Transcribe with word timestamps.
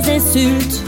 vulgaires 0.00 0.08
insultes. 0.08 0.82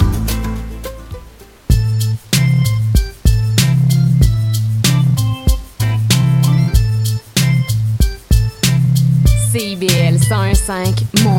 CIBL 9.51 10.19
101.5 10.19 11.23
Montréal. 11.23 11.38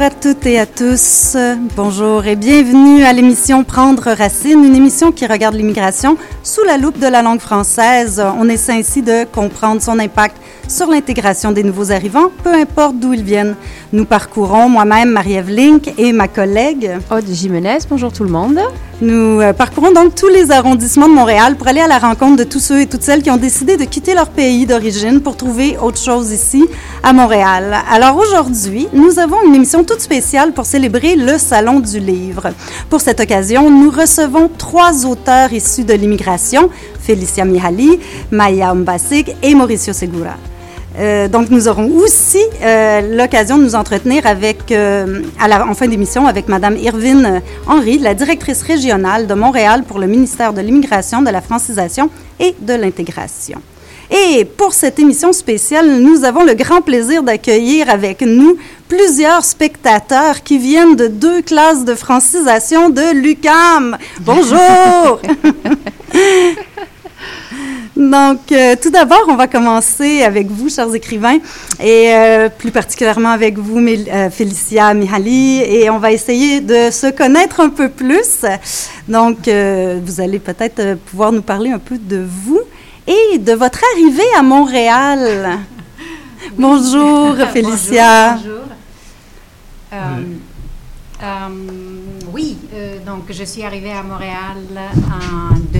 Bonjour 0.00 0.16
à 0.16 0.18
toutes 0.18 0.46
et 0.46 0.58
à 0.58 0.64
tous. 0.64 1.36
Bonjour 1.76 2.24
et 2.24 2.34
bienvenue 2.34 3.02
à 3.02 3.12
l'émission 3.12 3.64
Prendre 3.64 4.12
Racine, 4.12 4.64
une 4.64 4.74
émission 4.74 5.12
qui 5.12 5.26
regarde 5.26 5.54
l'immigration 5.54 6.16
sous 6.42 6.64
la 6.64 6.78
loupe 6.78 6.98
de 6.98 7.06
la 7.06 7.20
langue 7.20 7.38
française. 7.38 8.18
On 8.38 8.48
essaie 8.48 8.72
ainsi 8.72 9.02
de 9.02 9.24
comprendre 9.24 9.82
son 9.82 9.98
impact 9.98 10.38
sur 10.68 10.88
l'intégration 10.88 11.52
des 11.52 11.62
nouveaux 11.62 11.92
arrivants, 11.92 12.30
peu 12.42 12.54
importe 12.54 12.98
d'où 12.98 13.12
ils 13.12 13.22
viennent. 13.22 13.56
Nous 13.92 14.06
parcourons, 14.06 14.70
moi-même, 14.70 15.10
Marie-Ève 15.10 15.50
Link 15.50 15.92
et 15.98 16.14
ma 16.14 16.28
collègue 16.28 16.92
Aude 17.10 17.28
Jimenez. 17.28 17.80
Bonjour 17.90 18.10
tout 18.10 18.24
le 18.24 18.30
monde. 18.30 18.58
Nous 19.02 19.40
euh, 19.40 19.54
parcourons 19.54 19.92
donc 19.92 20.14
tous 20.14 20.28
les 20.28 20.50
arrondissements 20.50 21.08
de 21.08 21.14
Montréal 21.14 21.56
pour 21.56 21.66
aller 21.68 21.80
à 21.80 21.86
la 21.86 21.98
rencontre 21.98 22.36
de 22.36 22.44
tous 22.44 22.60
ceux 22.60 22.82
et 22.82 22.86
toutes 22.86 23.02
celles 23.02 23.22
qui 23.22 23.30
ont 23.30 23.38
décidé 23.38 23.78
de 23.78 23.84
quitter 23.84 24.12
leur 24.14 24.28
pays 24.28 24.66
d'origine 24.66 25.22
pour 25.22 25.38
trouver 25.38 25.78
autre 25.78 25.96
chose 25.96 26.30
ici 26.32 26.66
à 27.02 27.14
Montréal. 27.14 27.78
Alors 27.90 28.18
aujourd'hui, 28.18 28.88
nous 28.92 29.18
avons 29.18 29.42
une 29.46 29.54
émission 29.54 29.84
toute 29.84 30.02
spéciale 30.02 30.52
pour 30.52 30.66
célébrer 30.66 31.16
le 31.16 31.38
Salon 31.38 31.80
du 31.80 31.98
Livre. 31.98 32.48
Pour 32.90 33.00
cette 33.00 33.20
occasion, 33.20 33.70
nous 33.70 33.90
recevons 33.90 34.50
trois 34.58 35.06
auteurs 35.06 35.50
issus 35.50 35.84
de 35.84 35.94
l'immigration, 35.94 36.68
Félicia 37.00 37.46
Mihaly, 37.46 38.00
Maya 38.30 38.74
Mbasik 38.74 39.34
et 39.42 39.54
Mauricio 39.54 39.94
Segura. 39.94 40.36
Euh, 40.98 41.28
donc, 41.28 41.50
nous 41.50 41.68
aurons 41.68 41.88
aussi 41.98 42.42
euh, 42.62 43.16
l'occasion 43.16 43.58
de 43.58 43.62
nous 43.62 43.74
entretenir 43.74 44.26
avec, 44.26 44.72
euh, 44.72 45.22
en 45.40 45.74
fin 45.74 45.86
d'émission 45.86 46.26
avec 46.26 46.48
Madame 46.48 46.76
Irvine 46.76 47.42
Henry, 47.66 47.98
la 47.98 48.14
directrice 48.14 48.62
régionale 48.62 49.26
de 49.26 49.34
Montréal 49.34 49.84
pour 49.86 49.98
le 49.98 50.06
ministère 50.06 50.52
de 50.52 50.60
l'Immigration, 50.60 51.22
de 51.22 51.30
la 51.30 51.40
francisation 51.40 52.10
et 52.40 52.54
de 52.60 52.74
l'intégration. 52.74 53.62
Et 54.10 54.44
pour 54.44 54.74
cette 54.74 54.98
émission 54.98 55.32
spéciale, 55.32 56.00
nous 56.00 56.24
avons 56.24 56.42
le 56.42 56.54
grand 56.54 56.82
plaisir 56.82 57.22
d'accueillir 57.22 57.88
avec 57.88 58.22
nous 58.22 58.56
plusieurs 58.88 59.44
spectateurs 59.44 60.42
qui 60.42 60.58
viennent 60.58 60.96
de 60.96 61.06
deux 61.06 61.42
classes 61.42 61.84
de 61.84 61.94
francisation 61.94 62.90
de 62.90 63.14
l'UCAM. 63.14 63.96
Bonjour! 64.20 65.20
Donc, 67.96 68.52
euh, 68.52 68.76
tout 68.80 68.90
d'abord, 68.90 69.24
on 69.28 69.34
va 69.34 69.48
commencer 69.48 70.22
avec 70.22 70.48
vous, 70.48 70.68
chers 70.68 70.94
écrivains, 70.94 71.38
et 71.82 72.14
euh, 72.14 72.48
plus 72.48 72.70
particulièrement 72.70 73.30
avec 73.30 73.58
vous, 73.58 73.80
Mél 73.80 74.08
euh, 74.12 74.30
Félicia 74.30 74.94
Mihaly, 74.94 75.62
et 75.62 75.90
on 75.90 75.98
va 75.98 76.12
essayer 76.12 76.60
de 76.60 76.90
se 76.90 77.10
connaître 77.10 77.58
un 77.60 77.68
peu 77.68 77.88
plus. 77.88 78.44
Donc, 79.08 79.48
vous 79.48 80.20
allez 80.20 80.38
peut-être 80.38 80.96
pouvoir 81.06 81.32
nous 81.32 81.42
parler 81.42 81.70
un 81.70 81.78
peu 81.78 81.98
de 81.98 82.24
vous 82.24 82.60
et 83.06 83.38
de 83.38 83.52
votre 83.52 83.80
arrivée 83.94 84.32
à 84.36 84.42
Montréal. 84.42 85.58
Oui. 86.42 86.56
Bonjour, 86.58 87.36
Félicia. 87.52 88.32
Bonjour. 88.32 88.60
bonjour. 89.92 91.50
oui, 92.32 92.56
donc 93.04 93.24
je 93.28 93.44
suis 93.44 93.62
arrivée 93.62 93.92
à 93.92 94.02
Montréal 94.02 94.56
en 95.12 95.54
2000 95.70 95.79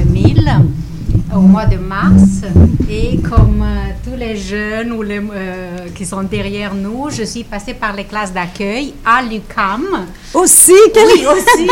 au 1.35 1.41
mois 1.41 1.67
de 1.67 1.77
mars. 1.77 2.43
Et 2.89 3.19
comme 3.19 3.63
euh, 3.63 3.93
tous 4.05 4.17
les 4.17 4.37
jeunes 4.37 4.93
ou 4.93 5.03
les, 5.03 5.19
euh, 5.19 5.89
qui 5.95 6.05
sont 6.05 6.23
derrière 6.23 6.75
nous, 6.75 7.09
je 7.11 7.23
suis 7.23 7.45
passée 7.45 7.75
par 7.75 7.95
les 7.95 8.05
classes 8.05 8.33
d'accueil 8.33 8.95
à 9.05 9.23
l'UCAM. 9.23 10.07
Aussi, 10.35 10.75
quelle 10.93 11.07
oui, 11.07 11.25
aussi. 11.27 11.69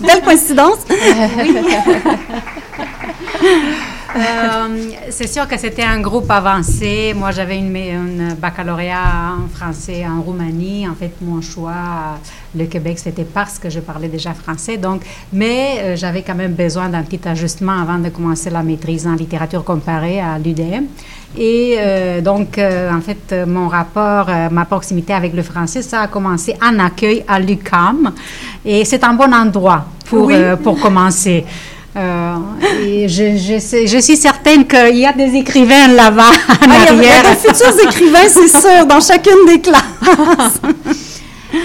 belle 0.00 0.22
coïncidence. 0.22 0.78
oui. 0.90 1.56
Euh, 4.14 4.90
c'est 5.10 5.26
sûr 5.26 5.48
que 5.48 5.58
c'était 5.58 5.82
un 5.82 6.00
groupe 6.00 6.30
avancé. 6.30 7.14
Moi, 7.16 7.30
j'avais 7.30 7.58
une, 7.58 7.74
une, 7.74 8.34
baccalauréat 8.34 9.36
en 9.38 9.48
français 9.48 10.04
en 10.06 10.20
Roumanie. 10.20 10.86
En 10.88 10.94
fait, 10.94 11.12
mon 11.20 11.40
choix, 11.40 12.18
le 12.54 12.66
Québec, 12.66 12.98
c'était 12.98 13.24
parce 13.24 13.58
que 13.58 13.70
je 13.70 13.80
parlais 13.80 14.08
déjà 14.08 14.34
français. 14.34 14.76
Donc, 14.76 15.02
mais 15.32 15.78
euh, 15.78 15.96
j'avais 15.96 16.22
quand 16.22 16.34
même 16.34 16.52
besoin 16.52 16.88
d'un 16.88 17.02
petit 17.02 17.26
ajustement 17.26 17.80
avant 17.80 17.98
de 17.98 18.08
commencer 18.10 18.50
la 18.50 18.62
maîtrise 18.62 19.06
en 19.06 19.14
littérature 19.14 19.64
comparée 19.64 20.20
à 20.20 20.38
l'UDM. 20.38 20.86
Et 21.36 21.76
euh, 21.78 22.20
donc, 22.20 22.58
euh, 22.58 22.90
en 22.92 23.00
fait, 23.00 23.34
mon 23.46 23.68
rapport, 23.68 24.26
euh, 24.28 24.50
ma 24.50 24.64
proximité 24.66 25.14
avec 25.14 25.32
le 25.32 25.42
français, 25.42 25.80
ça 25.80 26.02
a 26.02 26.06
commencé 26.06 26.54
en 26.62 26.78
accueil 26.78 27.24
à 27.26 27.40
l'UCAM. 27.40 28.12
Et 28.64 28.84
c'est 28.84 29.02
un 29.02 29.14
bon 29.14 29.32
endroit 29.32 29.86
pour, 30.06 30.26
oui. 30.26 30.34
pour 30.62 30.78
commencer. 30.78 31.44
Euh, 31.94 32.36
et 32.82 33.06
je, 33.06 33.36
je, 33.36 33.86
je, 33.86 33.98
suis 33.98 34.16
certaine 34.16 34.66
qu'il 34.66 34.96
y 34.96 35.04
a 35.04 35.12
des 35.12 35.36
écrivains 35.36 35.88
là-bas 35.88 36.30
en 36.48 36.70
ah, 36.70 36.88
arrière. 36.88 36.94
Il 36.94 37.04
y 37.04 37.08
a 37.08 37.34
des 37.34 37.36
futurs 37.36 37.86
écrivains, 37.86 38.28
c'est 38.28 38.48
sûr, 38.60 38.86
dans 38.86 39.00
chacune 39.00 39.44
des 39.46 39.60
classes. 39.60 40.60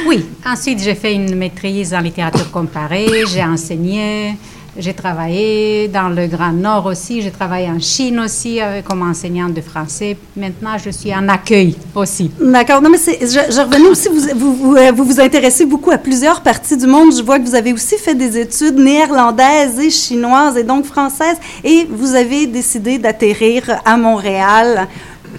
oui. 0.05 0.25
Ensuite, 0.45 0.83
j'ai 0.83 0.95
fait 0.95 1.13
une 1.13 1.33
maîtrise 1.35 1.93
en 1.93 2.01
littérature 2.01 2.51
comparée. 2.51 3.23
J'ai 3.31 3.43
enseigné. 3.43 4.35
J'ai 4.79 4.93
travaillé 4.93 5.87
dans 5.87 6.09
le 6.09 6.27
Grand 6.27 6.51
Nord 6.53 6.85
aussi. 6.85 7.21
J'ai 7.23 7.31
travaillé 7.31 7.67
en 7.67 7.79
Chine 7.79 8.19
aussi 8.19 8.61
euh, 8.61 8.81
comme 8.83 9.01
enseignante 9.01 9.55
de 9.55 9.61
français. 9.61 10.17
Maintenant, 10.35 10.77
je 10.77 10.91
suis 10.91 11.13
en 11.15 11.27
accueil 11.29 11.75
aussi. 11.95 12.29
D'accord. 12.39 12.81
Non, 12.81 12.91
mais 12.91 12.97
je, 12.97 13.25
je, 13.25 13.59
revenais 13.59 13.87
aussi, 13.87 14.07
vous 14.09 14.21
vous, 14.35 14.53
vous, 14.55 14.77
vous 14.95 15.03
vous 15.03 15.19
intéressez 15.19 15.65
beaucoup 15.65 15.89
à 15.89 15.97
plusieurs 15.97 16.41
parties 16.41 16.77
du 16.77 16.85
monde. 16.85 17.11
Je 17.15 17.23
vois 17.23 17.39
que 17.39 17.45
vous 17.45 17.55
avez 17.55 17.73
aussi 17.73 17.97
fait 17.97 18.13
des 18.13 18.37
études 18.37 18.77
néerlandaises 18.77 19.79
et 19.79 19.89
chinoises 19.89 20.57
et 20.57 20.63
donc 20.63 20.85
françaises. 20.85 21.37
Et 21.63 21.87
vous 21.89 22.13
avez 22.13 22.45
décidé 22.45 22.99
d'atterrir 22.99 23.81
à 23.83 23.97
Montréal 23.97 24.87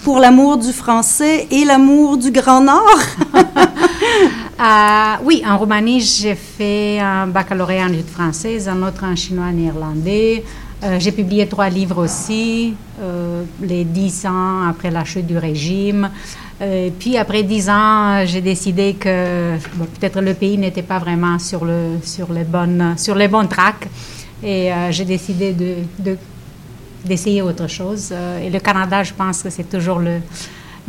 pour 0.02 0.18
l'amour 0.18 0.56
du 0.56 0.72
français 0.72 1.46
et 1.50 1.64
l'amour 1.64 2.16
du 2.16 2.32
Grand 2.32 2.60
Nord. 2.60 3.00
Euh, 4.60 5.14
oui, 5.22 5.44
en 5.46 5.56
Roumanie, 5.56 6.00
j'ai 6.00 6.34
fait 6.34 6.98
un 6.98 7.28
baccalauréat 7.28 7.84
en 7.84 7.92
études 7.92 8.08
françaises, 8.08 8.68
un 8.68 8.82
autre 8.82 9.04
en 9.04 9.14
chinois 9.14 9.52
néerlandais. 9.52 10.42
Euh, 10.82 10.98
j'ai 10.98 11.12
publié 11.12 11.46
trois 11.46 11.68
livres 11.68 12.02
aussi, 12.02 12.74
euh, 13.00 13.44
les 13.62 13.84
dix 13.84 14.26
ans 14.26 14.66
après 14.68 14.90
la 14.90 15.04
chute 15.04 15.28
du 15.28 15.38
régime. 15.38 16.10
Et 16.60 16.92
puis 16.98 17.16
après 17.16 17.44
dix 17.44 17.70
ans, 17.70 18.26
j'ai 18.26 18.40
décidé 18.40 18.94
que 18.94 19.56
peut-être 20.00 20.20
le 20.20 20.34
pays 20.34 20.58
n'était 20.58 20.82
pas 20.82 20.98
vraiment 20.98 21.38
sur, 21.38 21.64
le, 21.64 21.98
sur, 22.02 22.32
les, 22.32 22.42
bonnes, 22.42 22.94
sur 22.96 23.14
les 23.14 23.28
bons 23.28 23.46
tracks. 23.46 23.88
Et 24.42 24.70
j'ai 24.90 25.04
décidé 25.04 25.52
de, 25.52 25.74
de, 26.00 26.18
d'essayer 27.04 27.42
autre 27.42 27.68
chose. 27.68 28.12
et 28.42 28.50
le 28.50 28.58
Canada, 28.58 29.04
je 29.04 29.12
pense 29.14 29.40
que 29.40 29.50
c'est 29.50 29.70
toujours 29.70 30.00
le, 30.00 30.18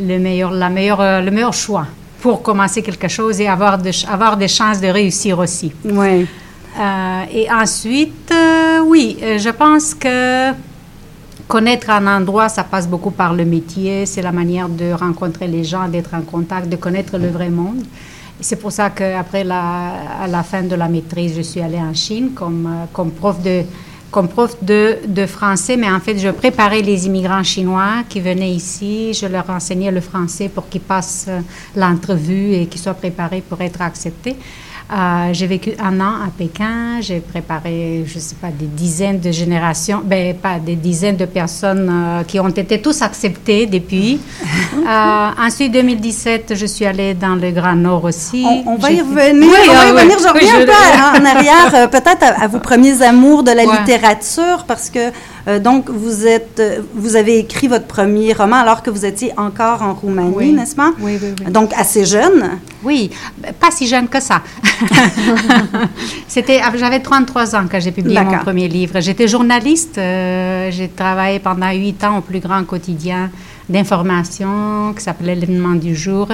le, 0.00 0.18
meilleur, 0.18 0.50
la 0.50 0.70
meilleure, 0.70 1.22
le 1.22 1.30
meilleur 1.30 1.54
choix 1.54 1.86
pour 2.20 2.42
commencer 2.42 2.82
quelque 2.82 3.08
chose 3.08 3.40
et 3.40 3.48
avoir, 3.48 3.78
de, 3.78 3.90
avoir 4.10 4.36
des 4.36 4.48
chances 4.48 4.80
de 4.80 4.88
réussir 4.88 5.38
aussi. 5.38 5.72
Oui. 5.84 6.26
Euh, 6.78 7.22
et 7.32 7.50
ensuite, 7.50 8.32
euh, 8.32 8.80
oui, 8.84 9.18
je 9.20 9.50
pense 9.50 9.94
que 9.94 10.52
connaître 11.48 11.90
un 11.90 12.06
endroit, 12.06 12.48
ça 12.48 12.62
passe 12.62 12.86
beaucoup 12.86 13.10
par 13.10 13.34
le 13.34 13.44
métier, 13.44 14.06
c'est 14.06 14.22
la 14.22 14.30
manière 14.30 14.68
de 14.68 14.92
rencontrer 14.92 15.48
les 15.48 15.64
gens, 15.64 15.88
d'être 15.88 16.14
en 16.14 16.22
contact, 16.22 16.68
de 16.68 16.76
connaître 16.76 17.18
le 17.18 17.28
vrai 17.28 17.50
monde. 17.50 17.82
C'est 18.40 18.56
pour 18.56 18.72
ça 18.72 18.90
qu'après 18.90 19.44
la, 19.44 20.22
à 20.22 20.26
la 20.28 20.42
fin 20.42 20.62
de 20.62 20.74
la 20.74 20.88
maîtrise, 20.88 21.34
je 21.36 21.42
suis 21.42 21.60
allée 21.60 21.78
en 21.78 21.92
Chine 21.92 22.30
comme, 22.34 22.86
comme 22.92 23.10
prof 23.10 23.42
de 23.42 23.64
comme 24.10 24.28
prof 24.28 24.56
de, 24.62 24.98
de, 25.06 25.26
français, 25.26 25.76
mais 25.76 25.90
en 25.90 26.00
fait, 26.00 26.18
je 26.18 26.28
préparais 26.28 26.82
les 26.82 27.06
immigrants 27.06 27.44
chinois 27.44 28.02
qui 28.08 28.20
venaient 28.20 28.50
ici. 28.50 29.14
Je 29.14 29.26
leur 29.26 29.48
enseignais 29.48 29.90
le 29.90 30.00
français 30.00 30.48
pour 30.48 30.68
qu'ils 30.68 30.80
passent 30.80 31.28
l'entrevue 31.76 32.54
et 32.54 32.66
qu'ils 32.66 32.80
soient 32.80 32.94
préparés 32.94 33.42
pour 33.46 33.60
être 33.60 33.80
acceptés. 33.80 34.36
Euh, 34.92 35.32
j'ai 35.32 35.46
vécu 35.46 35.72
un 35.78 36.00
an 36.00 36.14
à 36.26 36.30
Pékin. 36.36 37.00
J'ai 37.00 37.20
préparé, 37.20 38.04
je 38.06 38.16
ne 38.16 38.20
sais 38.20 38.34
pas, 38.34 38.48
des 38.48 38.66
dizaines 38.66 39.20
de 39.20 39.30
générations, 39.30 40.02
ben 40.04 40.34
pas 40.34 40.58
des 40.58 40.74
dizaines 40.74 41.16
de 41.16 41.26
personnes 41.26 41.88
euh, 41.88 42.24
qui 42.24 42.40
ont 42.40 42.48
été 42.48 42.80
tous 42.80 43.00
acceptées 43.02 43.66
depuis. 43.66 44.20
euh, 44.76 45.28
ensuite, 45.38 45.72
2017, 45.72 46.54
je 46.56 46.66
suis 46.66 46.86
allée 46.86 47.14
dans 47.14 47.36
le 47.36 47.52
Grand 47.52 47.76
Nord 47.76 48.04
aussi. 48.04 48.44
On, 48.44 48.72
on 48.72 48.76
va 48.76 48.90
y 48.90 49.00
revenir. 49.00 49.48
Oui, 49.48 49.68
on 49.68 49.74
va 49.74 49.86
y 49.86 49.90
revenir. 49.92 50.18
Je 50.18 50.28
reviens 50.28 50.58
oui, 50.58 50.66
je... 50.66 50.72
un 50.72 51.20
peu 51.20 51.20
en 51.20 51.24
arrière, 51.36 51.74
euh, 51.74 51.86
peut-être 51.86 52.24
à, 52.24 52.42
à, 52.42 52.48
vos 52.48 52.58
premiers 52.58 53.00
amours 53.02 53.44
de 53.44 53.52
la 53.52 53.64
ouais. 53.64 53.78
littérature, 53.78 54.64
parce 54.66 54.90
que 54.90 55.12
Euh, 55.48 55.58
donc, 55.58 55.88
vous, 55.90 56.26
êtes, 56.26 56.58
euh, 56.60 56.80
vous 56.94 57.16
avez 57.16 57.38
écrit 57.38 57.66
votre 57.68 57.86
premier 57.86 58.32
roman 58.32 58.56
alors 58.56 58.82
que 58.82 58.90
vous 58.90 59.04
étiez 59.04 59.32
encore 59.38 59.82
en 59.82 59.94
Roumanie, 59.94 60.32
Oui. 60.36 60.52
n'est-ce 60.52 60.76
pas? 60.76 60.92
Oui, 61.00 61.18
oui, 61.22 61.28
oui. 61.44 61.52
Donc, 61.52 61.72
assez 61.74 62.04
jeune? 62.04 62.58
Oui, 62.82 63.10
pas 63.58 63.70
si 63.70 63.86
jeune 63.86 64.08
que 64.08 64.20
ça. 64.20 64.42
C'était, 66.28 66.60
j'avais 66.76 67.00
33 67.00 67.56
ans 67.56 67.64
quand 67.70 67.80
j'ai 67.80 67.92
publié 67.92 68.20
mon 68.22 68.38
premier 68.38 68.68
livre. 68.68 69.00
J'étais 69.00 69.28
journaliste. 69.28 69.98
euh, 69.98 70.70
j'ai 70.70 70.88
travaillé 70.88 71.38
pendant 71.38 71.70
8 71.70 72.04
ans 72.04 72.18
au 72.18 72.20
plus 72.20 72.40
grand 72.40 72.64
quotidien 72.64 73.30
d'information 73.68 74.92
qui 74.96 75.02
s'appelait 75.02 75.34
L'événement 75.34 75.74
du 75.74 75.94
jour. 75.94 76.28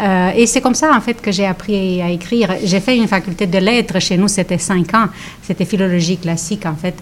Euh, 0.00 0.30
et 0.34 0.46
c'est 0.46 0.60
comme 0.62 0.74
ça, 0.74 0.90
en 0.96 1.00
fait, 1.00 1.20
que 1.20 1.30
j'ai 1.30 1.44
appris 1.46 2.00
à 2.00 2.08
écrire. 2.10 2.48
J'ai 2.64 2.80
fait 2.80 2.96
une 2.96 3.08
faculté 3.08 3.46
de 3.46 3.58
lettres. 3.58 3.98
Chez 4.00 4.16
nous, 4.16 4.28
c'était 4.28 4.56
5 4.58 4.94
ans. 4.94 5.06
C'était 5.42 5.66
philologie 5.66 6.16
classique, 6.16 6.64
en 6.64 6.74
fait. 6.74 6.94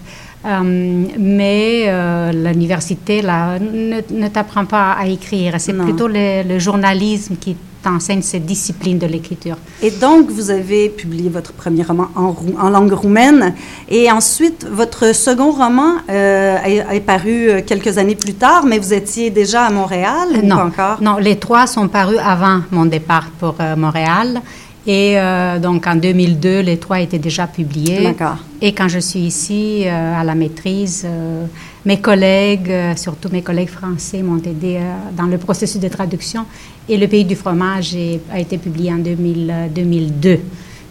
Euh, 0.45 1.05
mais 1.19 1.83
euh, 1.87 2.31
l'université, 2.31 3.21
là, 3.21 3.59
ne, 3.59 4.01
ne 4.09 4.27
t'apprend 4.27 4.65
pas 4.65 4.93
à 4.93 5.05
écrire. 5.07 5.55
C'est 5.59 5.73
Non. 5.73 5.83
plutôt 5.83 6.07
le, 6.07 6.43
le 6.47 6.57
journalisme 6.59 7.35
qui 7.39 7.55
t'enseigne 7.83 8.21
cette 8.21 8.45
discipline 8.45 8.99
de 8.99 9.07
l'écriture. 9.07 9.57
Et 9.81 9.89
donc, 9.91 10.29
vous 10.29 10.51
avez 10.51 10.89
publié 10.89 11.29
votre 11.29 11.51
premier 11.53 11.81
roman 11.83 12.07
en, 12.15 12.31
rou- 12.31 12.55
en 12.59 12.69
langue 12.69 12.91
roumaine. 12.93 13.53
Et 13.89 14.11
ensuite, 14.11 14.67
votre 14.71 15.13
second 15.15 15.51
roman 15.51 15.93
euh, 16.09 16.57
est, 16.63 16.85
est 16.95 16.99
paru 17.01 17.49
quelques 17.65 17.97
années 17.97 18.15
plus 18.15 18.33
tard, 18.35 18.65
mais 18.65 18.77
vous 18.77 18.93
étiez 18.93 19.29
déjà 19.31 19.63
à 19.65 19.71
Montréal 19.71 20.27
ou 20.41 20.45
non, 20.45 20.57
pas 20.57 20.65
encore? 20.65 20.97
non, 21.01 21.17
les 21.17 21.37
trois 21.37 21.65
sont 21.67 21.87
parus 21.87 22.19
avant 22.23 22.61
mon 22.71 22.85
départ 22.85 23.29
pour 23.39 23.55
Montréal. 23.77 24.41
Et 24.87 25.13
euh, 25.19 25.59
donc 25.59 25.85
en 25.85 25.95
2002, 25.95 26.61
les 26.61 26.77
trois 26.77 26.99
étaient 27.01 27.19
déjà 27.19 27.45
publiés. 27.45 28.03
D'accord. 28.03 28.37
Et 28.61 28.73
quand 28.73 28.87
je 28.87 28.97
suis 28.99 29.19
ici 29.19 29.83
euh, 29.85 30.19
à 30.19 30.23
la 30.23 30.33
maîtrise, 30.33 31.03
euh, 31.05 31.45
mes 31.85 31.99
collègues, 32.01 32.71
surtout 32.95 33.29
mes 33.31 33.43
collègues 33.43 33.69
français, 33.69 34.21
m'ont 34.23 34.37
aidé 34.41 34.79
dans 35.15 35.25
le 35.27 35.37
processus 35.37 35.79
de 35.79 35.87
traduction. 35.87 36.45
Et 36.89 36.97
Le 36.97 37.07
Pays 37.07 37.25
du 37.25 37.35
fromage 37.35 37.95
est- 37.95 38.21
a 38.31 38.39
été 38.39 38.57
publié 38.57 38.91
en 38.91 38.97
2000, 38.97 39.51
euh, 39.53 39.67
2002. 39.67 40.39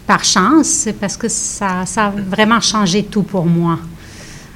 Par 0.06 0.24
chance, 0.24 0.88
parce 1.00 1.16
que 1.16 1.28
ça, 1.28 1.84
ça 1.84 2.06
a 2.06 2.10
vraiment 2.10 2.60
changé 2.60 3.02
tout 3.04 3.22
pour 3.22 3.44
moi. 3.44 3.78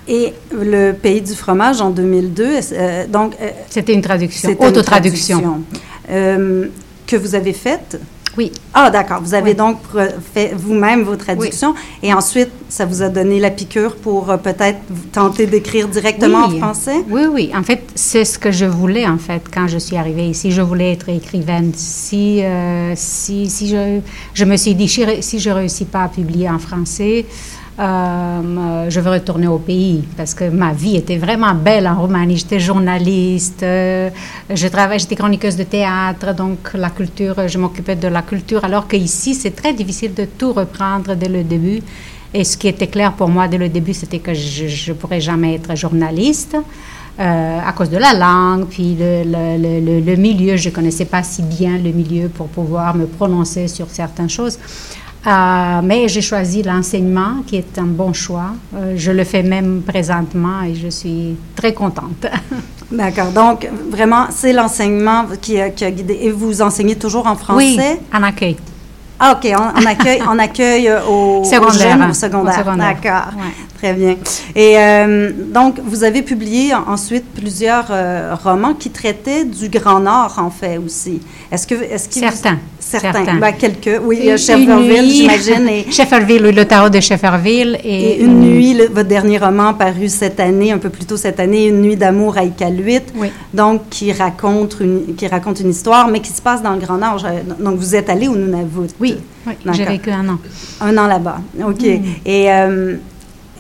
Et 0.07 0.33
le 0.53 0.93
pays 0.93 1.23
du 1.23 1.33
fromage 1.35 1.81
en 1.81 1.91
2002, 1.91 2.53
est-ce- 2.53 2.75
euh, 2.77 3.07
donc 3.09 3.35
C'était 3.71 3.95
une 3.95 4.03
traduction, 4.03 4.51
autotraduction. 4.61 5.41
traduction, 5.41 5.65
que 7.07 7.17
vous 7.17 7.35
avez 7.35 7.53
faite. 7.53 8.01
Oui. 8.37 8.51
Ah, 8.73 8.91
d'accord. 8.91 9.21
Vous 9.23 9.35
avez 9.35 9.51
Oui. 9.51 9.57
donc 9.57 9.79
fait 10.35 10.53
vous-même 10.57 11.03
vos 11.03 11.17
traductions 11.17 11.75
et 12.03 12.13
ensuite, 12.13 12.51
ça 12.69 12.85
vous 12.85 13.03
a 13.03 13.09
donné 13.09 13.39
la 13.39 13.51
piqûre 13.51 13.95
pour 13.97 14.31
euh, 14.31 14.37
peut-être 14.37 14.79
tenter 15.13 15.47
d'écrire 15.47 15.87
directement 15.89 16.49
Oui. 16.49 16.57
en 16.57 16.59
français? 16.59 17.05
Oui, 17.09 17.23
oui. 17.31 17.51
En 17.57 17.63
fait, 17.63 17.83
c'est 17.95 18.25
ce 18.25 18.39
que 18.39 18.51
je 18.51 18.65
voulais, 18.65 19.07
en 19.07 19.19
fait, 19.19 19.43
quand 19.53 19.69
je 19.69 19.79
suis 19.79 19.97
arrivée 19.97 20.27
ici. 20.29 20.51
Je 20.51 20.63
voulais 20.63 20.93
être 20.93 21.09
écrivaine. 21.09 21.73
Si, 21.75 22.43
euh, 22.43 22.93
si, 22.97 23.49
si 23.49 23.69
je, 23.69 24.01
je 24.35 24.45
me 24.45 24.57
suis 24.57 24.75
dit, 24.75 24.89
si 24.89 25.03
je- 25.05 25.21
si 25.21 25.39
je 25.39 25.51
ne 25.51 25.55
réussis 25.55 25.85
pas 25.85 26.05
à 26.05 26.09
publier 26.09 26.51
en 26.51 26.59
français, 26.59 27.27
euh, 27.79 28.89
je 28.89 29.01
veux 29.01 29.11
retourner 29.11 29.47
au 29.49 29.59
pays 29.59 30.05
parce 30.17 30.33
que 30.35 30.45
ma 30.49 30.73
vie 30.73 30.97
était 30.97 31.17
vraiment 31.17 31.55
belle 31.55 31.87
en 31.89 32.01
Roumanie. 32.01 32.37
J'étais 32.37 32.61
journaliste, 32.61 33.63
euh, 33.63 34.11
j'étais 34.51 35.17
chroniqueuse 35.17 35.57
de 35.57 35.65
théâtre, 35.65 36.35
donc 36.35 36.71
la 36.75 36.91
culture, 36.91 37.49
je 37.49 37.59
m'occupais 37.59 37.97
de 37.97 38.09
la 38.09 38.23
culture, 38.23 38.65
alors 38.65 38.87
qu'ici, 38.87 39.35
c'est 39.35 39.51
très 39.57 39.73
difficile 39.73 40.15
de 40.15 40.25
tout 40.25 40.53
reprendre 40.53 41.15
dès 41.17 41.29
le 41.29 41.43
début. 41.43 41.81
Et 42.33 42.43
ce 42.45 42.57
qui 42.57 42.67
était 42.69 42.89
clair 42.89 43.13
pour 43.13 43.29
moi 43.29 43.47
dès 43.49 43.59
le 43.59 43.69
début, 43.69 43.95
c'était 43.95 44.19
que 44.19 44.35
je 44.35 44.91
ne 44.93 44.97
pourrais 44.97 45.21
jamais 45.21 45.55
être 45.55 45.75
journaliste. 45.77 46.57
euh, 47.21 47.61
à 47.65 47.73
cause 47.73 47.91
de 47.91 47.97
la 47.97 48.13
langue, 48.13 48.67
puis 48.67 48.97
le- 48.99 50.01
le 50.01 50.17
milieu, 50.17 50.57
je 50.57 50.69
ne 50.69 50.75
connaissais 50.75 51.05
pas 51.05 51.23
si 51.23 51.43
bien 51.43 51.79
le 51.79 51.93
milieu 51.93 52.29
pour 52.29 52.49
pouvoir 52.49 52.97
me 52.97 53.07
prononcer 53.07 53.69
sur 53.69 53.87
certaines 53.89 54.29
choses. 54.29 54.59
Euh, 55.27 55.81
mais 55.83 56.07
j'ai 56.09 56.21
choisi 56.21 56.63
l'enseignement, 56.63 57.37
qui 57.47 57.57
est 57.57 57.79
un 57.79 57.85
bon 57.85 58.13
choix. 58.13 58.51
Euh, 58.75 58.95
je 58.97 59.11
le 59.11 59.25
fais 59.25 59.43
même 59.43 59.83
présentement 59.83 60.63
et 60.63 60.75
je 60.75 60.89
suis 60.89 61.37
très 61.57 61.73
contente. 61.73 62.27
D'accord. 62.93 63.31
Donc, 63.33 63.67
vraiment, 63.91 64.27
c'est 64.31 64.53
l'enseignement 64.53 65.25
qui 65.41 65.59
a, 65.61 65.71
qui 65.71 65.85
a 65.85 65.91
guidé. 65.91 66.19
Et 66.23 66.31
vous 66.31 66.61
enseignez 66.61 66.97
toujours 66.97 67.27
en 67.27 67.33
oui, 67.57 67.75
français? 67.75 68.01
en 68.13 68.23
accueil. 68.23 68.57
Ah, 69.19 69.33
OK. 69.39 69.51
On, 69.57 69.81
on 69.83 69.87
accueille, 69.87 70.21
on 70.29 70.39
accueille 70.39 70.89
euh, 70.89 71.01
au 71.07 71.43
Secondaire, 71.45 72.09
au 72.11 72.13
secondaire. 72.13 72.59
Secondaire. 72.59 72.95
D'accord. 73.03 73.33
Ouais. 73.39 73.55
Très 73.79 73.95
bien. 73.95 74.17
Et 74.55 74.77
euh, 74.79 75.33
donc, 75.53 75.79
vous 75.85 76.05
avez 76.05 76.23
publié 76.23 76.75
en- 76.75 76.89
ensuite 76.93 77.25
plusieurs 77.35 77.87
euh, 77.91 78.35
romans 78.43 78.75
qui 78.75 78.91
traitaient 78.91 79.45
du 79.45 79.69
Grand 79.71 80.01
Nord, 80.01 80.35
en 80.39 80.51
fait, 80.51 80.79
aussi. 80.79 81.21
Est-ce 81.51 81.67
que... 81.67 81.75
Est-ce 81.75 82.09
qu'ils 82.09 82.25
vous- 82.25 82.31
Certains. 82.33 82.59
Certains. 83.01 83.25
Certains. 83.25 83.39
Ben, 83.39 83.53
quelques. 83.53 84.01
Oui, 84.03 84.21
Une 84.25 84.31
euh, 84.31 84.37
Shefferville, 84.37 85.03
nuit- 85.03 85.11
j'imagine. 85.11 85.69
Et, 85.69 85.87
Shefferville, 85.91 86.45
oui, 86.47 86.53
le 86.53 86.65
tarot 86.65 86.89
de 86.89 87.01
Shefferville. 87.01 87.79
Et, 87.85 88.11
et 88.13 88.21
Une 88.23 88.41
nuit, 88.41 88.75
le- 88.75 88.89
votre 88.89 89.09
dernier 89.09 89.39
roman 89.39 89.75
paru 89.75 90.09
cette 90.09 90.41
année, 90.41 90.73
un 90.73 90.79
peu 90.79 90.91
plus 90.91 91.05
tôt 91.05 91.17
cette 91.17 91.41
année, 91.41 91.67
Une 91.69 91.81
nuit 91.83 91.97
d'amour 91.97 92.37
à 92.39 92.45
Iqaluit. 92.45 93.01
Oui. 93.17 93.29
Donc, 93.53 93.89
qui 93.91 94.13
raconte, 94.13 94.77
une, 94.81 95.15
qui 95.17 95.27
raconte 95.27 95.61
une 95.61 95.71
histoire, 95.71 96.09
mais 96.09 96.21
qui 96.21 96.31
se 96.33 96.43
passe 96.43 96.63
dans 96.63 96.73
le 96.75 96.81
Grand 96.81 96.99
Nord. 96.99 97.25
Donc, 97.61 97.77
vous 97.79 97.95
êtes 97.95 98.09
allé 98.11 98.29
au 98.29 98.37
Nunavut. 98.37 98.89
Oui, 99.01 99.17
oui 99.47 99.55
j'ai 99.73 99.85
vécu 99.85 100.11
un 100.11 100.29
an. 100.29 100.39
Un 100.81 100.97
an 100.99 101.07
là-bas. 101.07 101.39
OK. 101.67 101.83
Hmm. 101.83 102.03
Et 102.27 102.51
euh, 102.53 102.97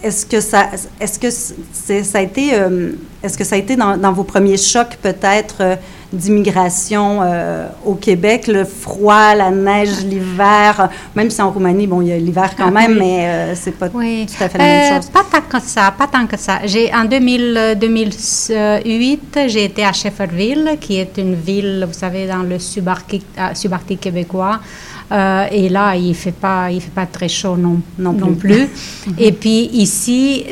est-ce 0.02 0.26
que 0.26 0.40
ça, 0.40 0.66
est-ce 1.00 1.18
que 1.18 1.30
ça 2.04 2.18
a 2.18 2.22
été, 2.22 2.50
euh, 2.54 2.90
est-ce 3.22 3.38
que 3.38 3.44
ça 3.44 3.54
a 3.56 3.58
été 3.58 3.74
dans, 3.74 3.96
dans 3.96 4.12
vos 4.12 4.24
premiers 4.24 4.58
chocs 4.58 4.98
peut-être 5.02 5.56
euh, 5.60 5.76
d'immigration 6.14 7.20
euh, 7.22 7.66
au 7.84 7.94
Québec, 7.94 8.46
le 8.46 8.64
froid, 8.64 9.34
la 9.34 9.50
neige, 9.50 10.04
l'hiver, 10.04 10.88
même 11.14 11.30
si 11.30 11.40
en 11.42 11.50
Roumanie, 11.50 11.86
bon, 11.86 12.00
il 12.02 12.08
y 12.08 12.12
a 12.12 12.16
l'hiver 12.16 12.54
quand 12.56 12.68
Ah, 12.68 12.70
même, 12.70 12.92
oui. 12.92 12.98
mais 12.98 13.26
euh, 13.26 13.54
c'est 13.54 13.72
pas 13.78 13.88
Oui. 13.92 14.26
tout 14.26 14.42
à 14.42 14.48
fait 14.48 14.58
la 14.58 14.64
même 14.64 14.92
Euh, 14.92 14.96
chose. 14.96 15.10
Pas 15.10 15.24
tant 15.30 15.40
que 15.58 15.64
ça, 15.64 15.92
pas 15.96 16.06
tant 16.06 16.26
que 16.26 16.36
ça. 16.36 16.60
J'ai, 16.64 16.92
en 16.94 17.04
2000, 17.04 17.54
euh, 17.56 17.74
2008, 17.74 19.38
j'ai 19.48 19.64
été 19.64 19.84
à 19.84 19.92
Shefferville, 19.92 20.76
qui 20.80 20.98
est 20.98 21.16
une 21.18 21.34
ville, 21.34 21.84
vous 21.86 21.92
savez, 21.98 22.26
dans 22.26 22.42
le 22.42 22.58
subarctique, 22.58 23.26
euh, 23.38 23.54
subarctique 23.54 24.00
québécois. 24.00 24.60
Euh, 25.14 25.46
et 25.52 25.68
là, 25.68 25.94
il 25.94 26.08
ne 26.08 26.12
fait, 26.14 26.32
pas, 26.32 26.70
il 26.72 26.80
fait 26.80 26.90
pas 26.90 27.06
très 27.06 27.28
chaud 27.28 27.56
non, 27.56 27.78
Non 27.98 28.12
non 28.12 28.34
plus. 28.34 28.66
plus. 28.66 29.14
et 29.18 29.30
puis 29.30 29.66
ici, 29.72 30.44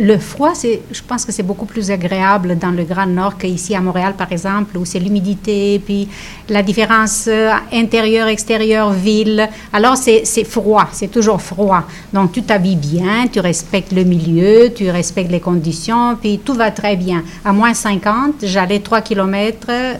le 0.00 0.16
froid, 0.16 0.52
je 0.62 1.02
pense 1.06 1.26
que 1.26 1.32
c'est 1.32 1.42
beaucoup 1.42 1.66
plus 1.66 1.90
agréable 1.90 2.56
dans 2.58 2.70
le 2.70 2.84
Grand 2.84 3.06
Nord 3.06 3.36
qu'ici 3.36 3.74
à 3.74 3.80
Montréal, 3.82 4.14
par 4.16 4.32
exemple, 4.32 4.78
où 4.78 4.84
c'est 4.86 4.98
l'humidité, 4.98 5.78
puis 5.84 6.08
la 6.48 6.62
différence 6.62 7.26
euh, 7.28 7.50
intérieur-extérieur, 7.70 8.92
ville. 8.92 9.46
Alors, 9.72 9.96
c'est, 9.96 10.24
froid, 10.44 10.86
c'est 10.92 11.10
toujours 11.10 11.42
froid. 11.42 11.82
Donc, 12.12 12.32
tu 12.32 12.42
t'habilles 12.42 12.76
bien, 12.76 13.26
tu 13.30 13.40
respectes 13.40 13.92
le 13.92 14.04
milieu, 14.04 14.72
tu 14.74 14.88
respectes 14.90 15.30
les 15.30 15.40
conditions, 15.40 16.16
puis 16.18 16.38
tout 16.42 16.54
va 16.54 16.70
très 16.70 16.96
bien. 16.96 17.22
À 17.44 17.52
moins 17.52 17.74
50, 17.74 18.36
j'allais 18.44 18.78
3 18.80 19.02
kilomètres 19.02 19.66
pa- 19.66 19.72
euh, 19.72 19.94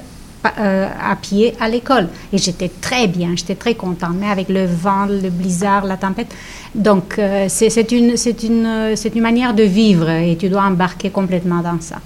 à 0.57 1.17
pied 1.17 1.55
à 1.61 1.69
l'école. 1.69 2.09
Et 2.33 2.39
j'étais 2.39 2.71
très 2.81 3.07
bien, 3.07 3.31
j'étais 3.37 3.55
très 3.55 3.75
contente, 3.75 4.15
mais 4.21 4.29
avec 4.31 4.49
le 4.49 4.65
vent, 4.67 5.07
le 5.07 5.31
blizzard, 5.31 5.85
la 5.85 5.97
tempête. 5.97 6.29
Donc, 6.75 7.17
euh, 7.19 7.47
c'est 7.49 7.93
une, 7.93 8.17
c'est 8.17 8.43
une, 8.43 8.67
euh, 8.67 8.97
c'est 8.97 9.15
une 9.15 9.23
manière 9.23 9.55
de 9.55 9.63
vivre 9.63 10.09
et 10.11 10.37
tu 10.37 10.49
dois 10.49 10.63
embarquer 10.63 11.11
complètement 11.11 11.61
dans 11.63 11.81
ça. 11.81 11.97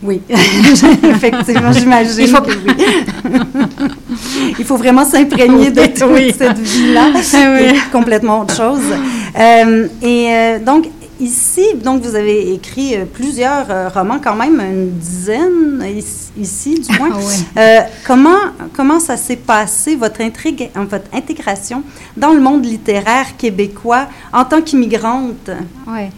Oui, 0.00 0.20
effectivement, 0.30 1.72
j'imagine. 1.72 2.20
Il 2.20 2.28
faut- 2.28 2.40
que 2.42 2.52
oui. 2.52 2.74
Il 4.58 4.64
faut 4.64 4.76
vraiment 4.76 5.04
s'imprégner 5.04 5.70
de 5.70 5.86
toute 5.86 6.04
oui. 6.10 6.32
cette 6.36 6.58
vie-là. 6.58 7.10
Oui. 7.14 7.20
C'est 7.22 7.90
complètement 7.90 8.42
autre 8.42 8.54
chose. 8.54 8.80
Euh, 9.38 9.88
et 10.02 10.28
euh, 10.30 10.58
donc, 10.64 10.86
ici, 11.20 11.74
donc, 11.76 12.02
vous 12.02 12.14
avez 12.14 12.52
écrit 12.52 12.96
euh, 12.96 13.04
plusieurs 13.04 13.70
euh, 13.70 13.88
romans, 13.88 14.18
quand 14.22 14.34
même 14.34 14.60
une 14.60 14.90
dizaine 14.90 15.84
ici, 16.36 16.80
du 16.80 16.98
moins. 16.98 17.10
Ah. 17.56 17.60
Euh, 17.60 17.80
comment, 18.06 18.38
comment 18.74 19.00
ça 19.00 19.16
s'est 19.16 19.36
passé, 19.36 19.96
votre, 19.96 20.20
intrigue, 20.20 20.70
votre 20.74 21.06
intégration 21.12 21.82
dans 22.16 22.32
le 22.32 22.40
monde 22.40 22.64
littéraire 22.64 23.36
québécois 23.36 24.06
en 24.32 24.44
tant 24.44 24.62
qu'immigrante? 24.62 25.50
Ouais. 25.86 26.10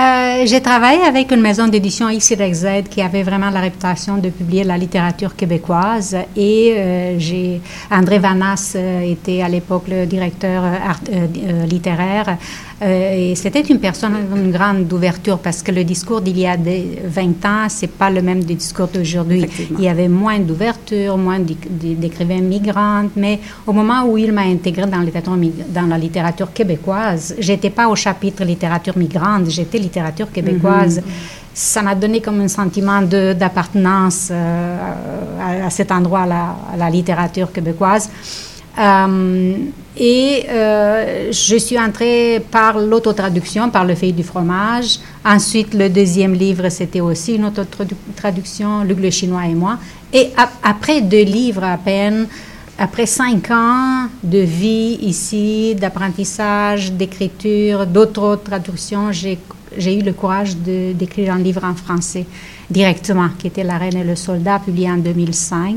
Euh, 0.00 0.42
j'ai 0.46 0.60
travaillé 0.60 1.02
avec 1.02 1.30
une 1.30 1.40
maison 1.40 1.68
d'édition 1.68 2.08
XYZ 2.08 2.66
qui 2.90 3.00
avait 3.00 3.22
vraiment 3.22 3.48
la 3.50 3.60
réputation 3.60 4.16
de 4.18 4.28
publier 4.28 4.64
la 4.64 4.76
littérature 4.76 5.36
québécoise 5.36 6.16
et 6.36 6.74
euh, 6.76 7.14
j'ai 7.20 7.60
André 7.92 8.18
Vanas 8.18 8.72
euh, 8.74 9.02
était 9.02 9.40
à 9.40 9.48
l'époque 9.48 9.84
le 9.86 10.04
directeur 10.06 10.64
art- 10.64 10.98
euh, 11.12 11.64
littéraire 11.66 12.36
et 12.84 13.34
c'était 13.36 13.60
une 13.62 13.78
personne 13.78 14.14
d'une 14.34 14.50
grande 14.50 14.92
ouverture 14.92 15.38
parce 15.38 15.62
que 15.62 15.70
le 15.70 15.84
discours 15.84 16.20
d'il 16.20 16.38
y 16.40 16.46
a 16.46 16.56
des 16.56 16.98
20 17.04 17.22
ans 17.46 17.66
c'est 17.68 17.86
pas 17.90 18.10
le 18.10 18.20
même 18.20 18.42
des 18.42 18.56
discours 18.56 18.88
d'aujourd'hui. 18.88 19.46
Il 19.78 19.80
y 19.84 19.88
avait 19.88 20.08
moins 20.08 20.40
d'ouverture, 20.40 21.16
moins 21.16 21.38
d'éc- 21.38 21.68
d'é- 21.70 21.94
d'écrivains 21.94 22.40
migrantes, 22.40 23.12
mais 23.16 23.38
au 23.66 23.72
moment 23.72 24.04
où 24.06 24.18
il 24.18 24.32
m'a 24.32 24.42
intégré 24.42 24.86
dans, 24.86 24.98
la 24.98 25.04
littérature 25.04 25.36
mig- 25.36 25.64
dans 25.72 25.86
la 25.86 25.96
littérature 25.96 26.52
québécoise, 26.52 27.36
j'étais 27.38 27.70
pas 27.70 27.86
au 27.88 27.94
chapitre 27.94 28.44
littérature 28.44 28.98
migrante, 28.98 29.48
j'étais 29.48 29.78
littérature 29.84 30.30
québécoise. 30.32 31.00
ça 31.54 31.82
m'a 31.82 31.94
donné 31.94 32.20
comme 32.20 32.40
un 32.40 32.48
sentiment 32.48 33.00
d'appartenance 33.02 34.28
euh, 34.30 35.66
à, 35.66 35.70
cet 35.70 35.92
endroit, 35.92 36.26
à 36.72 36.76
la, 36.76 36.90
littérature 36.90 37.52
québécoise. 37.52 38.10
Euh, 38.76 39.54
et 39.96 40.46
euh, 40.50 41.30
je 41.30 41.56
suis 41.56 41.78
entrée 41.78 42.44
par 42.50 42.78
l'autotraduction, 42.78 43.70
par 43.70 43.84
Le 43.84 43.94
Feuille 43.94 44.12
du 44.12 44.24
fromage. 44.24 44.98
Ensuite, 45.24 45.72
le 45.74 45.88
deuxième 45.88 46.34
livre, 46.34 46.68
c'était 46.70 47.00
aussi 47.00 47.36
une 47.36 47.44
autotraduction, 47.44 48.82
Luc 48.82 48.98
le 49.00 49.10
Chinois 49.10 49.46
et 49.46 49.54
moi. 49.54 49.78
Et 50.12 50.32
après 50.62 51.00
deux 51.00 51.22
livres 51.22 51.62
à 51.62 51.78
peine, 51.78 52.26
après 52.76 53.06
cinq 53.06 53.52
ans 53.52 54.08
de 54.24 54.38
vie 54.38 54.98
ici, 55.02 55.76
d'apprentissage, 55.76 56.90
d'écriture, 56.90 57.86
d'autres 57.86 58.40
traductions, 58.44 59.12
j'ai 59.12 59.38
eu 59.78 60.02
le 60.02 60.12
courage 60.12 60.56
d'écrire 60.56 61.34
un 61.34 61.38
livre 61.38 61.64
en 61.64 61.74
français 61.74 62.26
directement, 62.70 63.28
qui 63.38 63.46
était 63.46 63.64
La 63.64 63.78
Reine 63.78 63.96
et 63.96 64.04
le 64.04 64.16
Soldat, 64.16 64.58
publié 64.58 64.90
en 64.90 64.96
2005. 64.96 65.76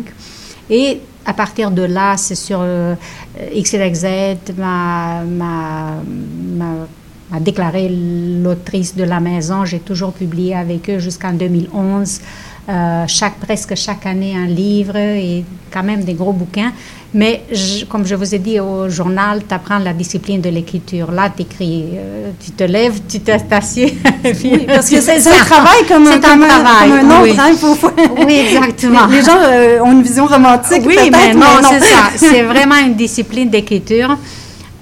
Et 0.69 0.99
à 1.25 1.33
partir 1.33 1.71
de 1.71 1.81
là, 1.83 2.15
c'est 2.17 2.35
sur 2.35 2.59
euh, 2.61 2.95
XYZ 3.53 4.05
m'a, 4.57 5.21
déclaré 7.41 7.89
l'autrice 7.89 8.95
de 8.95 9.03
la 9.03 9.19
maison. 9.19 9.65
J'ai 9.65 9.79
toujours 9.79 10.13
publié 10.13 10.55
avec 10.55 10.89
eux 10.89 10.99
jusqu'en 10.99 11.33
2011. 11.33 12.21
Euh, 12.69 13.05
chaque, 13.07 13.35
presque 13.39 13.75
chaque 13.75 14.05
année 14.05 14.35
un 14.35 14.45
livre 14.45 14.97
et 14.97 15.45
quand 15.71 15.83
même 15.83 16.03
des 16.03 16.13
gros 16.13 16.33
bouquins. 16.33 16.73
Mais 17.13 17.43
comme 17.87 18.05
je 18.05 18.13
vous 18.13 18.35
ai 18.35 18.39
dit 18.39 18.59
au 18.59 18.89
journal, 18.89 19.41
tu 19.47 19.53
apprends 19.53 19.79
la 19.79 19.93
discipline 19.93 20.41
de 20.41 20.49
l'écriture. 20.49 21.09
Là, 21.09 21.31
tu 21.33 21.43
écris, 21.43 21.85
euh, 21.93 22.31
tu 22.43 22.51
te 22.51 22.65
lèves, 22.65 22.99
tu 23.07 23.21
t'assieds. 23.21 23.97
oui, 24.25 24.65
parce 24.67 24.89
que 24.89 24.99
c'est 24.99 25.15
un 25.15 25.45
travail 25.45 25.85
comme 25.87 26.07
un, 26.07 26.19
comme 26.19 26.43
un, 26.43 26.47
travail, 26.47 26.89
comme 26.89 27.11
un 27.11 27.21
autre. 27.21 27.39
Hein, 27.39 28.23
oui. 28.27 28.33
exactement. 28.49 29.07
Les, 29.07 29.21
gens 29.21 29.37
euh, 29.41 29.79
ont 29.79 29.93
une 29.93 30.03
vision 30.03 30.25
romantique. 30.25 30.83
Oui, 30.85 30.97
mais 31.09 31.33
non, 31.33 31.61
non. 31.61 31.69
c'est 31.69 31.79
ça. 31.79 32.09
C'est 32.17 32.43
vraiment 32.43 32.75
une 32.85 32.95
discipline 32.95 33.49
d'écriture. 33.49 34.17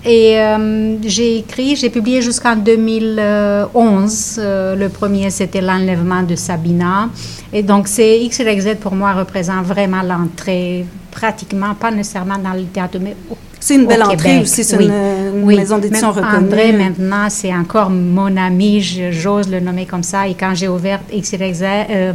Et 0.05 0.39
euh, 0.39 0.97
j'ai 1.03 1.39
écrit, 1.39 1.75
j'ai 1.75 1.89
publié 1.89 2.21
jusqu'en 2.21 2.55
2011. 2.55 4.35
Euh, 4.37 4.75
le 4.75 4.89
premier, 4.89 5.31
c'était 5.31 5.61
l'enlèvement 5.61 6.21
de 6.21 6.35
Sabina. 6.35 7.09
Et 7.51 7.63
donc, 7.63 7.87
c'est 7.87 8.19
XYZ 8.29 8.75
pour 8.79 8.93
moi 8.93 9.13
représente 9.13 9.65
vraiment 9.65 10.03
l'entrée, 10.03 10.85
pratiquement, 11.09 11.73
pas 11.73 11.89
nécessairement 11.89 12.37
dans 12.37 12.53
le 12.53 12.65
théâtre, 12.65 12.99
mais 13.01 13.15
c'est 13.59 13.75
une 13.75 13.87
belle 13.87 14.03
entrée 14.03 14.41
aussi, 14.41 14.63
c'est 14.63 14.75
une, 14.79 15.43
maison 15.43 15.79
d'édition 15.79 16.11
reconnue. 16.11 16.45
André, 16.45 16.71
maintenant, 16.71 17.27
c'est 17.29 17.51
encore 17.51 17.89
mon 17.89 18.37
ami, 18.37 18.79
j'ose 19.11 19.49
le 19.49 19.59
nommer 19.59 19.87
comme 19.87 20.03
ça. 20.03 20.27
Et 20.27 20.35
quand 20.35 20.53
j'ai 20.53 20.67
ouvert 20.67 20.99
XYZ, 21.11 21.63
euh, 21.63 22.13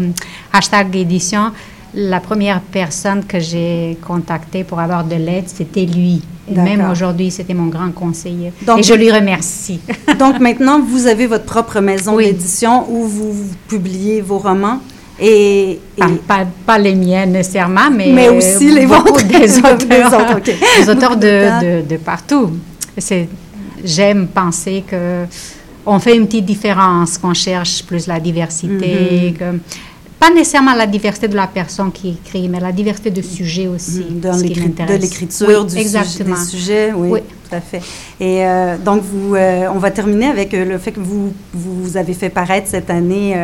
hashtag 0.53 0.95
édition, 0.95 1.51
la 1.93 2.21
première 2.21 2.61
personne 2.61 3.25
que 3.25 3.41
j'ai 3.41 3.99
contactée 4.07 4.63
pour 4.63 4.79
avoir 4.79 5.03
de 5.03 5.17
l'aide, 5.17 5.49
c'était 5.49 5.87
lui. 5.87 6.23
Même 6.51 6.89
aujourd'hui, 6.91 7.31
c'était 7.31 7.55
mon 7.55 7.67
grand 7.67 7.91
conseiller. 7.93 8.53
et 8.77 8.83
je 8.83 8.95
lui 8.95 9.11
remercie. 9.11 9.81
donc 10.19 10.41
maintenant, 10.41 10.81
vous 10.81 11.07
avez 11.07 11.27
votre 11.27 11.45
propre 11.45 11.81
maison 11.81 12.17
d'édition 12.17 12.87
où 12.91 13.05
vous, 13.05 13.35
publiez 13.69 14.21
vos 14.21 14.39
romans. 14.39 14.81
Et, 15.23 15.79
Pas, 16.67 16.79
les 16.79 16.95
miennes 16.95 17.33
nécessairement, 17.33 17.91
mais, 17.91 18.11
mais 18.13 18.29
aussi 18.31 18.71
les 18.71 18.87
vôtres. 18.87 19.23
Des 19.25 19.59
auteurs, 19.59 20.41
des 20.41 20.91
auteurs 20.91 21.17
de, 21.17 21.87
de, 21.87 21.97
partout. 21.99 22.53
J'aime 23.85 24.29
penser 24.29 24.83
que 24.87 25.25
on 25.87 25.99
fait 25.99 26.15
une 26.17 26.27
petite 26.27 26.45
différence, 26.45 27.17
qu'on 27.19 27.35
cherche 27.35 27.83
plus 27.85 28.07
la 28.07 28.21
diversité, 28.21 29.35
mm-hmm 29.39 29.59
pas 30.21 30.31
nécessairement 30.31 30.75
la 30.75 30.87
diversité 30.87 31.29
de 31.29 31.35
la 31.35 31.47
personne 31.47 31.91
qui 31.91 32.11
écrit, 32.11 32.47
mais 32.47 32.61
la 32.61 32.73
diversité 32.73 33.11
de 33.11 33.23
sujets 33.23 33.67
aussi. 33.67 34.05
Mm, 34.11 34.21
de 34.21 34.93
l'écriture, 35.01 35.65
du 35.65 35.79
exactement. 35.79 36.37
des 36.37 36.45
sujets, 36.45 36.93
oui, 36.95 37.21
tout 37.49 37.57
à 37.57 37.61
fait. 37.63 37.81
Et 38.21 38.45
euh, 38.45 38.77
donc, 38.77 39.03
vous, 39.03 39.35
euh, 39.35 39.67
on 39.75 39.79
va 39.79 39.91
terminer 39.91 40.27
avec 40.27 40.53
euh, 40.53 40.67
le 40.67 40.77
fait 40.77 40.93
que 40.93 41.01
vous, 41.01 41.33
vous 41.55 41.97
avez 41.97 42.13
fait 42.13 42.29
paraître 42.29 42.69
cette 42.69 42.91
année, 42.91 43.35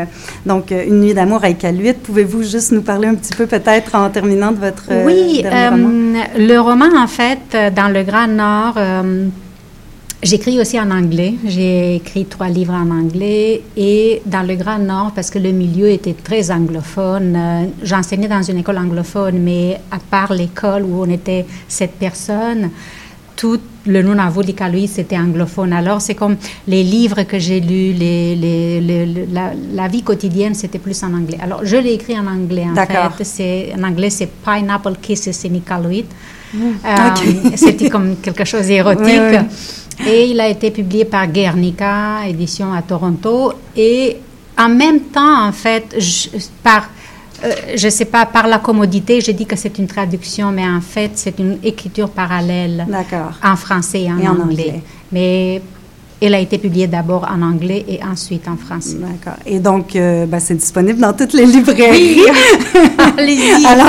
donc, 0.45 0.71
Une 0.71 1.01
nuit 1.01 1.15
d'amour 1.15 1.39
avec 1.39 1.59
Iqaluit. 1.59 1.95
Pouvez-vous 1.95 2.43
juste 2.43 2.73
nous 2.73 2.83
parler 2.83 3.09
un 3.09 3.15
petit 3.15 3.35
peu, 3.35 3.47
peut-être, 3.47 3.95
en 3.95 4.11
terminant 4.11 4.53
de 4.53 4.59
votre 4.59 4.85
oui, 5.07 5.43
roman? 5.45 6.21
le 6.37 6.59
roman, 6.59 6.91
en 6.95 7.07
fait, 7.07 7.57
dans 7.75 7.89
le 7.89 8.03
Grand 8.03 8.29
Nord, 8.29 8.75
J'écris 10.27 10.59
aussi 10.59 10.81
en 10.81 10.91
anglais. 10.91 11.35
J'ai 11.47 11.95
écrit 11.95 12.25
trois 12.25 12.49
livres 12.49 12.73
en 12.75 12.91
anglais 12.91 13.63
et 13.77 14.23
dans 14.27 14.43
le 14.43 14.57
Grand 14.57 14.81
Nord, 14.81 15.13
parce 15.15 15.31
que 15.31 15.39
le 15.39 15.53
milieu 15.53 15.89
était 15.89 16.15
très 16.15 16.51
anglophone. 16.51 17.37
Euh, 17.37 17.67
j'enseignais 17.85 18.27
dans 18.27 18.43
une 18.43 18.59
école 18.59 18.79
anglophone, 18.79 19.39
mais 19.39 19.79
à 19.89 19.99
part 20.01 20.33
l'école 20.33 20.83
où 20.83 21.01
on 21.01 21.09
était 21.09 21.47
sept 21.69 21.93
personnes, 21.93 22.71
tout 23.37 23.61
le 23.87 24.03
Nunavut 24.03 24.43
d'Iqaluit, 24.43 24.89
c'était 24.89 25.17
anglophone. 25.17 25.73
Alors, 25.73 26.01
c'est 26.01 26.17
comme 26.17 26.37
les 26.67 26.83
livres 26.83 27.23
que 27.23 27.39
j'ai 27.39 27.61
lus, 27.61 27.93
les, 27.93 28.35
les, 28.35 29.07
la, 29.33 29.87
vie 29.87 30.03
quotidienne, 30.03 30.55
c'était 30.55 30.81
plus 30.81 31.01
en 31.05 31.15
anglais. 31.15 31.39
Alors, 31.41 31.61
je 31.63 31.77
l'ai 31.77 31.93
écrit 31.93 32.19
en 32.19 32.27
anglais, 32.27 32.67
en 32.69 32.75
fait. 32.75 33.23
C'est, 33.23 33.73
en 33.79 33.85
anglais, 33.85 34.11
c'est 34.11 34.29
Pineapple 34.45 34.97
Kisses 35.01 35.45
in 35.45 35.55
Iqaluit. 35.55 36.07
Mmh. 36.53 36.59
Euh, 36.85 37.53
c'était 37.55 37.89
comme 37.91 38.17
quelque 38.17 38.45
chose 38.45 38.67
d'érotique. 38.67 39.39
Et 40.05 40.27
il 40.27 40.41
a 40.41 40.49
été 40.49 40.71
publié 40.71 41.05
par 41.05 41.27
Guernica, 41.27 42.27
édition 42.27 42.73
à 42.73 42.83
Toronto. 42.83 43.53
Et 43.77 44.19
en 44.59 44.69
même 44.69 45.01
temps, 45.01 45.47
en 45.47 45.53
fait, 45.53 45.95
je, 45.99 46.29
par, 46.63 46.91
euh, 47.45 47.53
je 47.75 47.89
sais 47.89 48.05
pas, 48.05 48.27
par 48.27 48.47
la 48.47 48.59
commodité, 48.59 49.21
j'ai 49.21 49.33
dit 49.33 49.47
que 49.47 49.57
c'est 49.57 49.79
une 49.79 49.87
traduction, 49.87 50.51
mais 50.51 50.69
en 50.69 50.81
fait, 50.81 51.13
c'est 51.15 51.39
une 51.39 51.59
écriture 51.63 52.11
parallèle 52.11 52.87
en 53.43 53.57
français 53.57 54.03
et 54.03 54.29
en, 54.29 54.41
anglais. 54.41 54.83
Mais 55.13 55.63
elle 56.21 56.35
a 56.35 56.39
été 56.39 56.57
publiée 56.57 56.87
d'abord 56.87 57.29
en 57.31 57.43
anglais 57.43 57.85
et 57.89 58.01
ensuite 58.03 58.49
en 58.49 58.57
français. 58.57 58.97
D'accord. 58.99 59.39
Et 59.45 59.59
donc, 59.59 59.95
euh, 59.95 60.25
ben, 60.25 60.41
c'est 60.41 60.55
disponible 60.55 60.99
dans 60.99 61.13
toutes 61.13 61.35
les 61.35 61.45
librairies. 61.45 62.21
Allez-y. 63.19 63.67
Alors, 63.67 63.87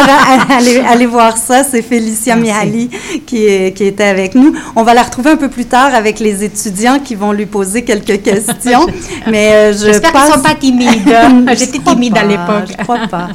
allez, 0.90 1.06
voir 1.06 1.38
ça. 1.38 1.64
C'est 1.64 1.82
Félicia 1.82 2.36
Miali 2.36 2.90
qui, 3.26 3.72
qui 3.74 3.84
était 3.86 4.04
avec 4.04 4.36
nous. 4.36 4.54
On 4.76 4.84
va 4.84 4.94
la 4.94 5.04
retrouver 5.04 5.32
un 5.32 5.38
peu 5.38 5.50
plus 5.50 5.66
tard 5.66 5.96
avec 5.96 6.20
les 6.20 6.44
étudiants 6.44 7.00
qui 7.00 7.16
vont 7.16 7.32
lui 7.32 7.46
poser 7.46 7.84
quelques 7.84 8.22
questions. 8.22 8.88
Mais 9.28 9.54
euh, 9.54 9.74
je 9.74 9.86
J'espère 9.86 10.12
qu'ils 10.12 10.22
ne 10.22 10.34
sont 10.34 10.42
pas 10.42 10.56
timides. 10.56 11.18
J'étais 11.58 11.80
timide 11.80 12.18
à 12.18 12.26
l'époque. 12.26 12.76
Je 12.78 12.84
crois 12.84 13.08
pas. 13.10 13.30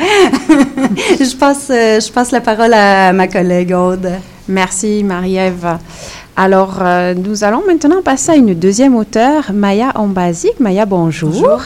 je, 1.18 1.36
passe, 1.36 1.68
euh, 1.70 1.98
je 1.98 2.12
passe 2.12 2.30
la 2.30 2.42
parole 2.42 2.74
à 2.74 3.12
ma 3.14 3.26
collègue 3.26 3.72
Aude. 3.72 4.10
Merci, 4.48 5.02
Marie-Ève. 5.02 5.78
Alors, 6.34 6.78
euh, 6.80 7.14
nous 7.14 7.44
allons 7.44 7.62
maintenant 7.66 8.00
passer 8.02 8.32
à 8.32 8.36
une 8.36 8.54
deuxième 8.54 8.96
auteure, 8.96 9.52
Maya 9.52 9.92
Ambazik. 9.94 10.60
Maya, 10.60 10.86
bonjour. 10.86 11.60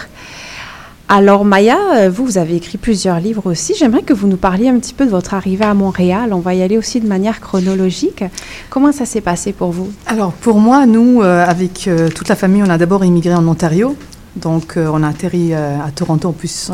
Alors, 1.09 1.45
Maya, 1.45 1.79
euh, 1.95 2.11
vous, 2.11 2.25
vous 2.25 2.37
avez 2.37 2.57
écrit 2.57 2.77
plusieurs 2.77 3.21
livres 3.21 3.47
aussi. 3.47 3.75
J'aimerais 3.79 4.03
que 4.03 4.13
vous 4.13 4.27
nous 4.27 4.37
parliez 4.37 4.69
un 4.69 4.79
petit 4.81 4.93
peu 4.93 5.05
de 5.05 5.11
votre 5.11 5.35
arrivée 5.35 5.65
à 5.65 5.73
Montréal. 5.73 6.33
On 6.33 6.41
va 6.41 6.55
y 6.55 6.63
aller 6.63 6.77
aussi 6.77 7.01
de 7.01 7.07
manière 7.07 7.41
chronologique. 7.41 8.25
Comment 8.69 8.91
ça 8.91 9.07
s'est 9.07 9.21
passé 9.21 9.53
pour 9.53 9.71
vous? 9.71 9.93
Alors, 10.09 10.33
pour 10.33 10.59
moi, 10.59 10.85
nous, 10.85 11.23
euh, 11.23 11.47
avec 11.47 11.89
toute 12.17 12.29
la 12.29 12.35
famille, 12.35 12.65
on 12.67 12.71
a 12.71 12.77
d'abord 12.77 13.05
immigré 13.05 13.35
en 13.37 13.47
Ontario. 13.47 13.95
Donc, 14.35 14.75
on 14.77 15.03
a 15.03 15.09
atterri 15.09 15.55
à 15.55 15.91
Toronto, 15.95 16.33
plus, 16.33 16.71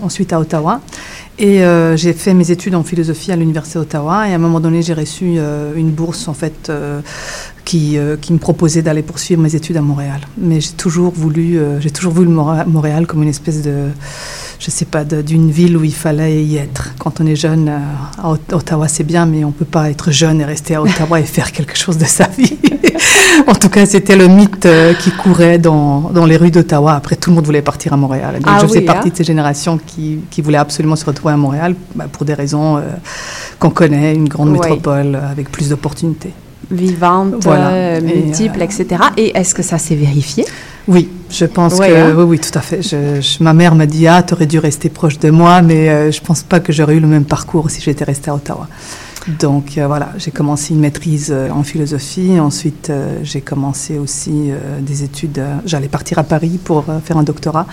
ensuite 0.00 0.32
à 0.32 0.40
Ottawa. 0.40 0.80
Et 1.38 1.62
j'ai 1.96 2.12
fait 2.12 2.34
mes 2.34 2.50
études 2.50 2.74
en 2.74 2.82
philosophie 2.82 3.32
à 3.32 3.36
l'Université 3.36 3.78
d'Ottawa. 3.78 4.28
Et 4.28 4.32
à 4.32 4.36
un 4.36 4.38
moment 4.38 4.60
donné, 4.60 4.82
j'ai 4.82 4.94
reçu 4.94 5.38
une 5.74 5.90
bourse, 5.90 6.28
en 6.28 6.34
fait, 6.34 6.70
qui, 7.64 7.98
qui 8.20 8.32
me 8.32 8.38
proposait 8.38 8.82
d'aller 8.82 9.02
poursuivre 9.02 9.42
mes 9.42 9.54
études 9.54 9.76
à 9.76 9.82
Montréal. 9.82 10.20
Mais 10.36 10.60
j'ai 10.60 10.72
toujours 10.72 11.12
voulu, 11.12 11.58
j'ai 11.80 11.90
toujours 11.90 12.12
vu 12.12 12.26
Montréal 12.26 13.06
comme 13.06 13.22
une 13.22 13.30
espèce 13.30 13.62
de 13.62 13.88
je 14.62 14.70
sais 14.70 14.84
pas, 14.84 15.02
d'une 15.02 15.50
ville 15.50 15.76
où 15.76 15.82
il 15.82 15.94
fallait 15.94 16.44
y 16.44 16.56
être. 16.56 16.90
Quand 16.98 17.20
on 17.20 17.26
est 17.26 17.34
jeune, 17.34 17.68
euh, 17.68 18.22
à 18.22 18.30
Ottawa 18.30 18.86
c'est 18.86 19.02
bien, 19.02 19.26
mais 19.26 19.44
on 19.44 19.50
peut 19.50 19.64
pas 19.64 19.90
être 19.90 20.12
jeune 20.12 20.40
et 20.40 20.44
rester 20.44 20.76
à 20.76 20.82
Ottawa 20.82 21.18
et 21.18 21.24
faire 21.24 21.50
quelque 21.50 21.76
chose 21.76 21.98
de 21.98 22.04
sa 22.04 22.28
vie. 22.28 22.56
en 23.48 23.54
tout 23.54 23.68
cas, 23.68 23.84
c'était 23.86 24.14
le 24.14 24.28
mythe 24.28 24.66
euh, 24.66 24.94
qui 24.94 25.10
courait 25.10 25.58
dans, 25.58 26.10
dans 26.14 26.26
les 26.26 26.36
rues 26.36 26.52
d'Ottawa. 26.52 26.94
Après, 26.94 27.16
tout 27.16 27.30
le 27.30 27.36
monde 27.36 27.44
voulait 27.44 27.62
partir 27.62 27.92
à 27.92 27.96
Montréal. 27.96 28.34
Donc, 28.34 28.44
ah 28.46 28.58
je 28.62 28.68
faisais 28.68 28.82
partie 28.82 29.08
hein. 29.08 29.10
de 29.10 29.16
ces 29.16 29.24
générations 29.24 29.80
qui, 29.84 30.20
qui 30.30 30.42
voulaient 30.42 30.58
absolument 30.58 30.96
se 30.96 31.04
retrouver 31.04 31.34
à 31.34 31.36
Montréal 31.36 31.74
bah, 31.96 32.06
pour 32.10 32.24
des 32.24 32.34
raisons 32.34 32.76
euh, 32.76 32.82
qu'on 33.58 33.70
connaît, 33.70 34.14
une 34.14 34.28
grande 34.28 34.52
métropole 34.52 35.16
avec 35.16 35.50
plus 35.50 35.70
d'opportunités. 35.70 36.32
Vivante, 36.70 37.44
multiple, 38.00 38.62
etc. 38.62 38.86
Et 39.16 39.36
est-ce 39.36 39.56
que 39.56 39.62
ça 39.62 39.78
s'est 39.78 39.96
vérifié? 39.96 40.44
Oui, 40.86 41.08
je 41.32 41.44
pense 41.46 41.78
que 41.78 41.84
hein. 41.84 42.14
oui, 42.16 42.24
oui, 42.24 42.38
tout 42.38 42.56
à 42.56 42.60
fait. 42.60 42.80
ma 43.40 43.52
mère 43.52 43.74
m'a 43.74 43.86
dit 43.86 44.06
ah, 44.06 44.22
tu 44.22 44.34
aurais 44.34 44.46
dû 44.46 44.58
rester 44.58 44.88
proche 44.88 45.18
de 45.18 45.30
moi, 45.30 45.62
mais 45.62 45.86
je 45.86 45.90
euh, 45.90 46.10
je 46.12 46.20
pense 46.20 46.44
pas 46.44 46.60
que 46.60 46.72
j'aurais 46.72 46.94
eu 46.94 47.00
le 47.00 47.08
même 47.08 47.24
parcours 47.24 47.68
si 47.68 47.80
j'étais 47.80 48.04
restée 48.04 48.30
à 48.30 48.34
Ottawa. 48.36 48.68
Donc 49.28 49.78
euh, 49.78 49.86
voilà, 49.86 50.10
j'ai 50.18 50.30
commencé 50.30 50.74
une 50.74 50.80
maîtrise 50.80 51.30
euh, 51.30 51.50
en 51.50 51.62
philosophie. 51.62 52.40
Ensuite, 52.40 52.90
euh, 52.90 53.20
j'ai 53.22 53.40
commencé 53.40 53.98
aussi 53.98 54.50
des 54.80 55.04
études. 55.04 55.42
J'allais 55.64 55.88
partir 55.88 56.18
à 56.18 56.24
Paris 56.24 56.58
pour 56.62 56.84
faire 57.04 57.16
un 57.16 57.22
doctorat. 57.22 57.66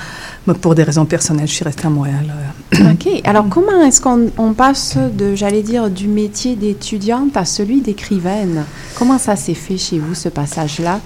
Mais 0.47 0.53
pour 0.53 0.75
des 0.75 0.83
raisons 0.83 1.05
personnelles, 1.05 1.47
je 1.47 1.53
suis 1.53 1.63
restée 1.63 1.87
à 1.87 1.89
Montréal. 1.89 2.33
OK. 2.73 3.07
Alors, 3.23 3.47
comment 3.49 3.81
est-ce 3.81 4.01
qu'on 4.01 4.29
on 4.37 4.53
passe 4.53 4.97
de, 4.97 5.35
j'allais 5.35 5.63
dire, 5.63 5.89
du 5.89 6.07
métier 6.07 6.55
d'étudiante 6.55 7.35
à 7.35 7.45
celui 7.45 7.81
d'écrivaine? 7.81 8.63
Comment 8.95 9.17
ça 9.17 9.35
s'est 9.35 9.53
fait 9.53 9.77
chez 9.77 9.99
vous, 9.99 10.15
ce 10.15 10.29
passage-là? 10.29 10.99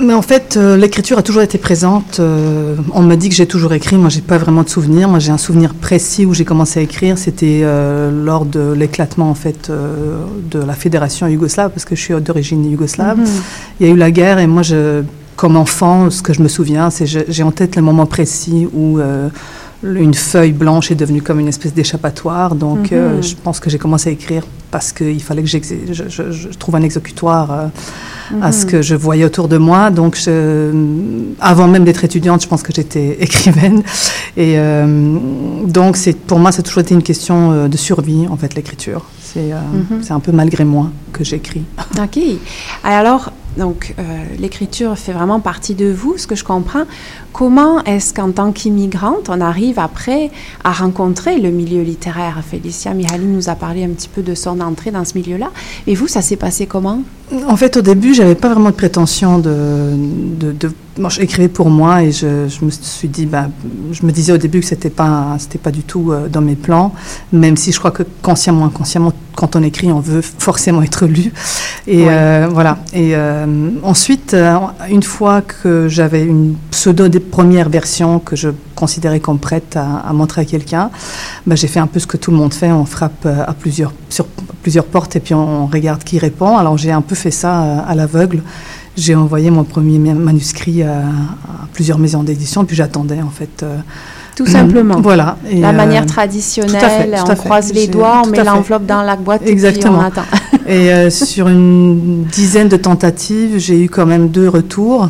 Mais 0.00 0.14
en 0.14 0.22
fait, 0.22 0.56
euh, 0.56 0.76
l'écriture 0.76 1.18
a 1.18 1.22
toujours 1.22 1.42
été 1.42 1.58
présente. 1.58 2.20
Euh, 2.20 2.74
on 2.94 3.02
m'a 3.02 3.16
dit 3.16 3.28
que 3.28 3.34
j'ai 3.34 3.46
toujours 3.46 3.74
écrit. 3.74 3.96
Moi, 3.96 4.08
j'ai 4.08 4.22
pas 4.22 4.38
vraiment 4.38 4.62
de 4.62 4.68
souvenir. 4.68 5.08
Moi, 5.08 5.18
j'ai 5.18 5.30
un 5.30 5.38
souvenir 5.38 5.74
précis 5.74 6.24
où 6.24 6.32
j'ai 6.32 6.44
commencé 6.44 6.80
à 6.80 6.82
écrire. 6.82 7.18
C'était 7.18 7.60
euh, 7.62 8.10
lors 8.10 8.46
de 8.46 8.72
l'éclatement 8.72 9.30
en 9.30 9.34
fait 9.34 9.70
de 9.70 10.58
la 10.58 10.72
fédération 10.72 11.26
yougoslave, 11.26 11.70
parce 11.70 11.84
que 11.84 11.94
je 11.94 12.00
suis 12.00 12.14
d'origine 12.20 12.68
yougoslave. 12.70 13.18
Mhm. 13.18 13.26
Il 13.80 13.86
y 13.86 13.90
a 13.90 13.92
eu 13.92 13.96
la 13.96 14.10
guerre 14.10 14.38
et 14.38 14.46
moi, 14.46 14.62
je, 14.62 15.02
comme 15.36 15.56
enfant, 15.56 16.10
ce 16.10 16.22
que 16.22 16.32
je 16.32 16.42
me 16.42 16.48
souviens, 16.48 16.88
c'est 16.90 17.06
j'ai 17.06 17.42
en 17.42 17.50
tête 17.50 17.76
le 17.76 17.82
moment 17.82 18.06
précis 18.06 18.66
où 18.72 18.98
une 19.82 20.12
feuille 20.14 20.52
blanche 20.52 20.90
est 20.90 20.94
devenue 20.94 21.22
comme 21.22 21.40
une 21.40 21.48
espèce 21.48 21.72
d'échappatoire. 21.72 22.54
Donc, 22.54 22.92
euh, 22.92 23.16
Mhm. 23.16 23.22
je 23.22 23.34
pense 23.42 23.60
que 23.60 23.70
j'ai 23.70 23.78
commencé 23.78 24.10
à 24.10 24.12
écrire 24.12 24.42
parce 24.70 24.92
qu'il 24.92 25.22
fallait 25.22 25.42
que 25.42 25.48
je, 25.48 25.58
je- 26.08 26.30
je 26.30 26.48
trouve 26.58 26.76
un 26.76 26.82
exécutoire 26.82 27.50
euh, 27.50 27.66
à 28.42 28.52
ce 28.52 28.64
Mhm. 28.66 28.70
que 28.70 28.82
je 28.82 28.94
voyais 28.94 29.24
autour 29.24 29.48
de 29.48 29.56
moi. 29.56 29.90
Donc, 29.90 30.16
je- 30.16 30.70
avant 31.40 31.66
même 31.66 31.84
d'être 31.84 32.04
étudiante, 32.04 32.42
je 32.42 32.48
pense 32.48 32.62
que 32.62 32.72
j'étais 32.74 33.16
écrivaine. 33.20 33.82
Et 34.36 34.54
euh, 34.58 35.16
donc, 35.66 35.96
c'est 35.96 36.14
pour 36.14 36.38
moi, 36.38 36.52
ça 36.52 36.60
a 36.60 36.62
toujours 36.62 36.82
été 36.82 36.94
une 36.94 37.02
question 37.02 37.66
de 37.66 37.76
survie, 37.76 38.26
en 38.28 38.36
fait, 38.36 38.54
l'écriture. 38.54 39.06
C'est 39.22 39.50
c'est 40.02 40.12
un 40.12 40.20
peu 40.20 40.32
malgré 40.32 40.64
moi 40.64 40.90
que 41.12 41.22
j'écris. 41.24 41.62
OK. 42.02 42.18
Alors, 42.84 43.32
donc, 43.56 43.94
euh, 43.98 44.02
l'écriture 44.38 44.96
fait 44.96 45.12
vraiment 45.12 45.40
partie 45.40 45.74
de 45.74 45.90
vous, 45.90 46.16
ce 46.16 46.26
que 46.26 46.34
je 46.34 46.44
comprends. 46.44 46.84
Comment 47.32 47.82
est-ce 47.84 48.14
qu'en 48.14 48.30
tant 48.30 48.52
qu'immigrante, 48.52 49.28
on 49.28 49.40
arrive 49.40 49.78
après 49.78 50.30
à 50.62 50.72
rencontrer 50.72 51.38
le 51.38 51.50
milieu 51.50 51.82
littéraire? 51.82 52.40
Félicia 52.48 52.94
Mihaly 52.94 53.24
nous 53.24 53.48
a 53.48 53.54
parlé 53.54 53.84
un 53.84 53.88
petit 53.88 54.08
peu 54.08 54.22
de 54.22 54.34
son 54.34 54.60
entrée 54.60 54.90
dans 54.90 55.04
ce 55.04 55.14
milieu-là. 55.16 55.50
Et 55.86 55.94
vous, 55.94 56.06
ça 56.06 56.22
s'est 56.22 56.36
passé 56.36 56.66
comment? 56.66 57.02
En 57.48 57.56
fait, 57.56 57.76
au 57.76 57.82
début, 57.82 58.14
j'avais 58.14 58.34
pas 58.34 58.48
vraiment 58.48 58.70
de 58.70 58.74
prétention 58.74 59.38
de. 59.38 59.96
Moi, 61.00 61.10
j'écrivais 61.10 61.48
pour 61.48 61.70
moi 61.70 62.02
et 62.02 62.12
je, 62.12 62.46
je 62.48 62.64
me 62.64 62.70
suis 62.70 63.08
dit, 63.08 63.26
bah, 63.26 63.48
je 63.90 64.04
me 64.04 64.12
disais 64.12 64.32
au 64.32 64.38
début 64.38 64.60
que 64.60 64.66
c'était 64.66 64.90
pas, 64.90 65.36
c'était 65.38 65.58
pas 65.58 65.70
du 65.70 65.82
tout 65.82 66.12
euh, 66.12 66.28
dans 66.28 66.42
mes 66.42 66.56
plans, 66.56 66.92
même 67.32 67.56
si 67.56 67.72
je 67.72 67.78
crois 67.78 67.90
que 67.90 68.04
consciemment, 68.22 68.66
inconsciemment, 68.66 69.12
quand 69.34 69.56
on 69.56 69.62
écrit, 69.62 69.90
on 69.90 70.00
veut 70.00 70.20
forcément 70.20 70.82
être 70.82 71.06
lu. 71.06 71.32
Et 71.86 72.04
euh, 72.08 72.48
voilà. 72.52 72.78
Et 72.92 73.16
euh, 73.16 73.70
ensuite, 73.82 74.34
euh, 74.34 74.56
une 74.90 75.02
fois 75.02 75.40
que 75.40 75.88
j'avais 75.88 76.24
une 76.24 76.56
pseudo 76.70 77.08
des 77.08 77.20
premières 77.20 77.70
versions 77.70 78.18
que 78.18 78.36
je 78.36 78.50
considérais 78.74 79.20
comme 79.20 79.38
prête 79.38 79.76
à, 79.76 79.98
à 79.98 80.12
montrer 80.12 80.42
à 80.42 80.44
quelqu'un, 80.44 80.90
bah, 81.46 81.54
j'ai 81.54 81.68
fait 81.68 81.80
un 81.80 81.86
peu 81.86 81.98
ce 81.98 82.06
que 82.06 82.18
tout 82.18 82.30
le 82.30 82.36
monde 82.36 82.52
fait. 82.52 82.70
On 82.70 82.84
frappe 82.84 83.24
euh, 83.24 83.44
à 83.46 83.54
plusieurs, 83.54 83.94
sur 84.10 84.26
plusieurs 84.62 84.84
portes 84.84 85.16
et 85.16 85.20
puis 85.20 85.32
on, 85.32 85.64
on 85.64 85.66
regarde 85.66 86.04
qui 86.04 86.18
répond. 86.18 86.58
Alors 86.58 86.76
j'ai 86.76 86.92
un 86.92 87.00
peu 87.02 87.14
fait 87.14 87.30
ça 87.30 87.80
à 87.80 87.94
l'aveugle. 87.94 88.42
J'ai 89.00 89.14
envoyé 89.14 89.50
mon 89.50 89.64
premier 89.64 89.98
ma- 89.98 90.12
manuscrit 90.14 90.82
à, 90.82 90.98
à 90.98 91.66
plusieurs 91.72 91.98
maisons 91.98 92.22
d'édition, 92.22 92.64
puis 92.66 92.76
j'attendais 92.76 93.22
en 93.22 93.30
fait. 93.30 93.62
euh, 93.62 93.78
Tout 94.36 94.44
simplement. 94.46 95.00
Voilà. 95.00 95.36
Et, 95.50 95.60
La 95.60 95.70
euh, 95.70 95.72
manière 95.72 96.04
traditionnelle, 96.04 96.80
tout 96.80 96.86
à 96.86 96.88
fait, 96.90 97.32
on 97.32 97.34
croise 97.36 97.72
les 97.72 97.86
doigts, 97.86 98.22
on 98.24 98.28
met 98.28 98.44
l'enveloppe 98.44 98.84
dans 98.84 99.02
la 99.02 99.16
boîte 99.16 99.42
Exactement. 99.46 100.00
et 100.00 100.04
on 100.04 100.06
attend. 100.06 100.24
Et 100.68 100.92
euh, 100.92 101.08
sur 101.10 101.48
une 101.48 102.24
dizaine 102.24 102.68
de 102.68 102.76
tentatives, 102.76 103.58
j'ai 103.58 103.82
eu 103.84 103.88
quand 103.88 104.06
même 104.06 104.28
deux 104.28 104.48
retours. 104.48 105.08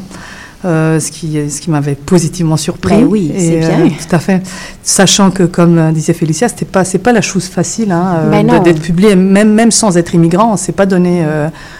Euh, 0.65 1.01
ce 1.01 1.11
qui, 1.11 1.39
ce 1.51 1.61
qui 1.61 1.71
m'avait 1.71 1.95
positivement 1.95 2.57
surpris. 2.57 2.97
Ben 2.99 3.07
oui, 3.09 3.33
c'est 3.39 3.65
euh, 3.65 3.69
bien. 3.85 3.89
tout 3.89 4.15
à 4.15 4.19
fait. 4.19 4.43
Sachant 4.83 5.31
que, 5.31 5.45
comme 5.45 5.79
euh, 5.79 5.91
disait 5.93 6.13
Félicia, 6.13 6.49
c'était 6.49 6.65
pas, 6.67 6.85
c'est 6.85 6.99
pas 6.99 7.13
la 7.13 7.23
chose 7.23 7.47
facile 7.47 7.93
hein, 7.93 8.25
Ben 8.31 8.47
d'être 8.63 8.81
publié, 8.81 9.17
même, 9.17 9.55
même 9.55 9.71
sans 9.71 9.97
être 9.97 10.15
immigrant. 10.15 10.57
C'est 10.57 10.73
pas 10.73 10.87
donné. 10.87 11.23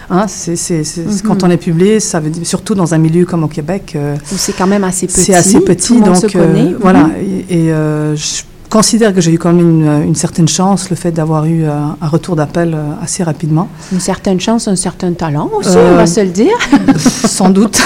hein, 0.09 0.25
Mhm. 0.27 1.21
Quand 1.25 1.43
on 1.43 1.49
est 1.49 1.57
publié, 1.57 1.99
ça 1.99 2.19
veut 2.19 2.29
dire, 2.29 2.45
surtout 2.45 2.75
dans 2.75 2.93
un 2.93 2.97
milieu 2.97 3.25
comme 3.25 3.43
au 3.43 3.47
Québec, 3.47 3.95
Où 3.95 4.35
c'est 4.37 4.53
quand 4.53 4.67
même 4.67 4.83
assez 4.83 5.07
petit. 5.07 5.21
c'est 5.21 5.35
assez 5.35 5.59
petit. 5.59 5.87
Tout 5.87 5.95
monde 5.95 6.05
donc 6.05 6.15
se 6.17 6.27
connaît. 6.27 6.73
voilà. 6.79 7.03
Mhm. 7.03 7.13
Et, 7.49 7.65
et, 7.67 7.67
je 7.69 8.41
considère 8.71 9.13
que 9.13 9.21
j'ai 9.21 9.33
eu 9.33 9.37
quand 9.37 9.51
même 9.53 9.59
une, 9.81 10.03
une 10.07 10.15
certaine 10.15 10.47
chance, 10.47 10.89
le 10.89 10.95
fait 10.95 11.11
d'avoir 11.11 11.45
eu 11.45 11.65
euh, 11.65 11.69
un 12.01 12.07
retour 12.07 12.35
d'appel 12.35 12.73
euh, 12.73 13.03
assez 13.03 13.21
rapidement. 13.21 13.67
Une 13.91 13.99
certaine 13.99 14.39
chance, 14.39 14.67
un 14.67 14.77
certain 14.77 15.11
talent 15.13 15.49
aussi, 15.53 15.75
Euh, 15.75 15.91
on 15.93 15.97
va 15.97 16.07
se 16.07 16.21
le 16.21 16.29
dire. 16.29 16.55
Sans 16.97 17.49
doute, 17.49 17.79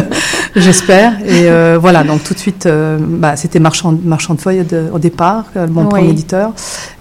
j'espère. 0.56 1.20
Et 1.24 1.48
euh, 1.48 1.78
voilà, 1.80 2.02
donc 2.02 2.24
tout 2.24 2.34
de 2.34 2.38
suite, 2.38 2.66
euh, 2.66 2.98
bah, 3.00 3.36
c'était 3.36 3.60
marchand, 3.60 3.96
marchand 4.04 4.34
de 4.34 4.40
feuilles 4.40 4.64
de- 4.64 4.86
au 4.92 4.98
départ, 4.98 5.44
euh, 5.56 5.66
mon 5.70 5.82
Oui. 5.82 5.88
premier 5.88 6.10
éditeur. 6.10 6.52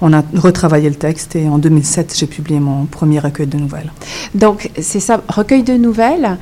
On 0.01 0.13
a 0.13 0.21
retravaillé 0.35 0.89
le 0.89 0.95
texte 0.95 1.35
et 1.35 1.47
en 1.47 1.57
2007, 1.57 2.13
j'ai 2.17 2.27
publié 2.27 2.59
mon 2.59 2.85
premier 2.85 3.19
recueil 3.19 3.47
de 3.47 3.57
nouvelles. 3.57 3.91
Donc, 4.33 4.69
c'est 4.81 4.99
ça, 4.99 5.21
recueil 5.27 5.63
de 5.63 5.73
nouvelles. 5.73 6.37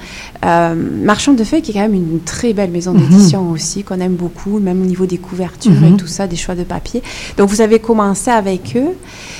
Euh, 0.45 0.73
Marchand 1.03 1.33
de 1.33 1.43
feuilles, 1.43 1.61
qui 1.61 1.71
est 1.71 1.75
quand 1.75 1.81
même 1.81 1.93
une 1.93 2.19
très 2.25 2.53
belle 2.53 2.71
maison 2.71 2.93
Mhm. 2.93 2.99
d'édition 3.01 3.51
aussi, 3.51 3.83
qu'on 3.83 3.99
aime 3.99 4.15
beaucoup, 4.15 4.59
même 4.59 4.81
au 4.81 4.85
niveau 4.85 5.05
des 5.05 5.17
couvertures 5.17 5.71
Mhm. 5.71 5.93
et 5.93 5.97
tout 5.97 6.07
ça, 6.07 6.27
des 6.27 6.35
choix 6.35 6.55
de 6.55 6.63
papier. 6.63 7.01
Donc, 7.37 7.49
vous 7.49 7.61
avez 7.61 7.79
commencé 7.79 8.31
avec 8.31 8.73
eux. 8.75 8.93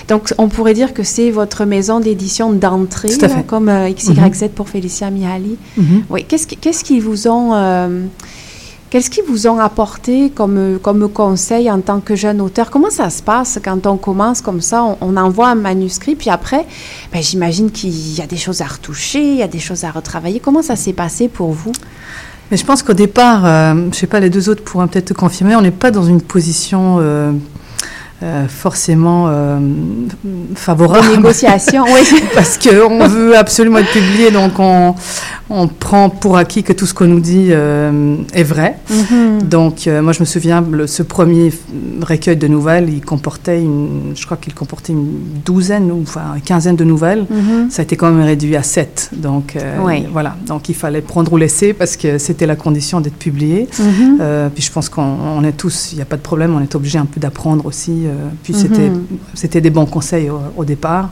Donc, 0.07 0.33
on 0.37 0.47
pourrait 0.47 0.73
dire 0.73 0.93
que 0.93 1.03
c'est 1.03 1.31
votre 1.31 1.65
maison 1.65 1.99
d'édition 1.99 2.51
d'entrée, 2.53 3.09
comme 3.47 3.69
XYZ 3.69 4.49
pour 4.55 4.69
Félicia 4.69 5.09
Mihaly. 5.09 5.57
Oui, 6.09 6.25
qu'est-ce 6.27 6.47
qui- 6.47 6.57
qu'est-ce 6.57 6.83
qu'ils 6.83 7.01
vous 7.01 7.27
ont... 7.27 7.53
euh, 7.63 8.05
Qu'est-ce 8.93 9.09
qu'ils 9.09 9.23
vous 9.23 9.47
ont 9.47 9.57
apporté 9.57 10.29
comme, 10.29 10.77
comme 10.79 11.09
conseil 11.09 11.71
en 11.71 11.81
tant 11.81 11.99
que 11.99 12.15
jeune 12.15 12.39
auteur? 12.39 12.69
Comment 12.69 12.91
ça 12.91 13.09
se 13.09 13.23
passe 13.23 13.57
quand 13.65 13.87
on 13.87 13.97
commence 13.97 14.39
comme 14.39 14.61
ça? 14.61 14.83
On, 15.01 15.17
envoie 15.17 15.47
un 15.47 15.55
manuscrit, 15.55 16.13
puis 16.13 16.29
après, 16.29 16.63
ben, 17.11 17.19
j'imagine 17.19 17.71
qu'il 17.71 18.15
y 18.15 18.21
a 18.21 18.27
des 18.27 18.37
choses 18.37 18.61
à 18.61 18.65
retoucher, 18.65 19.31
il 19.31 19.37
y 19.37 19.41
a 19.41 19.47
des 19.47 19.57
choses 19.57 19.83
à 19.83 19.89
retravailler. 19.89 20.39
Comment 20.39 20.61
ça 20.61 20.75
s'est 20.75 20.93
passé 20.93 21.27
pour 21.27 21.53
vous? 21.53 21.71
Je 22.51 22.63
pense 22.63 22.83
qu'au 22.83 22.93
départ, 22.93 23.47
euh, 23.47 23.87
je 23.91 23.97
sais 23.97 24.05
pas, 24.05 24.19
les 24.19 24.29
deux 24.29 24.47
autres 24.47 24.63
pourront 24.63 24.87
peut-être 24.87 25.15
confirmer, 25.15 25.55
on 25.55 25.61
n'est 25.61 25.71
pas 25.71 25.89
dans 25.89 26.03
une 26.03 26.21
position 26.21 26.97
euh, 26.99 27.31
euh, 28.23 28.47
forcément 28.47 29.25
euh, 29.27 29.59
favorable. 30.55 31.07
Négociation, 31.15 31.83
oui. 31.93 32.21
parce 32.35 32.57
qu'on 32.57 33.07
veut 33.07 33.35
absolument 33.37 33.79
être 33.79 33.91
publié, 33.91 34.31
donc 34.31 34.53
on, 34.59 34.95
on 35.49 35.67
prend 35.67 36.09
pour 36.09 36.37
acquis 36.37 36.63
que 36.63 36.73
tout 36.73 36.85
ce 36.85 36.93
qu'on 36.93 37.05
nous 37.07 37.19
dit 37.19 37.47
euh, 37.49 38.15
est 38.33 38.43
vrai. 38.43 38.77
Mhm. 38.89 39.43
Donc, 39.43 39.87
euh, 39.87 40.01
moi, 40.01 40.13
je 40.13 40.21
me 40.21 40.25
souviens, 40.25 40.63
le- 40.71 40.87
ce 40.87 41.03
premier 41.03 41.51
recueil 42.01 42.37
de 42.37 42.47
nouvelles, 42.47 42.89
il 42.89 43.01
comportait, 43.01 43.61
une, 43.61 44.13
je 44.15 44.25
crois 44.25 44.37
qu'il 44.37 44.53
comportait 44.53 44.93
une 44.93 45.07
douzaine 45.45 45.91
ou 45.91 46.01
enfin 46.03 46.21
une 46.35 46.41
quinzaine 46.41 46.75
de 46.75 46.83
nouvelles. 46.83 47.25
Mhm. 47.29 47.69
Ça 47.69 47.81
a 47.81 47.83
été 47.83 47.95
quand 47.97 48.09
même 48.11 48.25
réduit 48.25 48.55
à 48.55 48.63
sept. 48.63 49.09
Donc, 49.13 49.57
Oui. 49.83 50.05
voilà. 50.11 50.35
Donc, 50.47 50.69
il 50.69 50.75
fallait 50.75 51.01
prendre 51.01 51.31
ou 51.33 51.37
laisser 51.37 51.73
parce 51.73 51.97
que 51.97 52.17
c'était 52.17 52.45
la 52.45 52.55
condition 52.55 53.01
d'être 53.01 53.17
publié. 53.17 53.67
Mhm. 53.79 54.19
Puis 54.53 54.63
je 54.63 54.71
pense 54.71 54.89
qu'on 54.89 55.03
on 55.37 55.43
est 55.43 55.51
tous, 55.51 55.89
il 55.91 55.95
n'y 55.97 56.01
a 56.01 56.05
pas 56.05 56.15
de 56.17 56.21
problème, 56.21 56.55
on 56.55 56.61
est 56.61 56.75
obligé 56.75 56.97
un 56.99 57.05
peu 57.05 57.19
d'apprendre 57.19 57.65
aussi. 57.65 58.03
Euh, 58.13 58.29
puis 58.43 58.53
Mhm. 58.53 58.59
c'était, 58.59 58.91
c'était 59.33 59.61
des 59.61 59.69
bons 59.69 59.85
conseils 59.85 60.29
au, 60.29 60.39
au 60.55 60.65
départ. 60.65 61.09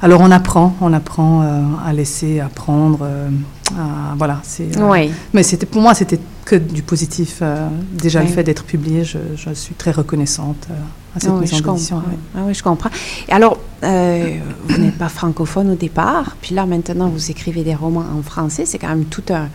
Alors 0.00 0.20
on 0.20 0.30
apprend, 0.30 0.74
on 0.80 0.92
apprend 0.92 1.42
euh, 1.42 1.62
à 1.86 1.92
laisser, 1.92 2.40
à 2.40 2.48
prendre. 2.48 3.00
euh, 3.02 3.28
à- 3.76 4.14
voilà, 4.16 4.40
c'est. 4.44 4.68
Oui. 4.80 5.10
Mais 5.34 5.42
c'était 5.42 5.66
pour 5.66 5.82
moi, 5.82 5.92
c'était 5.94 6.18
que 6.44 6.56
du 6.56 6.82
positif. 6.82 7.42
déjà 7.92 8.20
Oui. 8.20 8.26
le 8.26 8.32
fait 8.32 8.42
d'être 8.44 8.64
publié, 8.64 9.04
je, 9.04 9.18
je 9.36 9.52
suis 9.52 9.74
très 9.74 9.90
reconnaissante 9.90 10.66
à 11.14 11.20
cette 11.20 11.28
Ah 11.30 11.34
oui, 11.34 11.46
je 11.46 11.60
d'édition. 11.62 11.96
comprends. 11.96 12.02
Ah 12.36 12.40
oui, 12.46 12.54
je 12.54 12.62
comprends. 12.62 12.90
Et 13.28 13.32
alors, 13.32 13.58
vous 13.82 14.78
n'êtes 14.78 14.96
pas 14.98 15.08
francophone 15.10 15.70
au 15.70 15.74
départ, 15.74 16.36
puis 16.40 16.54
là, 16.54 16.64
maintenant, 16.64 17.08
vous 17.08 17.30
écrivez 17.30 17.62
des 17.64 17.74
romans 17.74 18.04
en 18.18 18.22
français. 18.22 18.64
C'est 18.66 18.78
quand 18.78 18.88
même 18.88 19.04
tout 19.04 19.24
un, 19.30 19.48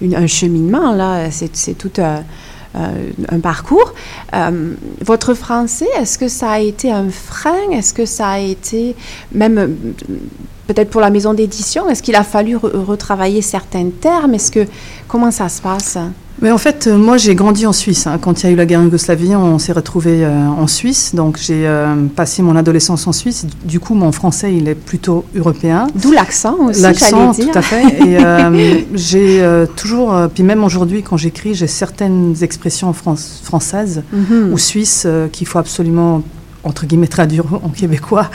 une- 0.00 0.14
un 0.16 0.26
cheminement, 0.26 0.92
là. 0.94 1.30
C'est 1.30 1.76
tout 1.76 1.92
un, 2.00 2.22
un 2.74 3.40
parcours. 3.40 3.94
Euh, 4.34 4.74
votre 5.00 5.34
français, 5.34 5.88
est-ce 5.98 6.18
que 6.18 6.28
ça 6.28 6.52
a 6.52 6.60
été 6.60 6.90
un 6.90 7.10
frein? 7.10 7.70
Est-ce 7.72 7.94
que 7.94 8.06
ça 8.06 8.28
a 8.28 8.38
été, 8.38 8.94
même 9.32 9.58
euh, 9.58 9.68
peut-être 10.68 10.90
pour 10.90 11.00
la 11.00 11.10
maison 11.10 11.34
d'édition, 11.34 11.88
est-ce 11.88 12.02
qu'il 12.02 12.14
a 12.14 12.22
fallu 12.22 12.56
re- 12.56 12.84
retravailler 12.84 13.42
certains 13.42 13.88
termes? 14.00 14.34
Est-ce 14.34 14.52
que, 14.52 14.66
comment 15.08 15.30
ça 15.32 15.48
se 15.48 15.60
passe? 15.60 15.98
Mais 16.40 16.52
en 16.52 16.58
fait, 16.58 16.86
euh, 16.86 16.96
moi, 16.96 17.16
j'ai 17.16 17.34
grandi 17.34 17.66
en 17.66 17.72
Suisse. 17.72 18.06
hein. 18.06 18.16
Quand 18.20 18.40
il 18.42 18.46
y 18.46 18.48
a 18.48 18.52
eu 18.52 18.54
la 18.54 18.64
guerre 18.64 18.78
en 18.78 18.84
Yougoslavie, 18.84 19.34
on 19.34 19.58
s'est 19.58 19.72
retrouvé 19.72 20.24
en 20.24 20.68
Suisse. 20.68 21.12
Donc, 21.12 21.36
j'ai 21.36 21.66
euh, 21.66 21.96
passé 22.14 22.42
mon 22.42 22.54
adolescence 22.54 23.08
en 23.08 23.12
Suisse. 23.12 23.44
Du 23.64 23.80
coup, 23.80 23.94
mon 23.94 24.12
français, 24.12 24.54
il 24.54 24.68
est 24.68 24.76
plutôt 24.76 25.24
européen. 25.34 25.88
D'où 25.96 26.12
l'accent 26.12 26.54
aussi, 26.68 26.80
L'accent, 26.82 27.32
tout 27.34 27.50
à 27.54 27.62
fait. 27.62 27.82
Et 28.06 28.18
euh, 28.24 28.78
j'ai 28.94 29.42
euh, 29.42 29.66
toujours, 29.74 30.14
euh, 30.14 30.28
puis 30.32 30.44
même 30.44 30.62
aujourd'hui, 30.62 31.02
quand 31.02 31.16
j'écris, 31.16 31.54
j'ai 31.56 31.66
certaines 31.66 32.36
expressions 32.42 32.92
fran- 32.92 33.16
françaises 33.42 34.02
Mhm. 34.12 34.52
ou 34.52 34.58
suisses 34.58 35.04
euh, 35.06 35.26
qu'il 35.26 35.46
faut 35.48 35.58
absolument 35.58 36.22
entre 36.64 36.86
guillemets 36.86 37.06
traduire 37.06 37.44
en 37.54 37.68
québécois. 37.68 38.28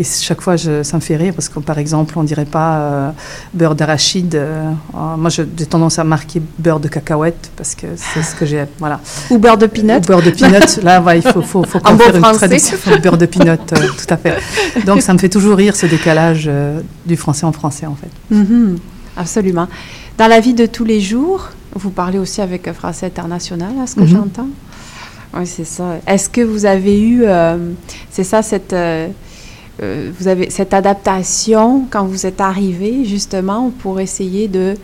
Et 0.00 0.04
chaque 0.04 0.40
fois, 0.40 0.56
je, 0.56 0.82
ça 0.82 0.96
me 0.96 1.02
fait 1.02 1.16
rire 1.16 1.34
parce 1.34 1.48
que, 1.48 1.58
par 1.60 1.78
exemple, 1.78 2.18
on 2.18 2.24
dirait 2.24 2.44
pas 2.46 2.78
euh, 2.78 3.10
beurre 3.54 3.74
d'arachide. 3.74 4.34
euh, 4.34 4.70
euh, 4.94 5.16
moi, 5.16 5.30
j'ai 5.30 5.46
tendance 5.66 5.98
à 5.98 6.04
marquer 6.04 6.40
beurre 6.58 6.80
de 6.80 6.88
cacahuète 6.88 7.50
parce 7.56 7.74
que 7.74 7.86
c'est 7.96 8.22
ce 8.22 8.34
que 8.34 8.46
j'ai. 8.46 8.64
Voilà. 8.78 9.00
Ou 9.30 9.38
beurre 9.38 9.58
de 9.58 9.66
peanut. 9.66 9.98
Ou 10.04 10.06
beurre 10.08 10.22
de 10.22 10.30
peanut. 10.30 10.82
Là, 10.82 11.00
ouais, 11.02 11.18
il 11.18 11.22
faut, 11.22 11.42
faut, 11.42 11.62
faut 11.64 11.78
qu'on 11.84 11.94
bon 11.94 12.04
une 12.14 12.22
traduction. 12.22 12.76
Beurre 13.02 13.18
de 13.18 13.26
peanut, 13.26 13.72
euh, 13.72 13.76
tout 13.98 14.14
à 14.14 14.16
fait. 14.16 14.36
Donc, 14.84 15.02
ça 15.02 15.12
me 15.12 15.18
fait 15.18 15.28
toujours 15.28 15.56
rire 15.56 15.76
ce 15.76 15.86
décalage 15.86 16.46
euh, 16.48 16.80
du 17.04 17.16
français 17.16 17.44
en 17.46 17.52
français, 17.52 17.86
en 17.86 17.94
fait. 17.94 18.10
Mhm, 18.34 18.78
Absolument. 19.18 19.66
Dans 20.18 20.28
la 20.28 20.40
vie 20.40 20.54
de 20.54 20.66
tous 20.66 20.84
les 20.84 21.00
jours, 21.00 21.48
vous 21.74 21.90
parlez 21.90 22.18
aussi 22.18 22.40
avec 22.40 22.68
un 22.68 22.72
français 22.74 23.06
international, 23.06 23.70
à 23.82 23.86
ce 23.86 23.94
que 23.96 24.00
Mhm. 24.00 24.06
j'entends? 24.08 24.48
Oui, 25.38 25.46
c'est 25.46 25.64
ça. 25.64 25.98
Est-ce 26.06 26.28
que 26.30 26.40
vous 26.40 26.64
avez 26.64 27.00
eu, 27.00 27.24
euh, 27.24 27.72
c'est 28.10 28.24
ça, 28.24 28.40
cette, 28.42 28.72
euh, 28.72 29.08
euh, 29.82 30.10
cette 30.48 30.72
adaptation 30.72 31.86
quand 31.90 32.06
vous 32.06 32.24
êtes 32.24 32.40
arrivé 32.40 33.04
justement 33.04 33.70
pour 33.80 34.00
essayer 34.00 34.48
de 34.48 34.74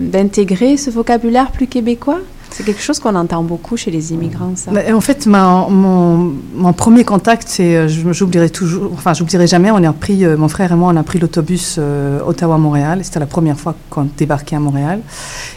d'intégrer 0.00 0.76
ce 0.76 0.90
vocabulaire 0.90 1.52
plus 1.52 1.66
québécois? 1.68 2.20
C'est 2.58 2.64
quelque 2.64 2.82
chose 2.82 2.98
qu'on 2.98 3.14
entend 3.14 3.44
beaucoup 3.44 3.76
chez 3.76 3.92
les 3.92 4.12
immigrants, 4.12 4.56
ça. 4.56 4.72
En 4.92 5.00
fait, 5.00 5.28
mon, 5.28 6.72
premier 6.76 7.04
contact, 7.04 7.46
c'est, 7.46 7.76
euh, 7.76 7.86
j'oublierai 7.86 8.50
toujours, 8.50 8.90
enfin, 8.94 9.14
j'oublierai 9.14 9.46
jamais, 9.46 9.70
on 9.70 9.76
a 9.84 9.92
pris, 9.92 10.24
euh, 10.24 10.36
mon 10.36 10.48
frère 10.48 10.72
et 10.72 10.74
moi, 10.74 10.90
on 10.92 10.96
a 10.96 11.04
pris 11.04 11.20
l'autobus 11.20 11.76
euh, 11.78 12.18
Ottawa-Montréal. 12.26 12.98
C'était 13.04 13.20
la 13.20 13.26
première 13.26 13.60
fois 13.60 13.76
qu'on 13.90 14.08
débarquait 14.16 14.56
à 14.56 14.58
Montréal. 14.58 15.02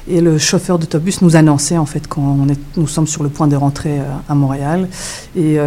Et 0.08 0.22
le 0.22 0.38
chauffeur 0.38 0.78
d'autobus 0.78 1.24
nous 1.24 1.36
annonçait, 1.36 1.80
en 1.80 1.88
fait, 1.88 2.06
qu'on 2.08 2.48
est, 2.50 2.60
nous 2.78 2.88
sommes 2.88 3.08
sur 3.08 3.24
le 3.24 3.30
point 3.30 3.48
de 3.48 3.56
rentrer 3.56 3.98
à 4.30 4.36
Montréal. 4.36 4.88
Et 5.36 5.58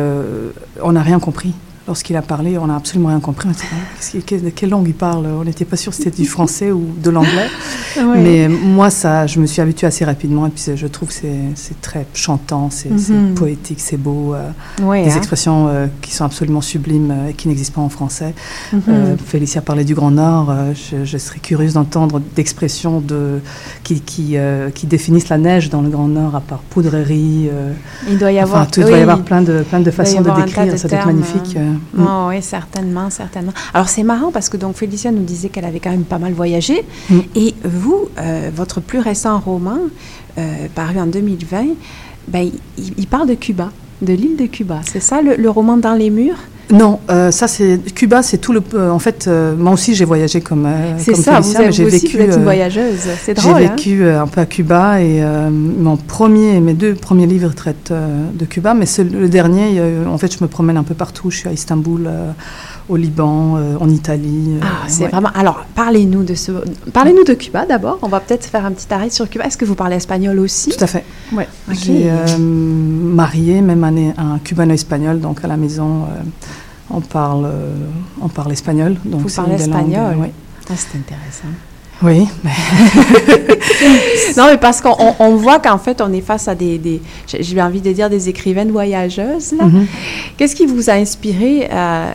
on 0.81 0.93
n'a 0.93 1.03
rien 1.03 1.19
compris. 1.19 1.53
Lorsqu'il 1.87 2.17
a 2.17 2.23
parlé, 2.23 2.57
on 2.57 2.67
n'a 2.67 2.77
absolument 2.77 3.11
rien 3.11 3.21
compris. 3.21 3.47
Ah, 3.53 4.19
qu'il- 4.27 4.53
quelle, 4.55 4.71
langue 4.71 4.89
il 4.89 4.95
parle? 4.95 5.27
On 5.27 5.45
n'était 5.45 5.67
pas 5.67 5.77
sûr 5.77 5.93
si 5.93 6.03
c'était 6.03 6.23
du 6.23 6.27
français 6.27 6.73
ou 6.73 6.87
de 7.03 7.11
l'anglais. 7.11 7.49
Mais 8.17 8.49
moi, 8.49 8.89
ça, 8.89 9.27
je 9.27 9.39
me 9.39 9.45
suis 9.45 9.61
habituée 9.61 9.87
assez 9.87 10.03
rapidement. 10.07 10.47
Et 10.47 10.51
puis, 10.51 10.65
je 10.75 10.87
trouve 10.87 11.09
que 11.11 11.15
c'est, 11.55 11.81
très 11.83 12.07
chantant, 12.15 12.71
c'est, 12.71 12.89
Mhm. 12.91 13.35
poétique, 13.35 13.81
c'est 13.81 13.99
beau. 13.99 14.33
euh, 14.35 14.49
des 14.79 15.11
hein. 15.11 15.17
expressions 15.17 15.69
euh, 15.69 15.87
qui 16.01 16.15
sont 16.15 16.25
absolument 16.25 16.63
sublimes 16.63 17.11
euh, 17.11 17.29
et 17.29 17.35
qui 17.35 17.49
n'existent 17.49 17.75
pas 17.75 17.81
en 17.83 17.91
français. 17.91 18.35
Mhm. 18.73 18.83
Euh, 18.89 19.17
Félicia 19.19 19.61
parlait 19.61 19.85
du 19.85 19.95
Grand 19.95 20.11
Nord. 20.11 20.55
je, 20.75 21.05
je 21.05 21.19
serais 21.19 21.39
curieuse 21.39 21.75
d'entendre 21.75 22.19
d'expressions 22.35 23.01
de, 23.01 23.41
qui, 23.83 24.01
qui, 24.01 24.37
qui 24.75 24.87
définissent 24.87 25.29
la 25.29 25.37
neige 25.39 25.69
dans 25.69 25.83
le 25.83 25.91
Grand 25.91 26.09
Nord, 26.09 26.35
à 26.35 26.41
part 26.41 26.61
poudrerie. 26.61 27.51
Il 28.09 28.17
doit 28.19 28.33
y 28.33 28.39
avoir, 28.39 28.71
tout, 28.71 28.81
oui. 28.81 28.87
doit 28.89 28.99
y 28.99 29.03
avoir 29.03 29.21
plein 29.21 29.43
de, 29.43 29.63
plein 29.69 29.81
de 29.81 29.91
façons 29.91 30.23
de 30.23 30.31
décrire. 30.31 30.73
de 30.73 30.77
Ça 30.79 30.89
doit 30.89 30.99
être 30.99 31.07
magnifique. 31.07 31.57
euh, 31.59 31.73
mm. 31.95 32.07
Oh, 32.07 32.27
oui, 32.29 32.43
certainement, 32.43 33.11
certainement. 33.11 33.53
Alors, 33.73 33.89
c'est 33.89 34.03
marrant 34.03 34.31
parce 34.33 34.49
que 34.49 34.57
donc 34.57 34.77
Félicia 34.77 35.11
nous 35.11 35.25
disait 35.25 35.49
qu'elle 35.49 35.65
avait 35.65 35.81
quand 35.81 35.91
même 35.91 36.05
pas 36.05 36.19
mal 36.19 36.33
voyagé. 36.33 36.85
Mm. 37.11 37.19
Et 37.37 37.55
vous, 37.65 38.09
euh, 38.19 38.51
votre 38.55 38.81
plus 38.81 38.99
récent 39.01 39.39
roman, 39.39 39.79
euh, 40.39 40.67
paru 40.75 40.99
en 40.99 41.07
2020, 41.07 41.67
ben, 42.29 42.51
il, 42.79 42.95
il 42.97 43.07
parle 43.07 43.29
de 43.29 43.35
Cuba, 43.35 43.71
de 44.03 44.13
l'île 44.13 44.37
de 44.37 44.47
Cuba. 44.47 44.81
C'est 44.85 45.01
ça, 45.01 45.23
le, 45.23 45.37
le 45.37 45.51
roman 45.51 45.77
Dans 45.77 45.95
les 45.95 46.11
murs? 46.11 46.39
Non, 46.73 46.99
euh, 47.11 47.31
ça 47.31 47.47
c'est 47.47 47.79
Cuba, 47.95 48.23
c'est 48.23 48.39
tout 48.39 48.53
le. 48.53 48.63
euh, 48.75 48.91
en 48.91 48.99
fait, 48.99 49.27
euh, 49.29 49.55
moi 49.55 49.73
aussi 49.73 49.95
j'ai 49.95 50.05
voyagé 50.07 50.41
comme. 50.41 50.65
euh, 50.67 50.95
C'est 50.99 51.13
comme 51.13 51.23
ça, 51.23 51.41
vous, 51.41 51.57
avez, 51.57 51.73
j'ai 51.73 51.85
aussi, 51.85 52.07
vécu. 52.07 52.17
vous 52.17 52.23
êtes 52.23 52.35
une 52.35 52.41
euh, 52.41 52.45
voyageuse. 52.45 53.01
C'est 53.23 53.39
J'ai 53.39 53.49
drôle, 53.51 53.63
hein? 53.63 53.69
vécu 53.77 54.03
euh, 54.03 54.23
un 54.23 54.27
peu 54.27 54.41
à 54.41 54.47
Cuba 54.47 55.01
et 55.03 55.23
euh, 55.23 55.51
mon 55.51 55.97
premier, 55.99 56.61
mes 56.61 56.73
deux 56.73 56.95
premiers 56.95 57.27
livres 57.27 57.53
traitent 57.55 57.91
euh, 57.91 58.25
de 58.33 58.45
Cuba, 58.47 58.73
mais 58.73 58.87
ce- 58.87 59.03
le 59.03 59.29
dernier, 59.29 59.81
en 60.09 60.17
fait, 60.17 60.33
je 60.37 60.43
me 60.43 60.49
promène 60.49 60.79
un 60.79 60.83
peu 60.85 60.95
partout. 60.95 61.31
Je 61.31 61.37
suis 61.39 61.49
à 61.49 61.53
Istanbul, 61.53 62.07
euh, 62.07 62.31
au 62.89 62.97
Liban, 62.97 63.57
euh, 63.57 63.77
en 63.81 63.89
Italie. 63.89 64.57
euh, 64.57 64.61
Ah, 64.63 64.85
c'est 64.89 65.05
ouais. 65.05 65.09
vraiment. 65.11 65.31
Alors, 65.35 65.65
parlez-nous 65.75 66.23
de 66.23 66.35
ce. 66.35 66.53
Parlez-nous 66.93 67.25
de 67.25 67.35
Cuba 67.35 67.65
d'abord. 67.67 67.99
On 68.03 68.09
va 68.09 68.21
peut-être 68.21 68.45
faire 68.47 68.65
un 68.67 68.73
petit 68.73 68.93
arrêt 68.93 69.11
sur 69.11 69.29
Cuba. 69.29 69.45
Est-ce 69.47 69.57
que 69.57 69.65
vous 69.65 69.75
parlez 69.75 69.97
espagnol 69.97 70.39
aussi 70.39 70.71
Tout 70.71 70.85
à 70.85 70.87
fait. 70.87 71.05
Ouais. 71.33 71.49
Ok. 71.69 71.75
J'ai 71.83 72.11
euh, 72.11 72.37
marié 72.39 73.61
même 73.63 73.83
un, 73.85 74.35
un 74.35 74.39
cubano-espagnol, 74.39 75.21
donc 75.21 75.43
à 75.45 75.49
la 75.49 75.57
maison, 75.57 76.03
on 76.91 77.01
parle, 77.01 77.49
on 78.21 78.29
parle 78.29 78.53
espagnol. 78.53 78.97
Donc 79.05 79.23
Vous 79.23 79.35
parlez 79.35 79.55
espagnol? 79.55 80.17
oui. 80.21 80.29
Ah, 80.69 80.73
c'est 80.77 80.99
intéressant. 80.99 81.49
Oui, 82.03 82.27
mais 82.43 82.51
Non, 84.37 84.47
mais 84.51 84.59
parce 84.59 84.81
qu'on 84.81 84.95
on- 84.99 85.15
on 85.21 85.37
voit 85.37 85.59
qu'en 85.59 85.79
fait, 85.79 86.01
on 86.01 86.13
est 86.13 86.21
face 86.21 86.49
à 86.49 86.55
des, 86.55 86.77
des 86.79 87.01
j'ai 87.27 87.63
envie 87.63 87.81
de 87.81 87.93
dire 87.93 88.11
des 88.11 88.29
écrivaines 88.29 88.71
voyageuses. 88.71 89.53
Mhm. 89.59 89.87
Qu'est-ce 90.37 90.55
qui 90.57 90.67
vous 90.67 90.91
a 90.91 90.95
inspiré 90.95 91.69
euh, 91.73 92.11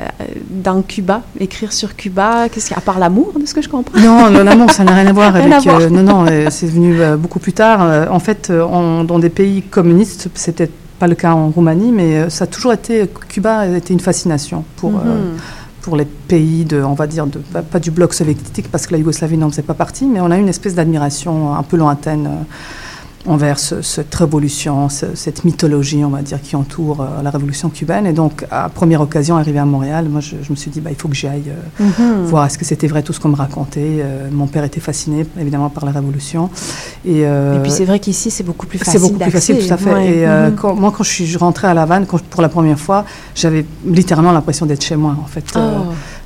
dans 0.50 0.82
Cuba, 0.82 1.22
écrire 1.40 1.72
sur 1.74 1.96
Cuba? 1.96 2.50
Qu'est-ce 2.50 2.68
qui, 2.68 2.74
à 2.74 2.82
part 2.82 3.00
l'amour, 3.00 3.34
de 3.40 3.46
ce 3.46 3.54
que 3.54 3.62
je 3.62 3.70
comprends? 3.70 4.00
Non, 4.00 4.30
le- 4.30 4.44
l'amour, 4.44 4.70
ça 4.72 4.84
n'a 4.84 4.94
rien 4.94 5.08
à 5.08 5.14
voir 5.14 5.36
avec. 5.36 5.52
à 5.52 5.60
voir. 5.60 5.80
euh, 5.82 5.90
non, 5.90 6.04
non, 6.04 6.26
euh, 6.30 6.48
c'est 6.50 6.68
venu 6.68 6.98
beaucoup 7.18 7.40
plus 7.40 7.54
tard. 7.54 8.12
En 8.12 8.20
fait, 8.20 8.52
on- 8.52 9.04
dans 9.04 9.20
des 9.20 9.30
pays 9.30 9.62
communistes, 9.64 10.28
c'était 10.36 10.70
pas 11.00 11.08
le 11.08 11.16
cas 11.16 11.32
en 11.32 11.50
Roumanie, 11.50 11.92
mais 11.94 12.30
ça 12.30 12.44
a 12.44 12.48
toujours 12.48 12.74
été. 12.74 13.10
Cuba 13.30 13.60
a 13.60 13.68
été 13.68 13.94
une 13.94 14.02
fascination 14.02 14.66
pour. 14.76 14.92
Mhm. 14.92 15.38
Pour 15.90 15.98
les 15.98 16.06
pays 16.06 16.66
de, 16.66 16.84
on 16.84 16.94
va 16.94 17.08
dire, 17.08 17.26
de, 17.26 17.40
pas 17.40 17.80
du 17.80 17.90
bloc 17.90 18.14
soviétique 18.14 18.70
parce 18.72 18.86
que 18.86 18.92
la 18.92 19.00
Yougoslavie 19.00 19.38
n'en 19.38 19.50
faisait 19.50 19.64
pas 19.64 19.74
partie, 19.74 20.06
mais 20.06 20.22
on 20.22 20.30
a 20.30 20.38
une 20.38 20.48
espèce 20.48 20.76
d'admiration 20.76 21.56
un 21.56 21.64
peu 21.64 21.78
lointaine 21.78 22.28
euh, 22.28 22.44
envers 23.30 23.60
ce- 23.60 23.82
cette 23.82 24.14
révolution, 24.16 24.90
ce- 24.90 25.16
cette 25.16 25.46
mythologie, 25.46 26.04
on 26.04 26.10
va 26.10 26.22
dire, 26.22 26.42
qui 26.42 26.56
entoure 26.56 27.02
euh, 27.02 27.22
la 27.24 27.30
révolution 27.30 27.70
cubaine. 27.70 28.06
Et 28.08 28.14
donc, 28.14 28.46
à 28.52 28.68
première 28.70 29.02
occasion, 29.02 29.38
arrivé 29.38 29.60
à 29.60 29.66
Montréal, 29.66 30.08
moi, 30.10 30.20
je, 30.20 30.36
je 30.42 30.52
me 30.52 30.56
suis 30.56 30.72
dit, 30.72 30.82
bah, 30.82 30.90
il 30.90 30.96
faut 30.98 31.08
que 31.08 31.16
j'y 31.16 31.28
aille 31.28 31.52
euh, 31.80 31.84
Mhm. 31.84 32.26
voir 32.26 32.46
est-ce 32.48 32.58
que 32.58 32.66
c'était 32.66 32.88
vrai 32.88 33.04
tout 33.04 33.14
ce 33.14 33.20
qu'on 33.20 33.30
me 33.30 33.36
racontait. 33.36 34.00
Euh, 34.02 34.28
mon 34.32 34.48
père 34.48 34.64
était 34.64 34.80
fasciné, 34.80 35.26
évidemment, 35.40 35.70
par 35.70 35.86
la 35.86 35.92
révolution. 35.92 36.50
Et, 37.06 37.22
euh, 37.26 37.58
Et 37.60 37.62
puis 37.62 37.72
c'est 37.72 37.86
vrai 37.86 38.00
qu'ici, 38.00 38.32
c'est 38.32 38.44
beaucoup 38.44 38.66
plus 38.66 38.80
facile. 38.80 38.94
c'est 39.00 39.00
beaucoup 39.08 39.20
plus 39.20 39.32
facile, 39.32 39.60
tout 39.66 39.74
à 39.74 39.78
fait. 39.78 39.94
Ouais. 39.94 40.08
Et 40.10 40.28
Mhm. 40.28 40.56
quand- 40.56 40.76
moi, 40.76 40.92
quand 40.96 41.04
je 41.04 41.12
suis 41.12 41.38
rentrée 41.38 41.68
à 41.68 41.74
La 41.74 41.84
Havane, 41.84 42.06
quand- 42.06 42.22
pour 42.24 42.42
la 42.42 42.50
première 42.50 42.80
fois, 42.80 43.06
j'avais 43.36 43.64
littéralement 43.86 44.32
l'impression 44.32 44.66
d'être 44.66 44.84
chez 44.84 44.96
moi, 44.96 45.16
en 45.24 45.28
fait. 45.28 45.46
Oh. 45.56 45.60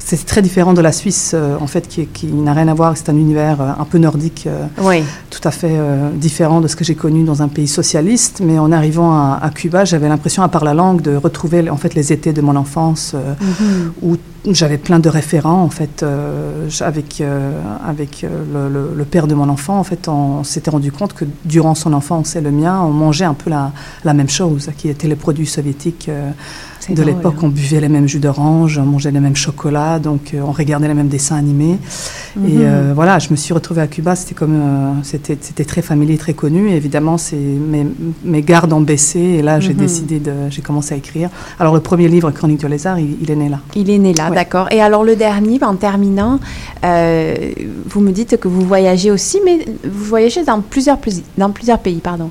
C'est 0.06 0.26
très 0.26 0.42
différent 0.42 0.74
de 0.74 0.82
la 0.82 0.92
Suisse, 0.92 1.32
euh, 1.34 1.56
en 1.60 1.68
fait, 1.68 1.88
qui, 1.88 2.06
qui 2.08 2.28
n'a 2.28 2.54
rien 2.54 2.68
à 2.68 2.74
voir. 2.74 2.96
C'est 2.98 3.10
un 3.10 3.16
univers 3.16 3.62
euh, 3.62 3.70
un 3.80 3.86
peu 3.86 3.98
nordique, 3.98 4.46
euh, 4.48 4.66
Oui. 4.82 5.04
tout 5.30 5.39
à 5.46 5.52
fait 5.52 5.78
différent 6.16 6.60
de 6.62 6.68
ce 6.68 6.76
que 6.76 6.84
j'ai 6.84 6.96
connu 6.96 7.24
dans 7.24 7.42
un 7.42 7.48
pays 7.48 7.68
socialiste. 7.68 8.42
Mais 8.44 8.60
en 8.60 8.72
arrivant 8.72 9.12
à, 9.13 9.39
à 9.42 9.50
Cuba, 9.50 9.86
j'avais 9.86 10.10
l'impression, 10.10 10.44
à 10.44 10.50
part 10.50 10.63
la 10.66 10.74
langue, 10.74 11.02
de 11.02 11.16
retrouver 11.16 11.70
en 11.70 11.78
fait 11.78 11.94
les 11.96 12.12
étés 12.12 12.34
de 12.34 12.42
mon 12.42 12.56
enfance, 12.56 13.16
Mhm. 13.16 13.92
où 14.02 14.18
j'avais 14.52 14.78
plein 14.78 15.00
de 15.00 15.08
référents 15.10 15.62
en 15.63 15.70
fait 15.70 16.04
avec 16.82 17.24
avec 17.88 18.24
le, 18.54 18.68
le- 18.70 18.92
le 18.94 19.06
père 19.06 19.26
de 19.28 19.36
mon 19.36 19.48
enfant 19.48 19.80
en 19.80 19.84
fait 19.86 20.10
on 20.10 20.44
s'était 20.44 20.70
rendu 20.70 20.92
compte 20.92 21.13
que 21.13 21.24
durant 21.46 21.76
son 21.76 21.94
enfance 21.94 22.36
et 22.36 22.42
le 22.42 22.52
mien 22.52 22.82
on 22.82 22.89
mangeait 22.92 23.24
un 23.24 23.36
peu 23.36 23.50
la, 23.50 23.72
la 24.04 24.13
même 24.13 24.28
chose 24.30 24.70
qui 24.78 24.89
étaient 24.89 25.08
les 25.08 25.16
produits 25.16 25.46
soviétiques 25.48 26.10
de 26.91 27.02
l'époque 27.04 27.36
hein. 27.38 27.43
on 27.43 27.48
buvait 27.50 27.80
les 27.80 27.88
mêmes 27.89 28.08
jus 28.08 28.19
d'orange 28.19 28.78
on 28.78 28.86
mangeait 28.86 29.12
les 29.12 29.19
mêmes 29.19 29.36
chocolats 29.36 30.00
donc 30.00 30.34
euh, 30.34 30.41
on 30.46 30.52
regardait 30.52 30.88
les 30.88 30.93
mêmes 30.93 31.08
dessins 31.08 31.36
animés 31.38 31.78
Mhm. 32.36 32.46
et 32.48 32.65
euh, 32.65 32.91
voilà 32.96 33.19
je 33.19 33.30
me 33.30 33.36
suis 33.36 33.54
retrouvée 33.54 33.82
à 33.82 33.88
Cuba 33.88 34.15
c'était 34.15 34.34
comme 34.34 34.56
euh, 34.56 34.91
c'était 35.04 35.38
c'était 35.39 35.65
très 35.65 35.84
familier 35.84 36.17
très 36.17 36.34
connu 36.34 36.69
et 36.69 36.76
évidemment 36.76 37.17
c'est 37.19 37.36
mes, 37.36 37.86
mes 38.24 38.41
gardes 38.41 38.74
ont 38.74 38.82
baissé 38.82 39.19
et 39.19 39.41
là 39.43 39.60
j'ai 39.60 39.74
Mhm. 39.74 39.80
décidé 39.80 40.19
de 40.19 40.34
j'ai 40.50 40.62
commencé 40.63 40.93
à 40.96 40.98
écrire 40.98 41.30
alors 41.60 41.74
le 41.76 41.80
premier 41.80 42.08
livre 42.08 42.32
Chronique 42.32 42.60
du 42.60 42.67
lézard 42.67 42.98
il, 43.00 43.17
il 43.22 43.30
est 43.30 43.36
né 43.36 43.50
là 43.50 43.60
Il 43.76 43.89
est 43.89 44.00
né 44.00 44.13
là, 44.13 44.30
Ouais. 44.30 44.36
d'accord. 44.36 44.67
Et 44.72 44.82
alors 44.82 45.04
le 45.04 45.15
dernier, 45.15 45.60
en 45.63 45.76
terminant, 45.76 46.39
vous 46.84 48.02
me 48.02 48.12
dites 48.12 48.38
que 48.38 48.48
vous 48.48 48.62
voyagez 48.62 49.12
aussi, 49.12 49.39
mais 49.46 49.65
vous 49.84 50.04
voyagez 50.06 50.43
dans 50.43 50.62
plusieurs, 50.62 50.98
plus- 50.98 51.22
dans 51.38 51.50
plusieurs 51.52 51.80
pays, 51.80 52.00
pardon. 52.00 52.30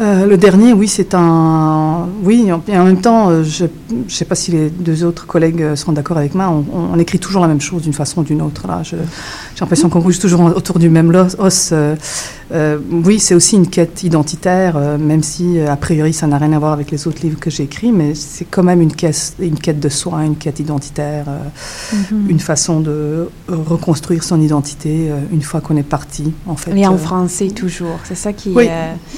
Euh, 0.00 0.26
le 0.26 0.36
dernier, 0.36 0.72
oui, 0.72 0.88
c'est 0.88 1.14
un. 1.14 2.08
Oui, 2.24 2.48
et 2.68 2.76
en 2.76 2.84
même 2.84 3.00
temps, 3.00 3.30
euh, 3.30 3.44
je 3.44 3.64
ne 3.92 4.08
sais 4.08 4.24
pas 4.24 4.34
si 4.34 4.50
les 4.50 4.68
deux 4.68 5.04
autres 5.04 5.24
collègues 5.26 5.62
euh, 5.62 5.76
seront 5.76 5.92
d'accord 5.92 6.16
avec 6.16 6.34
moi, 6.34 6.48
on, 6.48 6.64
on 6.94 6.98
écrit 6.98 7.20
toujours 7.20 7.42
la 7.42 7.48
même 7.48 7.60
chose 7.60 7.82
d'une 7.82 7.92
façon 7.92 8.22
ou 8.22 8.24
d'une 8.24 8.42
autre. 8.42 8.66
Là, 8.66 8.82
j'ai 8.82 8.96
l'impression 9.60 9.88
qu'on 9.88 10.00
bouge 10.00 10.18
toujours 10.18 10.40
autour 10.56 10.80
du 10.80 10.88
même 10.90 11.14
os. 11.38 11.70
euh, 11.72 11.94
euh, 12.52 12.78
oui, 12.90 13.20
c'est 13.20 13.34
aussi 13.34 13.56
une 13.56 13.68
quête 13.68 14.02
identitaire, 14.02 14.76
même 14.98 15.22
si 15.22 15.60
a 15.60 15.76
priori 15.76 16.12
ça 16.12 16.26
n'a 16.26 16.38
rien 16.38 16.52
à 16.52 16.58
voir 16.58 16.72
avec 16.72 16.90
les 16.90 17.06
autres 17.06 17.22
livres 17.22 17.38
que 17.40 17.50
j'ai 17.50 17.62
écrits, 17.64 17.90
mais 17.90 18.14
c'est 18.14 18.44
quand 18.44 18.62
même 18.62 18.82
une 18.82 18.92
quête, 18.92 19.34
une 19.38 19.58
quête 19.58 19.80
de 19.80 19.88
soi, 19.88 20.24
une 20.24 20.36
quête 20.36 20.60
identitaire, 20.60 21.24
euh, 21.28 21.94
une 22.28 22.40
façon 22.40 22.80
de 22.80 23.28
reconstruire 23.48 24.22
son 24.24 24.40
identité 24.40 25.10
une 25.32 25.42
fois 25.42 25.60
qu'on 25.60 25.76
est 25.76 25.82
parti, 25.82 26.32
en 26.46 26.56
fait. 26.56 26.76
Et 26.76 26.86
en 26.86 26.98
français 26.98 27.48
toujours. 27.48 27.98
C'est 28.04 28.14
ça 28.16 28.32
qui, 28.32 28.50
Oui. 28.54 28.68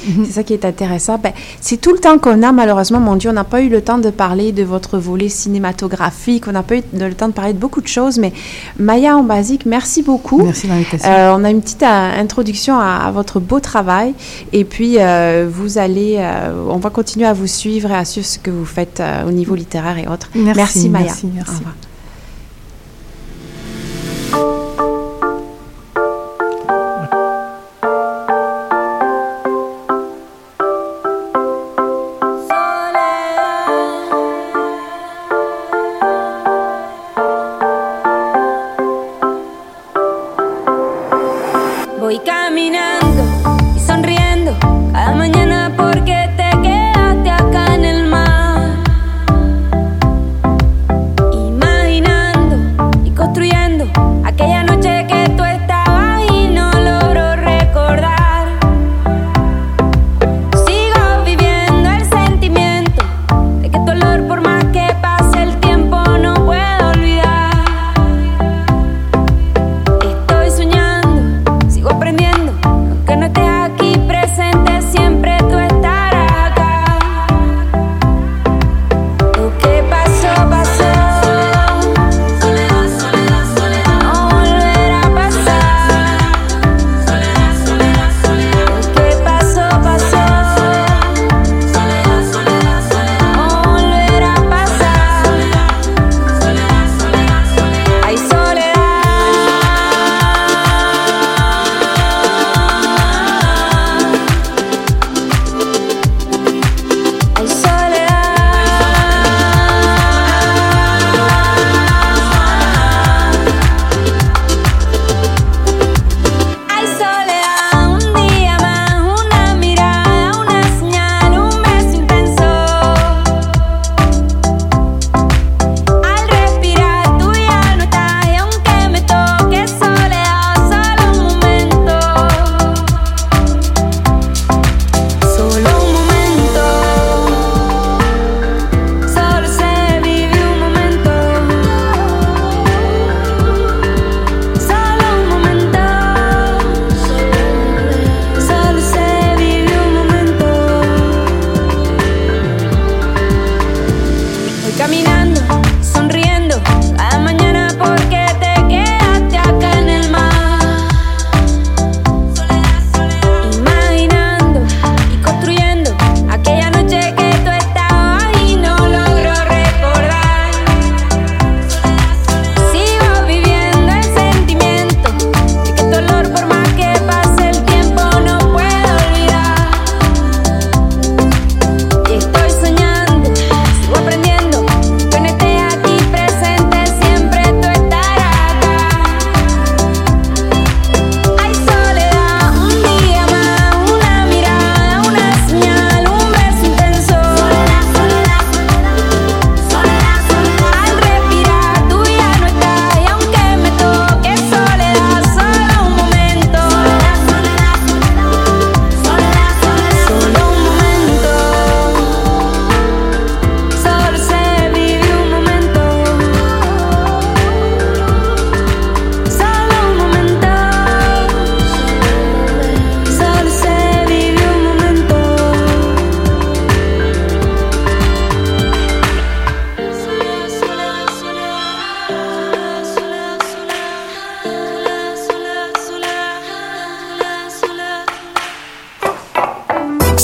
Mhm. 0.08 0.24
c'est 0.26 0.32
ça 0.32 0.42
qui 0.44 0.52
est 0.54 0.64
intéressant. 0.66 1.18
Ben, 1.18 1.32
c'est 1.60 1.80
tout 1.80 1.92
le 1.92 1.98
temps 1.98 2.18
qu'on 2.18 2.42
a, 2.42 2.52
malheureusement, 2.52 3.00
mon 3.00 3.16
Dieu. 3.16 3.30
On 3.30 3.34
n'a 3.34 3.44
pas 3.44 3.62
eu 3.62 3.68
le 3.68 3.80
temps 3.80 3.98
de 3.98 4.10
parler 4.10 4.52
de 4.52 4.62
votre 4.62 4.98
volet 4.98 5.28
cinématographique. 5.28 6.46
On 6.48 6.52
n'a 6.52 6.62
pas 6.62 6.76
eu 6.76 6.82
le 6.92 7.14
temps 7.14 7.28
de 7.28 7.32
parler 7.32 7.52
de 7.52 7.58
beaucoup 7.58 7.80
de 7.80 7.88
choses. 7.88 8.18
Mais 8.18 8.32
Maya 8.78 9.16
en 9.16 9.22
basique, 9.22 9.66
merci 9.66 10.02
beaucoup. 10.02 10.42
Merci 10.42 10.66
l'invitation. 10.66 11.10
Euh, 11.10 11.34
on 11.36 11.44
a 11.44 11.50
une 11.50 11.60
petite 11.62 11.82
euh, 11.82 12.20
introduction 12.20 12.78
à, 12.78 13.06
à 13.06 13.10
votre 13.10 13.40
beau 13.40 13.60
travail. 13.60 14.14
Et 14.52 14.64
puis, 14.64 14.96
euh, 14.98 15.48
vous 15.50 15.78
allez, 15.78 16.16
euh, 16.18 16.52
on 16.68 16.78
va 16.78 16.90
continuer 16.90 17.26
à 17.26 17.32
vous 17.32 17.46
suivre 17.46 17.90
et 17.90 17.96
à 17.96 18.04
suivre 18.04 18.26
ce 18.26 18.38
que 18.38 18.50
vous 18.50 18.64
faites 18.64 19.02
au 19.26 19.30
niveau 19.30 19.54
littéraire 19.54 19.98
et 19.98 20.08
autres. 20.08 20.28
Merci, 20.34 20.88
Maya. 20.88 21.06
merci, 21.06 21.26
merci. 21.34 21.52
Au 21.52 21.58
revoir. 21.58 21.74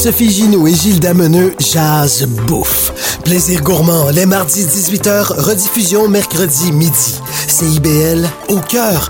Sophie 0.02 0.32
Ginoux 0.32 0.66
et 0.66 0.74
Gilles 0.74 0.98
Dameneux 0.98 1.54
jazz 1.60 2.26
bouffe. 2.48 3.20
Plaisir 3.24 3.62
gourmand, 3.62 4.10
les 4.10 4.26
mardis 4.26 4.64
18h, 4.64 5.40
rediffusion 5.40 6.08
mercredi 6.08 6.72
midi. 6.72 7.20
CIBL 7.46 8.28
au 8.48 8.58
cœur 8.58 9.08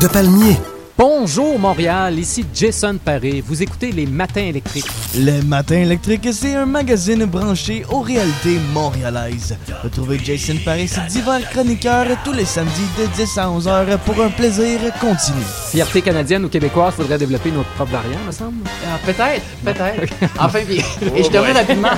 de 0.00 0.06
Palmier. 0.06 0.56
Bonjour 0.96 1.58
Montréal, 1.58 2.16
ici 2.20 2.46
Jason 2.54 2.96
Paré. 3.04 3.42
Vous 3.44 3.60
écoutez 3.64 3.90
les 3.90 4.06
Matins 4.06 4.42
électriques. 4.44 4.86
Les 5.16 5.42
Matins 5.42 5.74
électriques, 5.80 6.28
c'est 6.32 6.54
un 6.54 6.66
magazine 6.66 7.24
branché 7.24 7.84
aux 7.90 7.98
réalités 8.00 8.60
montréalaises. 8.72 9.56
Retrouvez 9.82 10.20
Jason 10.22 10.54
Paris 10.64 10.88
et 10.96 11.08
divers 11.10 11.50
chroniqueurs 11.50 12.06
tous 12.24 12.32
les 12.32 12.44
samedis 12.44 12.86
de 12.96 13.06
10 13.16 13.38
à 13.38 13.50
11 13.50 13.66
heures 13.66 13.98
pour 14.06 14.22
un 14.22 14.28
plaisir 14.28 14.78
continu. 15.00 15.42
Fierté 15.72 16.00
canadienne 16.00 16.44
ou 16.44 16.48
québécoise, 16.48 16.94
faudrait 16.94 17.18
développer 17.18 17.50
notre 17.50 17.70
propre 17.70 17.90
variant, 17.90 18.20
me 18.24 18.30
semble. 18.30 18.58
Ah, 18.86 18.96
peut-être, 19.04 19.42
peut-être. 19.64 20.12
enfin, 20.38 20.60
puis, 20.64 20.76
et 21.16 21.24
je 21.24 21.28
termine 21.28 21.56
rapidement. 21.56 21.88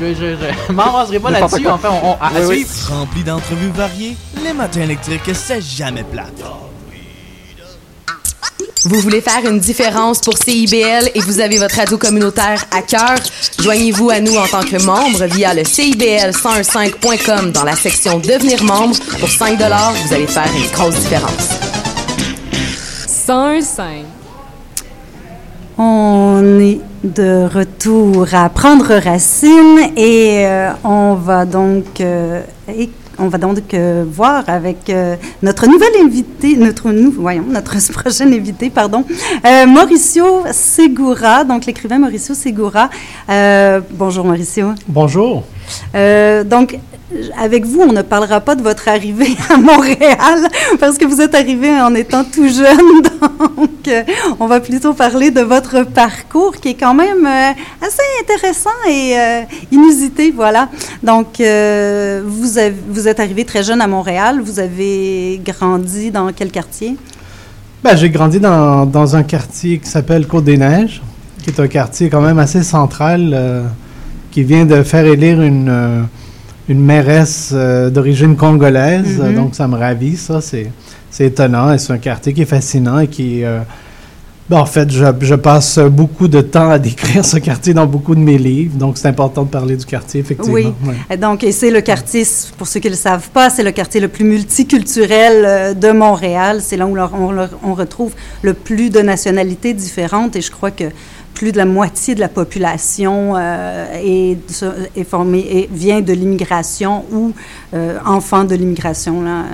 je 0.00 0.14
je, 0.14 0.36
je 0.68 0.72
m'avancerai 0.72 1.20
pas 1.20 1.30
là-dessus. 1.30 1.68
Enfin, 1.68 1.90
on, 2.02 2.08
on- 2.08 2.14
à, 2.14 2.26
à 2.26 2.40
Oui, 2.40 2.46
oui. 2.48 2.64
suivre. 2.68 2.92
Rempli 2.98 3.22
d'entrevues 3.22 3.70
variées, 3.70 4.16
les 4.42 4.52
Matins 4.52 4.80
électriques, 4.82 5.30
c'est 5.32 5.62
jamais 5.62 6.02
plate. 6.02 6.42
Vous 8.88 9.00
voulez 9.00 9.20
faire 9.20 9.44
une 9.44 9.58
différence 9.58 10.20
pour 10.20 10.38
CIBL 10.38 11.10
et 11.12 11.20
vous 11.20 11.40
avez 11.40 11.58
votre 11.58 11.74
radio 11.74 11.98
communautaire 11.98 12.64
à 12.70 12.82
cœur? 12.82 13.16
Joignez-vous 13.60 14.10
à 14.10 14.20
nous 14.20 14.36
en 14.36 14.46
tant 14.46 14.62
que 14.62 14.80
membre 14.84 15.24
via 15.24 15.52
le 15.54 15.62
CIBL1015.com 15.62 17.50
dans 17.50 17.64
la 17.64 17.74
section 17.74 18.20
Devenir 18.20 18.62
membre. 18.62 18.94
Pour 19.18 19.28
5 19.28 19.58
vous 19.58 20.14
allez 20.14 20.28
faire 20.28 20.48
une 20.56 20.70
grosse 20.70 20.94
différence. 20.94 21.48
101.5. 23.26 24.04
On 25.78 26.60
est 26.60 26.78
de 27.02 27.48
retour 27.52 28.28
à 28.32 28.48
prendre 28.50 28.94
racine 28.94 29.80
et 29.96 30.46
euh, 30.46 30.70
on 30.84 31.14
va 31.14 31.44
donc 31.44 32.00
euh, 32.00 32.40
et 32.68 32.88
on 33.18 33.28
va 33.28 33.38
donc 33.38 33.72
euh, 33.74 34.04
voir 34.06 34.44
avec 34.48 34.90
euh, 34.90 35.16
notre 35.42 35.66
nouvelle 35.66 35.96
invité, 36.04 36.56
notre 36.56 36.90
nou- 36.90 37.14
voyons, 37.16 37.44
notre 37.48 37.76
prochaine 37.92 38.32
invité, 38.32 38.70
pardon, 38.70 39.04
euh, 39.44 39.66
Mauricio 39.66 40.44
Segura, 40.52 41.44
donc 41.44 41.66
l'écrivain 41.66 41.98
Mauricio 41.98 42.34
Segura. 42.34 42.90
Bonjour 43.92 44.24
Mauricio. 44.24 44.72
Bonjour. 44.88 45.44
Donc, 45.94 46.78
avec 47.38 47.64
vous, 47.64 47.82
on 47.82 47.92
ne 47.92 48.02
parlera 48.02 48.40
pas 48.40 48.56
de 48.56 48.62
votre 48.62 48.88
arrivée 48.88 49.36
à 49.48 49.56
Montréal 49.56 50.48
parce 50.80 50.98
que 50.98 51.04
vous 51.04 51.20
êtes 51.20 51.34
arrivé 51.36 51.70
en 51.70 51.94
étant 51.94 52.24
tout 52.24 52.48
jeune. 52.48 53.02
Donc, 53.56 53.88
euh, 53.88 54.02
on 54.40 54.46
va 54.46 54.58
plutôt 54.60 54.92
parler 54.92 55.30
de 55.30 55.40
votre 55.40 55.84
parcours 55.84 56.56
qui 56.56 56.70
est 56.70 56.74
quand 56.74 56.94
même 56.94 57.24
euh, 57.24 57.52
assez 57.80 58.02
intéressant 58.20 58.70
et 58.90 59.16
euh, 59.16 59.42
inusité. 59.70 60.32
Voilà. 60.34 60.68
Donc, 61.02 61.36
vous, 61.38 63.08
êtes 63.08 63.20
arrivé 63.20 63.44
très 63.44 63.62
jeune 63.62 63.80
à 63.80 63.86
Montréal. 63.86 64.40
Vous 64.42 64.58
avez 64.58 65.40
grandi 65.44 66.10
dans 66.10 66.32
quel 66.32 66.50
quartier? 66.50 66.96
Ben, 67.84 67.96
j'ai 67.96 68.10
grandi 68.10 68.40
dans, 68.40 69.16
un 69.16 69.22
quartier 69.22 69.78
qui 69.78 69.88
s'appelle 69.88 70.26
Côte-des-Neiges, 70.26 71.02
qui 71.44 71.50
est 71.50 71.60
un 71.60 71.68
quartier 71.68 72.10
quand 72.10 72.20
même 72.20 72.40
assez 72.40 72.64
central, 72.64 73.64
qui 74.32 74.42
vient 74.42 74.64
de 74.66 74.82
faire 74.82 75.06
élire 75.06 75.40
une, 75.40 76.08
une 76.68 76.80
mairesse 76.80 77.50
euh, 77.54 77.90
d'origine 77.90 78.36
congolaise. 78.36 79.18
Mhm. 79.18 79.34
Donc, 79.34 79.54
ça 79.54 79.68
me 79.68 79.76
ravit, 79.76 80.16
ça. 80.16 80.40
C'est, 80.40 80.70
étonnant. 81.18 81.72
Et 81.72 81.78
c'est 81.78 81.92
un 81.92 81.98
quartier 81.98 82.32
qui 82.32 82.42
est 82.42 82.46
fascinant 82.46 82.98
et 82.98 83.08
qui... 83.08 83.44
euh, 83.44 83.60
ben, 84.48 84.58
en 84.58 84.66
fait, 84.66 84.88
je, 84.92 85.04
je 85.22 85.34
passe 85.34 85.80
beaucoup 85.80 86.28
de 86.28 86.40
temps 86.40 86.70
à 86.70 86.78
décrire 86.78 87.24
ce 87.24 87.38
quartier 87.38 87.74
dans 87.74 87.86
beaucoup 87.86 88.14
de 88.14 88.20
mes 88.20 88.38
livres. 88.38 88.76
Donc, 88.76 88.96
c'est 88.96 89.08
important 89.08 89.42
de 89.42 89.48
parler 89.48 89.76
du 89.76 89.84
quartier, 89.84 90.20
effectivement. 90.20 90.54
Oui. 90.54 90.72
Ouais. 91.10 91.16
Donc, 91.16 91.42
et 91.42 91.50
c'est 91.50 91.70
le 91.70 91.80
quartier, 91.80 92.22
pour 92.56 92.68
ceux 92.68 92.78
qui 92.78 92.86
ne 92.86 92.92
le 92.92 92.98
savent 92.98 93.28
pas, 93.30 93.50
c'est 93.50 93.64
le 93.64 93.72
quartier 93.72 94.00
le 94.00 94.06
plus 94.06 94.24
multiculturel 94.24 95.44
euh, 95.44 95.74
de 95.74 95.90
Montréal. 95.90 96.60
C'est 96.62 96.76
là 96.76 96.86
où 96.86 96.96
on, 96.96 97.48
on 97.64 97.74
retrouve 97.74 98.12
le 98.42 98.54
plus 98.54 98.90
de 98.90 99.00
nationalités 99.00 99.74
différentes 99.74 100.36
et 100.36 100.40
je 100.40 100.52
crois 100.52 100.70
que 100.70 100.84
plus 101.36 101.52
de 101.52 101.58
la 101.58 101.66
moitié 101.66 102.14
de 102.14 102.20
la 102.20 102.28
population 102.28 103.34
euh, 103.36 103.86
est, 104.02 104.64
est 104.96 105.04
formée 105.04 105.44
et 105.50 105.68
vient 105.72 106.00
de 106.00 106.12
l'immigration 106.12 107.04
ou 107.12 107.32
euh, 107.74 107.98
enfant 108.04 108.44
de 108.44 108.54
l'immigration. 108.56 109.22
là. 109.22 109.44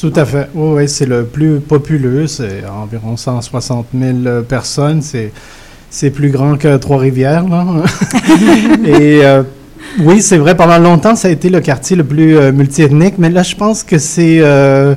Tout 0.00 0.12
à 0.14 0.24
fait. 0.24 0.48
Oui, 0.54 0.76
oui, 0.76 0.88
c'est 0.88 1.06
le 1.06 1.24
plus 1.24 1.58
populeux. 1.60 2.26
C'est 2.26 2.62
environ 2.66 3.16
160 3.16 3.86
000 3.98 4.42
personnes. 4.48 5.02
C'est, 5.02 5.32
c'est 5.90 6.10
plus 6.10 6.30
grand 6.30 6.56
que 6.56 6.76
Trois-Rivières, 6.76 7.48
là. 7.48 7.64
Et 8.86 9.24
euh, 9.24 9.42
oui, 10.00 10.20
c'est 10.20 10.36
vrai, 10.38 10.54
pendant 10.54 10.78
longtemps, 10.78 11.16
ça 11.16 11.28
a 11.28 11.30
été 11.30 11.48
le 11.48 11.60
quartier 11.60 11.96
le 11.96 12.04
plus 12.04 12.36
euh, 12.36 12.52
multiethnique, 12.52 13.14
mais 13.18 13.30
là, 13.30 13.42
je 13.42 13.54
pense 13.56 13.82
que 13.82 13.98
c'est 13.98 14.38
euh, 14.40 14.94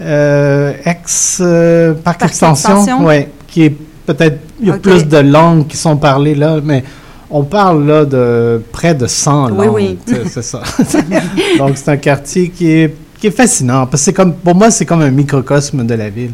euh, 0.00 0.72
ex 0.84 1.38
euh, 1.40 1.92
parc, 1.94 2.18
Parc 2.20 2.30
extension, 2.30 2.70
Extension? 2.70 3.04
ouais, 3.06 3.28
qui 3.46 3.62
est 3.66 3.76
peut-être 4.06 4.38
il 4.60 4.68
y 4.68 4.70
a 4.70 4.78
plus 4.78 5.06
de 5.06 5.18
langues 5.18 5.66
qui 5.66 5.76
sont 5.76 5.96
parlées 5.96 6.34
là, 6.34 6.60
mais 6.62 6.82
on 7.30 7.44
parle 7.44 7.86
là 7.86 8.04
de 8.04 8.60
près 8.72 8.94
de 8.94 9.06
100 9.06 9.50
Oui, 9.52 9.66
langues. 9.66 9.74
oui. 9.74 9.98
c'est- 10.06 10.28
c'est 10.28 10.42
ça. 10.42 10.62
Donc 11.58 11.72
c'est 11.76 11.90
un 11.90 11.96
quartier 11.96 12.48
qui 12.50 12.70
est 12.70 12.94
qui 13.18 13.28
est 13.28 13.30
fascinant 13.36 13.86
parce 13.86 14.02
que 14.02 14.06
c'est 14.06 14.12
comme 14.12 14.34
pour 14.34 14.54
moi 14.54 14.70
c'est 14.72 14.84
comme 14.84 15.00
un 15.02 15.10
microcosme 15.10 15.86
de 15.86 15.94
la 15.94 16.10
ville. 16.10 16.32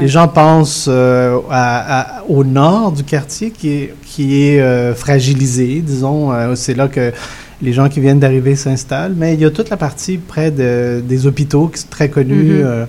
Les 0.00 0.08
gens 0.08 0.26
pensent 0.28 0.86
euh, 0.88 1.38
à- 1.50 2.00
à- 2.20 2.24
au 2.28 2.42
nord 2.42 2.90
du 2.92 3.04
quartier 3.04 3.50
qui 3.50 3.68
est, 3.70 3.94
qui 4.04 4.42
est 4.48 4.60
euh, 4.60 4.94
fragilisé, 4.94 5.82
disons. 5.84 6.32
Euh, 6.32 6.54
c'est 6.54 6.72
là 6.74 6.88
que 6.88 7.12
les 7.60 7.72
gens 7.74 7.90
qui 7.90 8.00
viennent 8.00 8.18
d'arriver 8.18 8.56
s'installent. 8.56 9.12
Mais 9.14 9.34
il 9.34 9.40
y 9.40 9.44
a 9.44 9.50
toute 9.50 9.68
la 9.68 9.76
partie 9.76 10.16
près 10.16 10.50
de, 10.50 11.02
des 11.06 11.26
hôpitaux 11.26 11.68
qui 11.68 11.80
sont 11.82 11.88
très 11.90 12.08
connus 12.08 12.54
Mhm. 12.54 12.62
euh, 12.64 12.84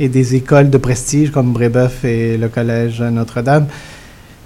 et 0.00 0.08
des 0.08 0.34
écoles 0.34 0.70
de 0.70 0.78
prestige 0.78 1.30
comme 1.30 1.52
Brébeuf 1.52 2.04
et 2.04 2.36
le 2.36 2.48
Collège 2.48 3.00
Notre-Dame. 3.02 3.66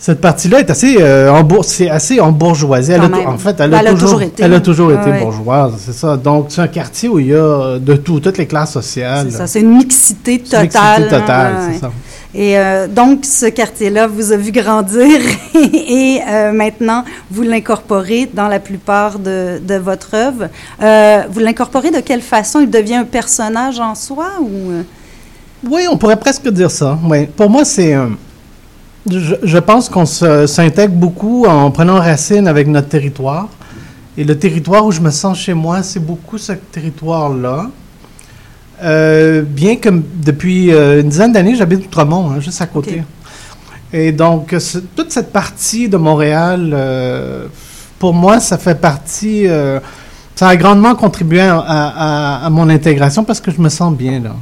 Cette 0.01 0.21
partie-là 0.21 0.61
est 0.61 0.71
assez, 0.71 0.99
euh, 1.01 1.29
embour- 1.33 1.65
c'est 1.65 1.91
assez 1.91 2.21
embourgeoisée. 2.21 2.93
Elle 2.93 3.01
a 3.01 3.29
en 3.29 3.37
fait, 3.37 3.57
elle, 3.59 3.71
Ben, 3.71 3.79
a, 3.79 3.81
elle 3.81 3.87
a 3.89 3.95
toujours, 3.95 4.23
été. 4.23 4.43
Elle 4.45 4.55
a 4.55 4.61
toujours 4.61 4.93
été 4.93 5.03
Ouais, 5.07 5.11
ouais. 5.11 5.21
bourgeoise, 5.21 5.73
c'est 5.79 5.93
ça. 5.93 6.17
Donc, 6.17 6.47
c'est 6.51 6.61
un 6.61 6.69
quartier 6.69 7.09
où 7.09 7.19
il 7.19 7.27
y 7.27 7.35
a 7.35 7.79
de 7.81 7.95
tout, 7.97 8.21
toutes 8.21 8.39
les 8.39 8.47
classes 8.47 8.73
sociales. 8.75 9.27
C'est 9.31 9.39
ça, 9.39 9.47
c'est 9.49 9.61
une 9.61 9.77
mixité 9.77 10.41
C'est 10.45 10.63
une 10.63 10.69
totale. 10.69 11.01
mixité 11.03 11.21
totale, 11.21 11.53
hein, 11.57 11.61
c'est 11.67 11.73
ouais. 11.73 11.79
ça. 11.81 11.93
Et 12.35 12.59
euh, 12.59 12.87
donc, 12.87 13.25
ce 13.25 13.47
quartier-là 13.47 14.07
vous 14.07 14.31
a 14.31 14.37
vu 14.37 14.53
grandir 14.53 15.19
et 15.57 16.21
euh, 16.29 16.53
maintenant, 16.53 17.05
vous 17.33 17.43
l'incorporez 17.43 18.31
dans 18.33 18.47
la 18.47 18.61
plupart 18.61 19.19
de, 19.19 19.59
de 19.67 19.75
votre 19.75 20.15
œuvre. 20.15 20.47
Euh, 20.81 21.23
vous 21.29 21.41
l'incorporez 21.41 21.91
de 21.91 21.99
quelle 22.01 22.21
façon? 22.23 22.61
Il 22.61 22.71
devient 22.71 22.97
un 22.97 23.05
personnage 23.05 23.81
en 23.81 23.97
soi 23.97 24.27
ou... 24.41 24.85
Oui, 25.67 25.83
on 25.91 25.97
pourrait 25.97 26.19
presque 26.19 26.49
dire 26.51 26.71
ça. 26.71 26.99
Oui. 27.05 27.27
Pour 27.27 27.51
moi, 27.51 27.65
c'est. 27.65 27.95
euh, 27.95 28.07
je, 29.11 29.35
je 29.43 29.59
pense 29.59 29.89
qu'on 29.89 30.05
s'intègre 30.07 30.95
beaucoup 30.95 31.47
en 31.47 31.71
prenant 31.71 31.97
racine 31.99 32.47
avec 32.47 32.67
notre 32.69 32.89
territoire. 32.89 33.49
Et 34.17 34.25
le 34.25 34.37
territoire 34.39 34.85
où 34.85 34.91
je 34.93 35.01
me 35.01 35.11
sens 35.11 35.39
chez 35.39 35.55
moi, 35.55 35.83
c'est 35.83 36.01
beaucoup 36.05 36.39
ce 36.39 36.53
territoire-là. 36.53 37.71
Euh, 38.83 39.43
bien 39.43 39.77
que 39.77 39.89
depuis 40.23 40.73
euh, 40.73 41.01
une 41.01 41.09
dizaine 41.09 41.33
d'années, 41.33 41.55
j'habite 41.57 41.85
Outremont, 41.87 42.31
hein, 42.31 42.41
juste 42.41 42.61
à 42.61 42.67
côté. 42.67 43.03
Et 43.93 44.13
donc, 44.13 44.55
ce- 44.59 44.79
toute 44.79 45.11
cette 45.11 45.33
partie 45.33 45.89
de 45.89 45.97
Montréal, 45.97 46.71
euh, 46.73 47.47
pour 47.99 48.13
moi, 48.15 48.39
ça 48.39 48.59
fait 48.59 48.75
partie. 48.81 49.47
ça 50.37 50.49
a 50.49 50.57
grandement 50.57 50.95
contribué 50.95 51.41
à, 51.41 51.59
à- 51.59 52.47
à 52.47 52.51
mon 52.51 52.69
intégration 52.69 53.25
parce 53.25 53.41
que 53.41 53.51
je 53.51 53.61
me 53.61 53.69
sens 53.69 53.93
bien 53.97 54.21
là. 54.21 54.35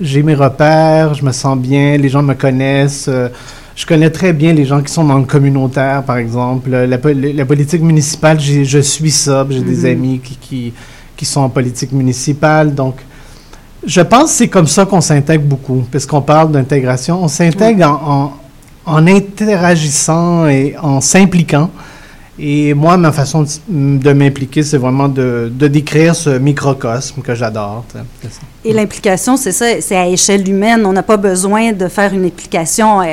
J'ai 0.00 0.22
mes 0.22 0.34
repères, 0.34 1.14
je 1.14 1.24
me 1.24 1.32
sens 1.32 1.56
bien, 1.58 1.96
les 1.96 2.08
gens 2.08 2.22
me 2.22 2.34
connaissent. 2.34 3.06
euh, 3.08 3.28
je 3.76 3.86
connais 3.86 4.10
très 4.10 4.32
bien 4.32 4.52
les 4.52 4.64
gens 4.66 4.82
qui 4.82 4.92
sont 4.92 5.04
dans 5.04 5.18
le 5.18 5.24
communautaire, 5.24 6.02
par 6.02 6.18
exemple. 6.18 6.70
La, 6.70 6.98
po- 6.98 7.08
la 7.12 7.44
politique 7.46 7.80
municipale, 7.82 8.38
je 8.40 8.78
suis 8.80 9.10
ça. 9.10 9.46
J'ai 9.48 9.62
des 9.62 9.76
Mhm. 9.86 9.90
amis 9.98 10.20
qui, 10.22 10.36
qui, 10.36 10.72
qui 11.16 11.24
sont 11.24 11.40
en 11.40 11.48
politique 11.48 11.92
municipale. 11.92 12.74
Donc, 12.74 12.96
je 13.86 14.02
pense 14.02 14.24
que 14.24 14.36
c'est 14.36 14.48
comme 14.48 14.66
ça 14.66 14.84
qu'on 14.84 15.00
s'intègre 15.00 15.44
beaucoup, 15.44 15.84
puisqu'on 15.90 16.20
parle 16.20 16.52
d'intégration. 16.52 17.22
On 17.24 17.28
s'intègre 17.28 17.86
en, 17.88 18.34
en, 18.86 18.96
en 18.96 19.06
interagissant 19.06 20.46
et 20.46 20.74
en 20.82 21.00
s'impliquant. 21.00 21.70
Et 22.42 22.72
moi, 22.72 22.96
ma 22.96 23.12
façon 23.12 23.42
de, 23.42 23.48
de 23.98 24.12
m'impliquer, 24.14 24.62
c'est 24.62 24.78
vraiment 24.78 25.08
de, 25.08 25.52
de 25.54 25.68
décrire 25.68 26.14
ce 26.16 26.30
microcosme 26.38 27.20
que 27.20 27.34
j'adore. 27.34 27.84
Et 28.64 28.72
l'implication, 28.72 29.36
c'est 29.36 29.52
ça, 29.52 29.66
c'est 29.80 29.96
à 29.96 30.06
échelle 30.08 30.48
humaine. 30.48 30.86
On 30.86 30.92
n'a 30.92 31.02
pas 31.02 31.18
besoin 31.18 31.72
de 31.72 31.86
faire 31.88 32.14
une 32.14 32.24
implication 32.24 33.02
euh, 33.02 33.04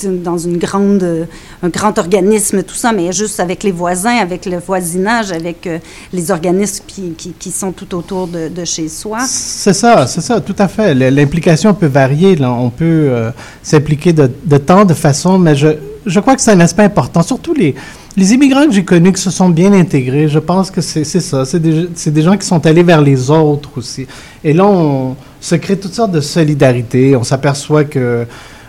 d'une- 0.00 0.22
dans 0.22 0.38
une 0.38 0.56
grande, 0.56 1.02
euh, 1.04 1.24
un 1.62 1.68
grand 1.68 1.96
organisme, 1.98 2.62
tout 2.64 2.74
ça, 2.74 2.90
mais 2.92 3.12
juste 3.12 3.38
avec 3.38 3.62
les 3.62 3.70
voisins, 3.72 4.16
avec 4.16 4.44
le 4.44 4.58
voisinage, 4.58 5.30
avec 5.30 5.66
euh, 5.68 5.78
les 6.12 6.30
organismes 6.32 6.82
qui, 6.86 7.12
qui, 7.16 7.32
qui 7.38 7.50
sont 7.52 7.70
tout 7.70 7.94
autour 7.94 8.26
de, 8.26 8.48
de 8.48 8.64
chez 8.64 8.88
soi. 8.88 9.18
C'est 9.26 9.72
ça, 9.74 10.06
c'est 10.08 10.20
ça, 10.20 10.40
tout 10.40 10.56
à 10.58 10.66
fait. 10.66 10.94
L'implication 10.94 11.74
peut 11.74 11.86
varier. 11.86 12.34
Là. 12.34 12.50
On 12.52 12.70
peut 12.70 12.84
euh, 12.84 13.30
s'impliquer 13.62 14.12
de, 14.12 14.28
de 14.44 14.56
tant 14.58 14.84
de 14.84 14.94
façons, 14.94 15.38
mais 15.38 15.54
je, 15.54 15.68
je 16.06 16.18
crois 16.20 16.34
que 16.34 16.42
c'est 16.42 16.52
un 16.52 16.60
aspect 16.60 16.84
important. 16.84 17.22
Surtout 17.22 17.52
les, 17.54 17.74
les 18.18 18.34
immigrants 18.34 18.66
que 18.66 18.72
j'ai 18.72 18.84
connus 18.84 19.12
qui 19.12 19.22
se 19.22 19.30
sont 19.30 19.48
bien 19.48 19.72
intégrés, 19.72 20.26
je 20.28 20.40
pense 20.40 20.72
que 20.72 20.80
c'est 20.80 21.04
ça. 21.04 21.44
C'est 21.44 21.60
des, 21.60 22.22
gens 22.22 22.36
qui 22.36 22.46
sont 22.46 22.66
allés 22.66 22.82
vers 22.82 23.00
les 23.00 23.30
autres 23.30 23.70
aussi. 23.76 24.08
Et 24.42 24.52
là, 24.52 24.66
on 24.66 25.14
se 25.40 25.54
crée 25.54 25.78
toutes 25.78 25.94
sortes 25.94 26.10
de 26.10 26.20
solidarité. 26.20 27.14
On 27.14 27.22
s'aperçoit 27.22 27.84
que, 27.84 28.26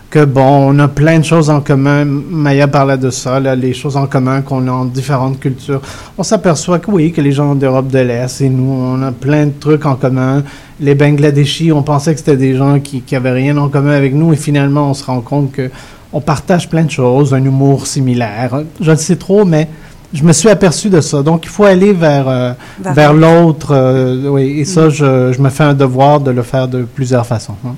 que, 0.08 0.24
bon, 0.24 0.70
on 0.70 0.78
a 0.78 0.86
plein 0.86 1.18
de 1.18 1.24
choses 1.24 1.50
en 1.50 1.60
commun. 1.62 2.04
Maya 2.04 2.68
parlait 2.68 2.96
de 2.96 3.10
ça, 3.10 3.40
là, 3.40 3.56
les 3.56 3.74
choses 3.74 3.96
en 3.96 4.06
commun 4.06 4.42
qu'on 4.42 4.68
a 4.68 4.70
en 4.70 4.84
différentes 4.84 5.40
cultures. 5.40 5.82
On 6.16 6.22
s'aperçoit 6.22 6.78
que 6.78 6.88
oui, 6.92 7.10
que 7.10 7.20
les 7.20 7.32
gens 7.32 7.56
d'Europe 7.56 7.88
de 7.88 7.98
l'Est 7.98 8.40
et 8.42 8.48
nous, 8.48 8.70
on 8.70 9.02
a 9.02 9.10
plein 9.10 9.46
de 9.46 9.52
trucs 9.58 9.84
en 9.84 9.96
commun. 9.96 10.44
Les 10.78 10.94
Bangladeshis, 10.94 11.72
on 11.72 11.82
pensait 11.82 12.12
que 12.12 12.20
c'était 12.20 12.36
des 12.36 12.54
gens 12.54 12.78
qui, 12.78 13.00
qui 13.00 13.16
avaient 13.16 13.32
rien 13.32 13.56
en 13.56 13.68
commun 13.68 13.96
avec 13.96 14.14
nous 14.14 14.32
et 14.32 14.36
finalement, 14.36 14.90
on 14.90 14.94
se 14.94 15.04
rend 15.04 15.20
compte 15.20 15.50
que 15.50 15.70
on 16.12 16.20
partage 16.20 16.68
plein 16.68 16.84
de 16.84 16.90
choses, 16.90 17.32
un 17.34 17.44
humour 17.44 17.86
similaire. 17.86 18.62
Je 18.80 18.90
ne 18.90 18.96
sais 18.96 19.16
trop, 19.16 19.44
mais 19.44 19.68
je 20.12 20.22
me 20.24 20.32
suis 20.32 20.48
aperçu 20.48 20.90
de 20.90 21.00
ça. 21.00 21.22
Donc, 21.22 21.44
il 21.44 21.48
faut 21.50 21.64
aller 21.64 21.92
vers, 21.92 22.28
euh, 22.28 22.52
Vers 22.80 22.94
vers 22.94 23.12
l'autre. 23.14 23.68
euh, 23.72 24.28
oui, 24.28 24.60
et 24.60 24.64
ça, 24.64 24.86
Mm. 24.86 24.90
je, 24.90 25.32
je 25.32 25.40
me 25.40 25.48
fais 25.50 25.64
un 25.64 25.74
devoir 25.74 26.20
de 26.20 26.30
le 26.32 26.42
faire 26.42 26.66
de 26.68 26.82
plusieurs 26.82 27.26
façons. 27.26 27.54
hein. 27.66 27.74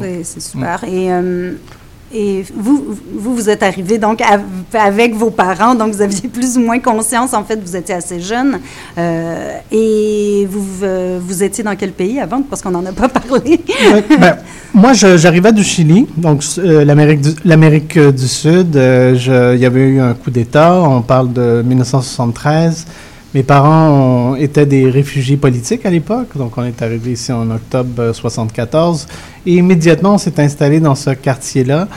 C'est 0.00 0.24
c'est 0.24 0.40
super. 0.40 0.84
Et, 0.84 1.12
euh, 1.12 1.52
et 2.14 2.44
vous, 2.54 2.84
vous, 3.14 3.48
êtes 3.50 3.62
arrivé 3.62 3.98
donc 3.98 4.20
av- 4.20 4.42
avec 4.74 5.14
vos 5.14 5.30
parents, 5.30 5.74
donc 5.74 5.92
vous 5.94 6.02
aviez 6.02 6.28
plus 6.32 6.56
ou 6.56 6.60
moins 6.60 6.78
conscience, 6.78 7.32
en 7.34 7.44
fait, 7.44 7.58
vous 7.64 7.74
étiez 7.76 7.94
assez 7.94 8.20
jeune. 8.20 8.58
Euh, 8.98 9.58
et 9.70 10.46
vous, 10.50 10.84
euh, 10.84 11.18
vous 11.22 11.42
étiez 11.42 11.64
dans 11.64 11.76
quel 11.76 11.92
pays 11.92 12.20
avant, 12.20 12.42
parce 12.42 12.60
qu'on 12.62 12.70
n'en 12.70 12.84
a 12.86 12.92
pas 12.92 13.08
parlé? 13.20 13.60
Ben, 14.20 14.36
Moi, 14.74 14.92
j'arrivais 14.92 15.52
du 15.52 15.64
Chili, 15.64 16.06
donc 16.16 16.42
euh, 16.58 16.84
l'Amérique 17.44 17.98
du, 17.98 18.28
Sud. 18.28 18.76
euh, 18.76 19.52
il 19.54 19.60
y 19.60 19.66
avait 19.66 19.80
eu 19.88 20.00
un 20.00 20.14
coup 20.14 20.30
d'État, 20.30 20.80
on 20.82 21.02
parle 21.02 21.32
de 21.32 21.62
1973. 21.66 22.86
Mes 23.34 23.42
parents 23.42 24.34
étaient 24.36 24.66
des 24.66 24.90
réfugiés 24.90 25.38
politiques 25.38 25.86
à 25.86 25.90
l'époque, 25.90 26.36
donc 26.36 26.52
on 26.58 26.64
est 26.64 26.82
arrivé 26.82 27.12
ici 27.12 27.32
en 27.32 27.50
octobre 27.50 27.88
1974. 27.88 29.06
Et 29.46 29.54
immédiatement, 29.54 30.14
on 30.14 30.18
s'est 30.18 30.38
installé 30.38 30.80
dans 30.80 30.94
ce 30.94 31.10
quartier-là. 31.10 31.88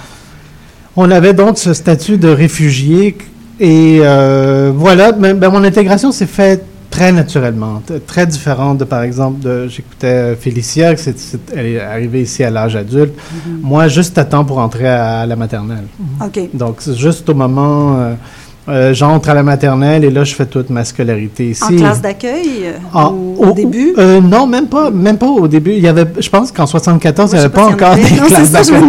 On 0.98 1.12
avait 1.12 1.34
donc 1.34 1.58
ce 1.58 1.74
statut 1.74 2.18
de 2.18 2.30
réfugié. 2.30 3.18
Et 3.60 4.00
euh, 4.02 4.72
voilà, 4.76 5.12
ben, 5.12 5.38
ben, 5.38 5.50
mon 5.50 5.64
intégration 5.64 6.12
s'est 6.12 6.26
faite 6.26 6.66
très 6.90 7.12
naturellement, 7.12 7.82
très 8.08 8.26
différente 8.26 8.78
de, 8.78 8.86
par 8.86 9.02
exemple, 9.04 9.42
de, 9.42 9.68
j'écoutais 9.68 10.08
euh, 10.08 10.36
Félicia, 10.36 10.94
elle 11.54 11.66
est 11.66 11.82
arrivée 11.82 12.22
ici 12.22 12.42
à 12.44 12.50
l'âge 12.50 12.76
adulte. 12.78 13.14
Moi, 13.62 13.90
juste 13.90 14.18
à 14.18 14.24
temps 14.24 14.46
pour 14.46 14.60
entrer 14.60 14.88
à, 14.88 15.22
à 15.22 15.26
la 15.26 15.36
maternelle. 15.36 15.86
OK. 16.24 16.40
Donc, 16.54 16.78
juste 16.96 17.28
au 17.30 17.34
moment, 17.34 17.98
euh, 17.98 18.14
euh, 18.68 18.94
j'entre 18.94 19.30
à 19.30 19.34
la 19.36 19.44
maternelle 19.44 20.04
et 20.04 20.10
là, 20.10 20.24
je 20.24 20.34
fais 20.34 20.46
toute 20.48 20.70
ma 20.72 20.84
scolarité 20.84 21.50
ici. 21.50 21.64
En 21.64 21.76
classe 21.76 22.02
d'accueil 22.02 22.50
euh, 22.66 22.72
Ah, 22.94 23.10
au, 23.12 23.52
début? 23.52 23.94
euh, 23.98 24.20
non, 24.22 24.48
même 24.48 24.68
pas, 24.68 24.90
même 24.90 25.18
pas 25.18 25.28
au 25.28 25.48
début. 25.48 25.74
Il 25.74 25.84
y 25.84 25.88
avait, 25.88 26.06
je 26.20 26.30
pense 26.30 26.52
qu'en 26.52 26.66
74, 26.66 27.32
il 27.32 27.36
n'y 27.36 27.40
avait 27.42 27.50
pas 27.54 27.66
encore 27.68 27.96
des 27.96 28.02
Non, 28.02 28.26
classes 28.28 28.52
d'accueil. 28.52 28.82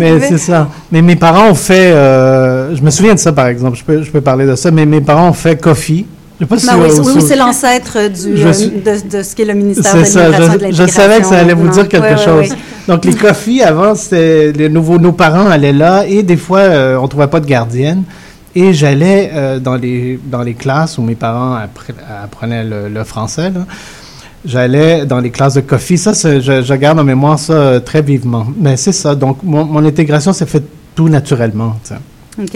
Mais 0.00 0.20
c'est 0.20 0.38
ça. 0.38 0.68
Mais 0.90 1.02
mes 1.02 1.16
parents 1.16 1.50
ont 1.50 1.54
fait, 1.54 1.92
euh, 1.92 2.74
je 2.74 2.82
me 2.82 2.90
souviens 2.90 3.14
de 3.14 3.18
ça 3.18 3.32
par 3.32 3.46
exemple, 3.48 3.76
je 3.76 3.84
peux, 3.84 4.02
je 4.02 4.10
peux 4.10 4.20
parler 4.22 4.46
de 4.46 4.54
ça, 4.56 4.70
mais 4.70 4.86
mes 4.86 5.00
parents 5.00 5.28
ont 5.28 5.32
fait 5.34 5.60
Coffee. 5.60 6.06
Je 6.40 6.44
sais 6.44 6.48
pas 6.48 6.58
si 6.58 6.66
Ben 6.66 6.72
oui, 6.82 7.10
oui, 7.14 7.22
c'est 7.24 7.36
l'ancêtre 7.36 7.98
du, 8.08 8.36
Je 8.36 8.48
suis- 8.52 8.70
de, 8.70 9.16
de 9.18 9.22
ce 9.22 9.36
qu'est 9.36 9.44
le 9.44 9.54
ministère 9.54 9.94
de 9.94 9.98
l'immigration 10.00 10.70
je, 10.72 10.86
savais 10.90 11.20
que 11.20 11.26
ça 11.26 11.38
allait 11.38 11.54
vous 11.54 11.68
dire 11.68 11.86
quelque 11.88 12.16
chose. 12.18 12.48
Donc, 12.88 13.04
les 13.04 13.14
coffees, 13.14 13.62
avant, 13.62 13.94
c'était 13.94 14.50
les 14.50 14.68
nouveaux, 14.68 14.98
nos 14.98 15.12
parents 15.12 15.46
allaient 15.46 15.72
là 15.72 16.04
et 16.04 16.24
des 16.24 16.36
fois, 16.38 16.58
euh, 16.60 16.96
on 17.00 17.06
trouvait 17.06 17.28
pas 17.28 17.38
de 17.38 17.46
gardienne. 17.46 18.02
Et 18.54 18.72
j'allais 18.74 19.30
euh, 19.32 19.58
dans, 19.58 19.76
les, 19.76 20.18
dans 20.24 20.42
les 20.42 20.54
classes 20.54 20.98
où 20.98 21.02
mes 21.02 21.14
parents 21.14 21.56
appre- 21.56 21.94
apprenaient 22.22 22.64
le, 22.64 22.88
le 22.88 23.04
français. 23.04 23.50
là. 23.50 23.66
J'allais 24.44 25.06
dans 25.06 25.20
les 25.20 25.30
classes 25.30 25.54
de 25.54 25.60
coffee. 25.60 25.96
Ça, 25.96 26.12
je, 26.12 26.62
je 26.62 26.74
garde 26.74 26.98
en 26.98 27.04
mémoire 27.04 27.38
ça 27.38 27.52
euh, 27.52 27.80
très 27.80 28.02
vivement. 28.02 28.46
Mais 28.58 28.76
c'est 28.76 28.92
ça. 28.92 29.14
Donc, 29.14 29.38
mon, 29.42 29.64
mon 29.64 29.84
intégration 29.84 30.32
s'est 30.32 30.46
faite 30.46 30.64
tout 30.96 31.08
naturellement. 31.08 31.76
tu 31.84 31.90
sais, 31.90 32.00
OK. 32.42 32.54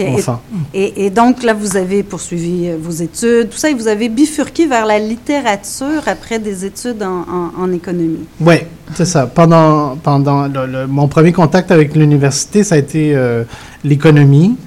Et- 0.73 1.09
donc, 1.09 1.43
là, 1.43 1.53
vous 1.53 1.77
avez 1.77 2.03
poursuivi 2.03 2.67
euh, 2.67 2.75
vos 2.81 2.91
études, 2.91 3.49
tout 3.51 3.57
ça, 3.57 3.69
et 3.69 3.73
vous 3.73 3.87
avez 3.87 4.09
bifurqué 4.09 4.67
vers 4.67 4.85
la 4.85 4.99
littérature 4.99 6.03
après 6.07 6.39
des 6.39 6.65
études 6.65 7.01
en, 7.03 7.21
en- 7.21 7.63
en 7.63 7.71
économie. 7.71 8.25
Oui, 8.41 8.55
c'est 8.93 9.05
ça. 9.05 9.25
Pendant, 9.25 9.95
pendant 9.95 10.47
le- 10.47 10.65
le- 10.67 10.87
mon 10.87 11.07
premier 11.07 11.31
contact 11.31 11.71
avec 11.71 11.95
l'université, 11.95 12.63
ça 12.65 12.75
a 12.75 12.79
été 12.79 13.15
euh, 13.15 13.43
l'économie. 13.83 14.57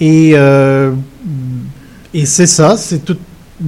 Et, 0.00 0.32
euh, 0.34 0.92
et 2.12 2.26
c'est 2.26 2.46
ça, 2.46 2.76
c'est 2.76 3.04
tout. 3.04 3.16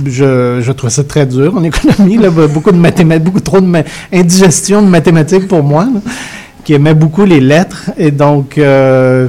Je, 0.06 0.58
je 0.60 0.72
trouve 0.72 0.90
ça 0.90 1.02
très 1.02 1.24
dur 1.24 1.56
en 1.56 1.62
économie, 1.62 2.18
là, 2.18 2.28
beaucoup 2.52 2.70
de 2.72 2.76
mathématiques, 2.76 3.24
beaucoup 3.24 3.40
trop 3.40 3.60
de 3.60 3.66
ma- 3.66 3.84
indigestion 4.12 4.82
de 4.82 4.86
mathématiques 4.88 5.48
pour 5.48 5.62
moi, 5.62 5.88
qui 6.64 6.74
aimait 6.74 6.92
beaucoup 6.94 7.24
les 7.24 7.40
lettres. 7.40 7.90
Et 7.96 8.10
donc, 8.10 8.58
euh, 8.58 9.28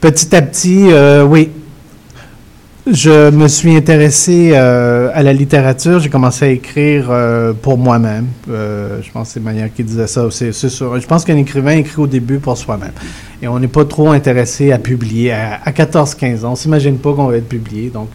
petit 0.00 0.36
à 0.36 0.42
petit, 0.42 0.88
euh, 0.90 1.24
oui, 1.24 1.48
je 2.92 3.30
me 3.30 3.48
suis 3.48 3.76
intéressé 3.76 4.52
euh, 4.54 5.10
à 5.14 5.22
la 5.22 5.32
littérature. 5.32 6.00
J'ai 6.00 6.08
commencé 6.08 6.44
à 6.44 6.48
écrire 6.48 7.08
euh, 7.10 7.52
pour 7.52 7.78
moi-même. 7.78 8.26
Euh, 8.50 9.00
je 9.02 9.10
pense 9.10 9.28
que 9.28 9.34
c'est 9.34 9.40
Maya 9.40 9.68
qui 9.68 9.84
disait 9.84 10.06
ça. 10.06 10.26
C'est 10.30 10.52
sûr. 10.52 10.98
Je 10.98 11.06
pense 11.06 11.24
qu'un 11.24 11.36
écrivain 11.36 11.72
écrit 11.72 12.00
au 12.00 12.06
début 12.06 12.38
pour 12.38 12.56
soi-même. 12.56 12.92
Et 13.42 13.48
on 13.48 13.58
n'est 13.58 13.68
pas 13.68 13.84
trop 13.84 14.10
intéressé 14.10 14.72
à 14.72 14.78
publier. 14.78 15.32
À, 15.32 15.60
à 15.64 15.70
14-15 15.70 16.44
ans, 16.44 16.52
on 16.52 16.56
s'imagine 16.56 16.98
pas 16.98 17.12
qu'on 17.12 17.26
va 17.26 17.36
être 17.36 17.48
publié. 17.48 17.90
Donc, 17.90 18.08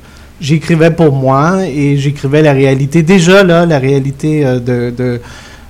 j'écrivais 0.44 0.92
pour 0.92 1.14
moi 1.14 1.66
et 1.66 1.98
j'écrivais 1.98 2.42
la 2.42 2.54
réalité. 2.54 3.02
Déjà, 3.02 3.44
là, 3.44 3.66
la 3.66 3.80
réalité 3.80 4.46
euh, 4.46 4.60
de, 4.60 4.94
de, 4.96 5.22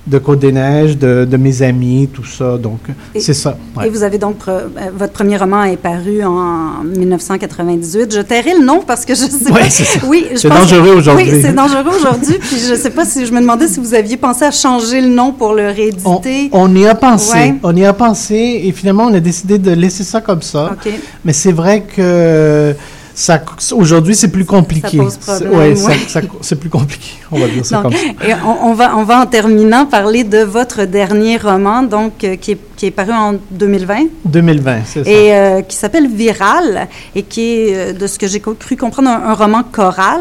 de 0.06 0.18
Côte-des-Neiges, 0.18 0.98
de, 0.98 1.24
de 1.24 1.36
mes 1.38 1.62
amis, 1.62 2.08
tout 2.12 2.24
ça. 2.26 2.58
Donc, 2.58 2.80
c'est 3.18 3.32
ça. 3.32 3.56
ouais. 3.76 3.86
Et 3.86 3.90
vous 3.90 4.02
avez 4.02 4.18
donc, 4.18 4.36
pre- 4.38 4.50
euh, 4.50 4.68
votre 4.94 5.12
premier 5.14 5.36
roman 5.38 5.64
est 5.64 5.78
paru 5.78 6.22
en 6.22 6.82
1998. 6.84 8.14
Je 8.14 8.20
tairai 8.20 8.52
le 8.58 8.64
nom 8.66 8.82
parce 8.86 9.04
que 9.06 9.14
je 9.14 9.20
sais 9.24 9.50
Ouais, 9.50 9.60
pas. 9.62 9.70
ça. 9.70 10.00
Oui, 10.06 10.26
je 10.32 10.36
C'est 10.36 10.48
dangereux 10.50 10.94
aujourd'hui. 10.96 11.26
Oui, 11.32 11.40
c'est 11.42 11.54
dangereux 11.54 11.96
aujourd'hui. 11.96 12.36
puis 12.38 12.58
je 12.58 12.74
sais 12.74 12.90
pas 12.90 13.04
si 13.06 13.24
je 13.24 13.32
me 13.32 13.40
demandais 13.40 13.66
si 13.66 13.80
vous 13.80 13.94
aviez 13.94 14.16
pensé 14.18 14.44
à 14.44 14.50
changer 14.50 15.00
le 15.00 15.08
nom 15.08 15.32
pour 15.32 15.54
le 15.54 15.68
rééditer. 15.68 16.50
On 16.52 16.74
y 16.76 16.86
a 16.86 16.94
pensé, 16.94 17.32
Ouais. 17.38 17.54
on 17.62 17.74
y 17.74 17.84
a 17.86 17.92
pensé, 17.94 18.62
et 18.64 18.72
finalement, 18.72 19.04
on 19.04 19.14
a 19.14 19.20
décidé 19.20 19.58
de 19.58 19.70
laisser 19.70 20.04
ça 20.04 20.20
comme 20.20 20.42
ça. 20.42 20.76
Mais 21.24 21.32
c'est 21.32 21.52
vrai 21.52 21.82
que 21.82 22.74
ça, 23.14 23.40
aujourd'hui, 23.72 24.14
c'est 24.16 24.28
plus 24.28 24.44
compliqué. 24.44 24.98
pose 24.98 25.16
problème, 25.18 25.76
C'est- 25.76 25.86
ouais, 25.86 25.98
ça- 26.08 26.20
ouais. 26.20 26.56
plus 26.56 26.68
compliqué. 26.70 27.10
On 27.30 27.38
va 27.38 27.46
dire 27.48 27.64
ça 27.64 27.76
Donc, 27.76 27.84
comme 27.84 27.92
ça. 27.92 28.28
et 28.28 28.34
on, 28.44 28.70
on 28.70 28.74
va, 28.74 28.96
on 28.96 29.04
va 29.04 29.20
en 29.20 29.26
terminant 29.26 29.86
parler 29.86 30.24
de 30.24 30.38
votre 30.38 30.84
dernier 30.84 31.36
roman, 31.36 31.82
donc 31.84 32.24
euh, 32.24 32.36
qui, 32.36 32.52
est, 32.52 32.58
qui 32.76 32.86
est 32.86 32.90
paru 32.90 33.12
en 33.12 33.34
2020 33.50 34.06
2020, 34.24 34.78
c'est 34.84 35.04
ça. 35.04 35.10
et 35.10 35.32
euh, 35.34 35.60
qui 35.62 35.76
s'appelle 35.76 36.08
Viral 36.08 36.88
et 37.14 37.22
qui 37.22 37.40
est, 37.68 37.74
euh, 37.76 37.92
de 37.92 38.06
ce 38.06 38.18
que 38.18 38.26
j'ai 38.26 38.40
cru 38.40 38.76
comprendre, 38.76 39.08
un, 39.10 39.30
un 39.30 39.34
roman 39.34 39.62
choral. 39.62 40.20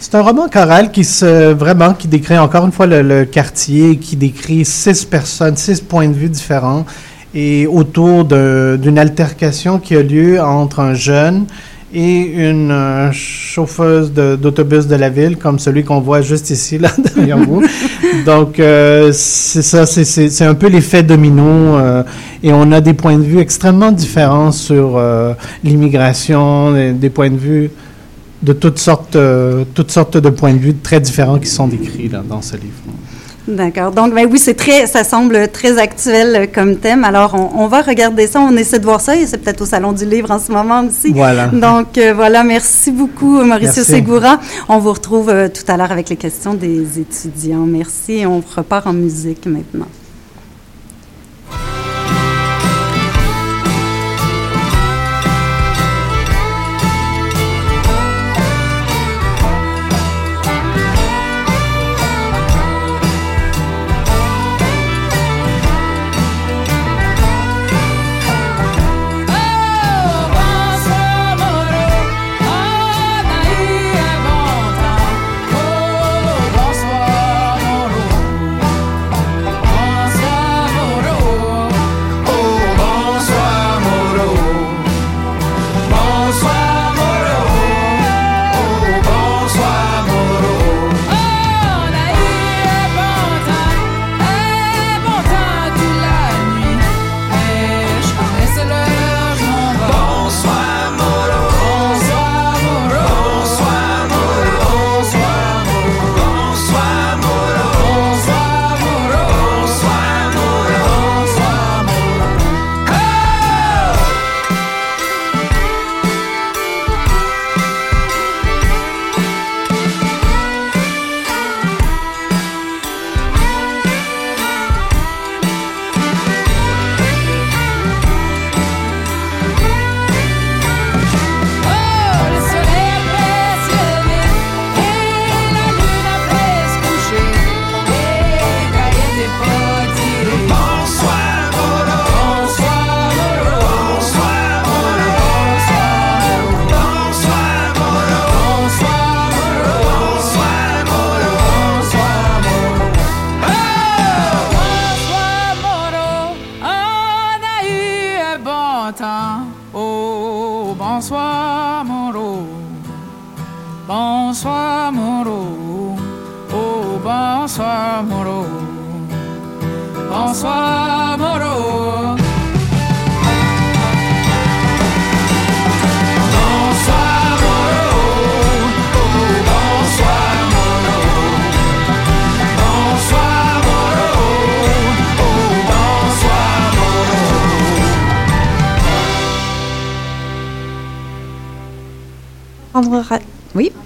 C'est 0.00 0.14
un 0.16 0.22
roman 0.22 0.48
choral 0.48 0.90
qui 0.90 1.04
se 1.04 1.52
vraiment 1.52 1.94
qui 1.94 2.08
décrit 2.08 2.36
encore 2.38 2.66
une 2.66 2.72
fois 2.72 2.86
le, 2.86 3.00
le 3.02 3.24
quartier, 3.24 3.96
qui 3.96 4.16
décrit 4.16 4.64
six 4.64 5.04
personnes, 5.04 5.56
six 5.56 5.80
points 5.80 6.08
de 6.08 6.14
vue 6.14 6.28
différents 6.28 6.84
et 7.34 7.66
autour 7.66 8.24
d'une 8.24 8.98
altercation 8.98 9.78
qui 9.78 9.96
a 9.96 10.02
lieu 10.02 10.40
entre 10.40 10.80
un 10.80 10.94
jeune 10.94 11.46
et 11.94 12.48
une 12.48 12.72
euh, 12.72 13.12
chauffeuse 13.12 14.12
d'autobus 14.12 14.86
de, 14.88 14.96
la 14.96 15.10
ville, 15.10 15.36
comme 15.36 15.60
celui 15.60 15.84
qu'on 15.84 16.00
voit 16.00 16.22
juste 16.22 16.50
ici, 16.50 16.76
là, 16.84 16.90
derrière 17.14 17.38
vous. 17.38 17.62
Donc, 18.26 18.58
euh, 18.58 19.10
c'est 19.12 19.62
ça, 19.62 19.86
c'est- 19.86 20.42
un 20.42 20.54
peu 20.54 20.66
l'effet 20.66 21.02
domino. 21.02 21.44
euh, 21.44 22.02
et 22.42 22.52
on 22.52 22.72
a 22.72 22.80
des 22.80 22.94
points 22.94 23.16
de 23.16 23.22
vue 23.22 23.38
extrêmement 23.38 23.92
différents 23.92 24.52
sur 24.52 25.00
l'immigration, 25.62 26.72
des, 26.92 27.08
points 27.10 27.30
de 27.30 27.36
vue 27.36 27.70
de 28.42 28.52
toutes 28.52 28.78
sortes, 28.78 29.16
toutes 29.72 29.90
sortes 29.90 30.18
de 30.18 30.28
points 30.28 30.52
de 30.52 30.58
vue 30.58 30.74
très 30.74 31.00
différents 31.00 31.38
qui 31.38 31.48
sont 31.48 31.68
décrits 31.68 32.10
dans 32.10 32.42
ce 32.42 32.56
livre. 32.56 32.82
D'accord. 33.46 33.92
Donc, 33.92 34.14
ben 34.14 34.26
oui, 34.30 34.38
c'est 34.38 34.54
très, 34.54 34.86
ça 34.86 35.04
semble 35.04 35.48
très 35.48 35.78
actuel 35.78 36.48
comme 36.52 36.76
thème. 36.76 37.04
Alors, 37.04 37.34
on, 37.34 37.64
on 37.64 37.66
va 37.66 37.82
regarder 37.82 38.26
ça. 38.26 38.40
On 38.40 38.56
essaie 38.56 38.78
de 38.78 38.84
voir 38.84 39.00
ça 39.00 39.16
et 39.16 39.26
c'est 39.26 39.38
peut-être 39.38 39.60
au 39.60 39.66
Salon 39.66 39.92
du 39.92 40.06
Livre 40.06 40.30
en 40.30 40.38
ce 40.38 40.50
moment 40.50 40.84
aussi. 40.84 41.12
Voilà. 41.12 41.46
Donc, 41.52 41.98
euh, 41.98 42.14
voilà. 42.14 42.42
Merci 42.42 42.90
beaucoup, 42.90 43.42
Mauricio 43.42 43.82
Merci. 43.82 43.92
Segura. 43.92 44.40
On 44.68 44.78
vous 44.78 44.92
retrouve 44.92 45.28
euh, 45.28 45.48
tout 45.48 45.70
à 45.70 45.76
l'heure 45.76 45.92
avec 45.92 46.08
les 46.08 46.16
questions 46.16 46.54
des 46.54 46.98
étudiants. 46.98 47.66
Merci. 47.66 48.24
On 48.26 48.42
repart 48.56 48.86
en 48.86 48.94
musique 48.94 49.46
maintenant. 49.46 49.88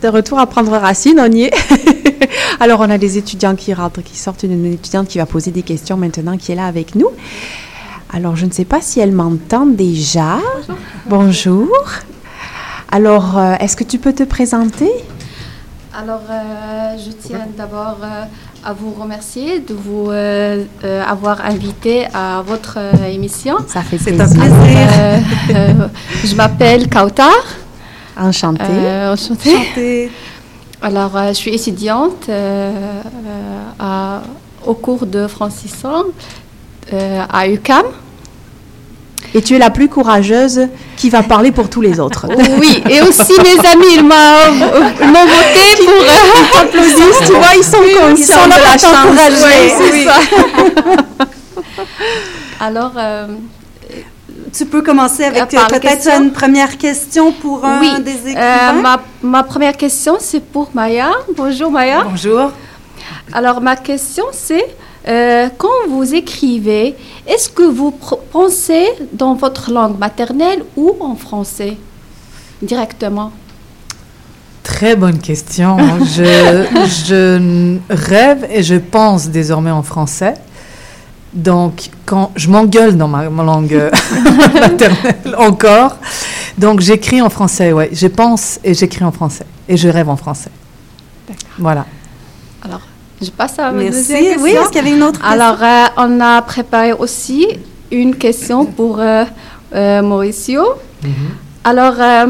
De 0.03 0.09
retour 0.09 0.39
à 0.39 0.47
prendre 0.47 0.73
racine, 0.73 1.19
on 1.21 1.31
y 1.31 1.43
est. 1.45 1.55
Alors, 2.61 2.81
on 2.81 2.91
a 2.91 2.99
des 2.99 3.19
étudiants 3.19 3.55
qui 3.55 3.73
rentrent, 3.75 4.03
qui 4.03 4.17
sortent, 4.17 4.43
une 4.43 4.67
étudiante 4.67 5.09
qui 5.09 5.19
va 5.19 5.27
poser 5.27 5.51
des 5.51 5.63
questions 5.63 5.97
maintenant, 5.97 6.37
qui 6.37 6.53
est 6.53 6.55
là 6.55 6.67
avec 6.67 6.95
nous. 6.95 7.09
Alors, 8.13 8.37
je 8.37 8.47
ne 8.47 8.51
sais 8.53 8.65
pas 8.65 8.81
si 8.81 9.01
elle 9.01 9.13
m'entend 9.13 9.67
déjà. 9.67 10.39
Bonjour. 11.07 11.69
Alors, 12.91 13.39
euh, 13.39 13.55
est-ce 13.61 13.77
que 13.77 13.85
tu 13.85 13.99
peux 13.99 14.13
te 14.15 14.23
présenter? 14.23 14.91
Alors, 15.97 16.23
euh, 16.31 16.97
je 16.97 17.11
tiens 17.11 17.47
d'abord 17.57 17.99
euh, 18.03 18.25
à 18.65 18.73
vous 18.73 18.93
remercier 18.93 19.61
de 19.61 19.75
vous 19.75 20.11
euh, 20.11 20.65
euh, 20.85 21.03
avoir 21.05 21.45
invité 21.45 22.07
à 22.15 22.43
votre 22.47 22.79
euh, 22.79 23.07
émission. 23.07 23.57
Ça 23.67 23.83
fait 23.83 23.99
C'est 23.99 24.13
plaisir. 24.13 24.43
Euh, 24.43 25.19
euh, 25.55 25.73
je 26.25 26.35
m'appelle 26.35 26.89
Kautar. 26.89 27.35
Enchantée. 28.19 28.63
Euh, 28.69 29.13
enchantée. 29.13 30.11
Alors, 30.83 31.17
euh, 31.17 31.29
je 31.29 31.35
suis 31.35 31.55
étudiante 31.55 32.27
euh, 32.29 32.71
à- 33.79 34.23
au 34.67 34.75
cours 34.75 35.07
de 35.07 35.27
francisant 35.27 36.05
euh, 36.93 37.23
à 37.33 37.49
UCAM. 37.49 37.85
Et 39.35 39.43
tu 39.43 39.55
es 39.57 39.59
la 39.59 39.71
plus 39.71 39.89
courageuse 39.89 40.69
qui 40.97 41.11
va 41.11 41.23
parler 41.23 41.53
pour 41.53 41.69
tous 41.69 41.81
les 41.81 42.01
autres. 42.01 42.27
Oui, 42.61 42.83
et 42.89 43.03
aussi 43.03 43.33
mes 43.43 43.59
amis, 43.69 43.95
ils 43.97 44.03
m'ont 44.03 45.27
voté 45.27 45.85
pour... 45.85 46.05
Ils 46.05 46.51
t'applaudissent, 46.53 47.27
tu 47.27 47.33
vois, 47.33 47.55
ils 47.57 47.65
sont 47.65 47.79
conscients 47.79 48.17
Ils 48.17 48.25
sont 48.25 48.47
de 48.47 48.63
la 48.65 48.79
chance. 48.79 49.19
Oui, 49.45 49.71
c'est 49.79 49.93
oui. 49.93 50.05
ça. 50.05 51.25
Alors, 52.65 52.93
euh, 52.97 53.27
Tu 54.53 54.67
peux 54.67 54.83
commencer 54.83 55.25
avec 55.25 55.43
euh, 55.55 55.67
peut-être 55.69 55.81
question? 55.81 56.23
une 56.25 56.33
première 56.33 56.79
question 56.79 57.33
pour 57.33 57.65
un 57.65 57.81
oui, 57.81 58.03
des 58.03 58.13
euh, 58.13 58.31
écrivains? 58.31 58.73
ma, 58.83 59.01
ma 59.23 59.43
première 59.43 59.77
question, 59.77 60.17
c'est 60.21 60.41
pour 60.41 60.71
Maya. 60.75 61.11
Bonjour 61.37 61.71
Maya. 61.71 62.05
Bonjour. 62.09 62.53
Alors, 63.33 63.61
ma 63.61 63.77
question, 63.77 64.25
c'est 64.33 64.65
euh, 65.09 65.49
quand 65.59 65.89
vous 65.89 66.15
écrivez, 66.15 66.95
est-ce 67.27 67.49
que 67.49 67.63
vous 67.63 67.91
pensez 67.91 68.87
dans 69.13 69.35
votre 69.35 69.71
langue 69.73 69.99
maternelle 69.99 70.63
ou 70.77 70.97
en 71.01 71.15
français 71.15 71.77
directement? 72.63 73.33
Très 74.63 74.97
bonne 74.97 75.19
question. 75.19 75.77
je, 76.05 76.67
je 77.07 77.79
rêve 77.91 78.47
et 78.51 78.63
je 78.63 78.75
pense 78.77 79.29
désormais 79.29 79.71
en 79.71 79.83
français. 79.83 80.35
Donc, 81.33 81.91
quand 82.07 82.33
je 82.37 82.49
m'engueule 82.49 82.97
dans 82.97 83.09
ma, 83.09 83.29
ma 83.29 83.43
langue 83.43 83.75
euh, 83.75 83.91
maternelle 84.55 85.35
encore, 85.37 85.97
donc 86.57 86.81
j'écris 86.81 87.21
en 87.21 87.29
français, 87.31 87.73
ouais. 87.73 87.91
Je 87.93 88.07
pense 88.07 88.59
et 88.65 88.75
j'écris 88.75 89.05
en 89.05 89.13
français. 89.13 89.47
Et 89.69 89.77
je 89.77 89.89
rêve 89.89 90.09
en 90.09 90.17
français. 90.17 90.51
Voilà. 91.59 91.85
Alors, 92.65 92.81
je 93.21 93.31
passe 93.31 93.59
à 93.59 93.71
ma 93.71 93.83
Merci. 93.83 93.99
deuxième 93.99 94.25
question. 94.25 94.43
Oui, 94.43 94.51
est-ce 94.53 94.69
qu'il 94.69 94.77
y 94.77 94.87
avait 94.89 94.97
une 94.97 95.03
autre 95.03 95.21
question? 95.21 95.31
Alors, 95.41 95.63
euh, 95.63 95.85
on 95.99 96.21
a 96.21 96.43
préparé 96.43 96.93
aussi 96.93 97.47
une 97.91 98.15
question 98.17 98.65
pour 98.65 98.99
euh, 99.01 99.25
euh, 99.75 100.03
Mauricio. 100.03 100.63
Alors, 101.65 101.95
euh, 102.01 102.27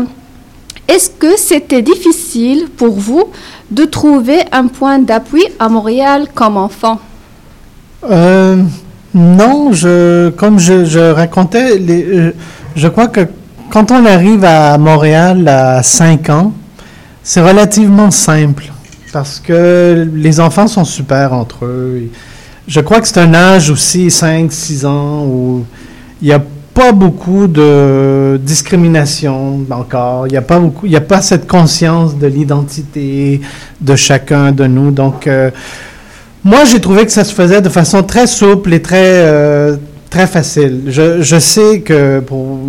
est-ce 0.89 1.11
que 1.11 1.37
c'était 1.39 1.83
difficile 1.83 2.69
pour 2.77 2.95
vous 2.99 3.25
de 3.71 3.85
trouver 3.85 4.41
un 4.53 4.67
point 4.67 4.99
d'appui 4.99 5.45
à 5.59 5.69
Montréal 5.69 6.27
comme 6.35 6.57
enfant? 6.57 6.99
Euh, 8.05 8.63
non, 9.15 9.73
je, 9.73 10.31
comme 10.31 10.59
je, 10.59 11.13
racontais, 11.13 11.79
euh, 11.81 12.33
je 12.77 12.89
crois 12.89 13.09
que 13.09 13.27
quand 13.71 13.91
on 13.91 14.05
arrive 14.05 14.45
à 14.45 14.77
Montréal 14.79 15.47
à 15.49 15.83
5 15.83 16.31
ans, 16.31 16.53
c'est 17.23 17.41
relativement 17.41 18.11
simple 18.11 18.73
parce 19.13 19.41
que 19.41 20.09
les 20.15 20.41
enfants 20.41 20.67
sont 20.67 20.85
super 20.85 21.33
entre 21.33 21.65
eux. 21.65 22.11
Je 22.67 22.81
crois 22.81 23.01
que 23.01 23.09
c'est 23.09 23.19
un 23.19 23.33
âge 23.35 23.71
aussi, 23.71 24.11
5, 24.11 24.53
6 24.53 24.85
ans, 24.85 25.25
où 25.25 25.65
il 26.21 26.29
n'y 26.29 26.35
a 26.35 26.43
pas 26.75 26.93
beaucoup 26.93 27.47
de 27.47 28.39
discrimination 28.43 29.65
encore. 29.71 30.27
Il 30.27 30.31
n'y 30.31 30.37
a 30.37 30.43
pas 30.43 30.61
a 30.61 31.01
pas 31.01 31.23
cette 31.23 31.49
conscience 31.49 32.17
de 32.17 32.27
l'identité 32.27 33.41
de 33.81 33.97
chacun 33.97 34.53
de 34.53 34.67
nous. 34.67 34.91
Donc, 34.91 35.27
euh, 35.27 35.51
moi, 36.45 36.65
j'ai 36.65 36.81
trouvé 36.81 37.05
que 37.05 37.13
ça 37.13 37.25
se 37.25 37.35
faisait 37.35 37.61
de 37.61 37.69
façon 37.69 38.03
très 38.03 38.27
souple 38.27 38.73
et 38.73 38.81
très, 38.81 38.97
euh, 39.03 39.77
très 40.09 40.27
facile. 40.27 40.85
Je, 40.87 41.39
sais 41.39 41.81
que 41.81 42.23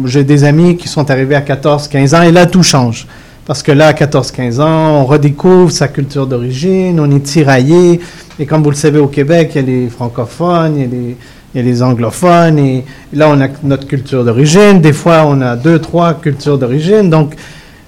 j'ai 0.05 0.24
des 0.24 0.43
amis 0.43 0.76
qui 0.76 0.88
sont 0.88 1.09
arrivés 1.11 1.36
à 1.36 1.41
14, 1.41 1.88
15 1.88 2.13
ans 2.15 2.22
et 2.24 2.32
là, 2.32 2.45
tout 2.45 2.63
change. 2.63 3.07
Parce 3.45 3.63
que 3.63 3.72
là, 3.72 3.88
à 3.88 3.93
14, 3.93 4.32
15 4.32 4.59
ans, 4.59 5.01
on 5.01 5.05
redécouvre 5.05 5.72
sa 5.72 5.88
culture 5.88 6.28
d'origine, 6.28 6.99
on 6.99 7.09
est 7.11 7.24
tiraillé. 7.24 7.99
Et 8.39 8.45
comme 8.45 8.63
vous 8.63 8.70
le 8.70 8.76
savez, 8.76 8.99
au 8.99 9.07
Québec, 9.07 9.51
il 9.55 9.61
y 9.61 9.63
a 9.63 9.67
les 9.67 9.89
francophones, 9.89 10.76
il 10.76 10.82
y 10.82 10.86
a 10.86 10.88
les, 10.88 11.17
il 11.53 11.57
y 11.57 11.59
a 11.59 11.63
les 11.63 11.82
anglophones. 11.84 12.59
Et 12.59 12.86
là, 13.13 13.30
on 13.30 13.39
a 13.41 13.47
notre 13.63 13.88
culture 13.88 14.24
d'origine. 14.24 14.82
Des 14.82 14.93
fois, 14.93 15.24
on 15.26 15.41
a 15.41 15.55
deux, 15.55 15.80
trois 15.80 16.15
cultures 16.15 16.57
d'origine. 16.57 17.09
Donc, 17.09 17.34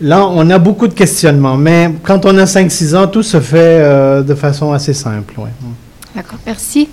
là, 0.02 0.28
on 0.28 0.50
a 0.50 0.58
beaucoup 0.60 0.88
de 0.88 0.94
questionnements. 0.94 1.58
Mais 1.58 1.92
quand 2.04 2.26
on 2.26 2.38
a 2.38 2.46
5-6 2.46 2.96
ans, 2.96 3.08
tout 3.08 3.24
se 3.24 3.40
fait 3.40 3.58
euh, 3.82 4.22
de 4.24 4.36
façon 4.36 4.72
assez 4.74 4.94
simple. 4.94 5.34
ouais. 5.40 5.50
D'accord, 6.16 6.40
merci. 6.46 6.90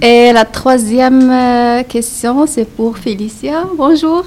Et 0.00 0.32
la 0.32 0.44
troisième 0.44 1.30
euh, 1.30 1.82
question, 1.84 2.46
c'est 2.46 2.66
pour 2.68 2.96
Félicia. 2.98 3.64
Bonjour. 3.76 4.24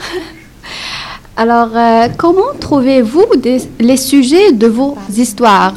Alors, 1.38 1.70
euh, 1.76 2.08
comment 2.18 2.52
trouvez-vous 2.60 3.26
des- 3.38 3.62
les 3.80 3.98
sujets 3.98 4.52
de 4.54 4.68
vos 4.68 4.98
histoires? 5.16 5.74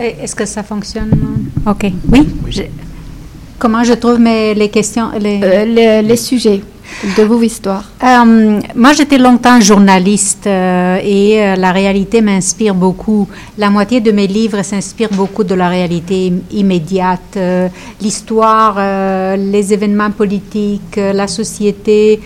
Et 0.00 0.16
Est-ce 0.22 0.34
que 0.34 0.46
ça 0.46 0.62
fonctionne? 0.62 1.10
OK. 1.66 1.86
Oui. 2.12 2.28
Je- 2.48 2.62
Comment 3.58 3.84
je 3.84 3.92
trouve 3.92 4.18
mes, 4.18 4.54
les 4.54 4.70
questions? 4.70 5.10
Les, 5.20 5.38
Euh, 5.42 5.64
les, 5.66 6.02
les 6.02 6.16
sujets 6.16 6.62
de 7.16 7.22
vos 7.22 7.40
histoires 7.42 7.84
Euh, 8.02 8.60
moi, 8.74 8.92
j'étais 8.92 9.18
longtemps 9.18 9.60
journaliste 9.60 10.46
euh, 10.46 10.98
et 11.02 11.42
euh, 11.42 11.56
la 11.56 11.70
réalité 11.72 12.20
m'inspire 12.20 12.74
beaucoup. 12.74 13.28
La 13.58 13.70
moitié 13.70 14.00
de 14.00 14.10
mes 14.12 14.26
livres 14.26 14.62
s'inspirent 14.62 15.12
beaucoup 15.12 15.44
de 15.44 15.54
la 15.54 15.68
réalité 15.68 16.28
im- 16.32 16.40
immédiate, 16.62 17.36
l'histoire, 18.00 18.74
les 19.36 19.72
événements 19.72 20.10
politiques, 20.10 20.96
la 20.96 21.26
société. 21.28 22.20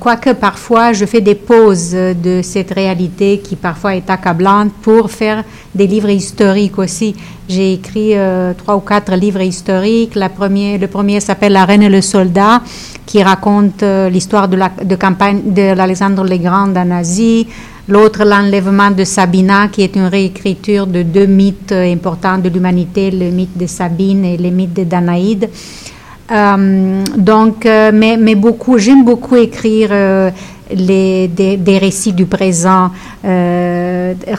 quoique 0.00 0.32
parfois 0.34 0.92
je 0.92 1.04
fais 1.04 1.20
des 1.20 1.34
pauses 1.34 1.90
de 2.28 2.34
cette 2.42 2.72
réalité 2.82 3.40
qui 3.44 3.56
parfois 3.56 3.92
est 3.96 4.08
accablante 4.08 4.72
pour 4.82 5.10
faire 5.10 5.42
des 5.74 5.86
livres 5.94 6.10
historiques 6.10 6.78
aussi. 6.78 7.10
J'ai 7.48 7.72
écrit 7.78 8.12
trois 8.60 8.76
ou 8.76 8.80
quatre 8.92 9.12
livres 9.16 9.40
historiques. 9.54 10.14
Le 10.14 10.86
premier 10.96 11.20
s'appelle 11.20 11.52
La 11.54 11.64
Reine 11.64 11.82
et 11.82 11.88
le 11.88 12.02
Soldat, 12.02 12.60
qui 13.08 13.22
raconte 13.22 13.82
euh, 13.82 14.10
l'histoire 14.10 14.48
de 14.48 14.56
la 14.56 14.68
de 14.84 14.94
campagne 14.96 15.40
de 15.46 15.72
l'Alexandre 15.74 16.24
le 16.24 16.36
Grand 16.36 16.76
en 16.76 16.90
Asie. 16.90 17.46
L'autre, 17.88 18.22
L'enlèvement 18.22 18.90
de 18.90 19.02
Sabina, 19.04 19.68
qui 19.68 19.80
est 19.80 19.96
une 19.96 20.08
réécriture 20.18 20.86
de 20.86 21.02
deux 21.02 21.24
mythes 21.24 21.72
euh, 21.72 21.90
importants 21.90 22.36
de 22.36 22.50
l'humanité, 22.50 23.10
le 23.10 23.30
mythe 23.30 23.56
de 23.56 23.66
Sabine 23.66 24.26
et 24.26 24.36
le 24.36 24.50
mythe 24.50 24.74
de 24.74 24.84
Danaïde. 24.84 25.48
Euh, 26.30 27.02
donc, 27.16 27.64
mais, 27.64 28.18
mais 28.18 28.34
beaucoup, 28.34 28.76
j'aime 28.76 29.02
beaucoup 29.06 29.36
écrire 29.36 29.90
les, 30.70 31.28
des, 31.28 31.56
des 31.56 31.78
récits 31.78 32.12
du 32.12 32.26
présent, 32.26 32.90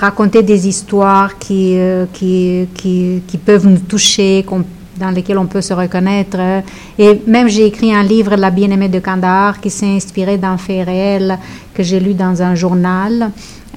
raconter 0.05 0.43
des 0.43 0.67
histoires 0.67 1.39
qui, 1.39 1.75
qui, 2.13 2.67
qui, 2.75 3.23
qui 3.25 3.37
peuvent 3.39 3.65
nous 3.65 3.79
toucher, 3.79 4.43
qu'on- 4.45 4.63
dans 4.99 5.09
lesquelles 5.11 5.37
on 5.37 5.45
peut 5.47 5.61
se 5.61 5.73
reconnaître. 5.73 6.37
Et 6.97 7.21
même 7.25 7.47
j'ai 7.47 7.65
écrit 7.65 7.93
un 7.93 8.03
livre, 8.03 8.35
La 8.35 8.49
bien-aimée 8.51 8.89
de 8.89 8.99
Kandahar, 8.99 9.59
qui 9.59 9.69
s'est 9.69 9.85
inspiré 9.95 10.37
d'un 10.37 10.57
fait 10.57 10.83
réel 10.83 11.37
que 11.73 11.81
j'ai 11.83 11.99
lu 11.99 12.13
dans 12.13 12.41
un 12.41 12.53
journal 12.55 13.31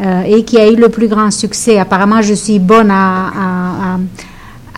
euh, 0.05 0.23
et 0.23 0.45
qui 0.45 0.59
a 0.59 0.69
eu 0.69 0.77
le 0.77 0.89
plus 0.89 1.09
grand 1.09 1.31
succès. 1.31 1.79
Apparemment, 1.79 2.21
je 2.23 2.35
suis 2.35 2.59
bonne 2.59 2.91
à- 2.91 3.29
à- 3.45 3.99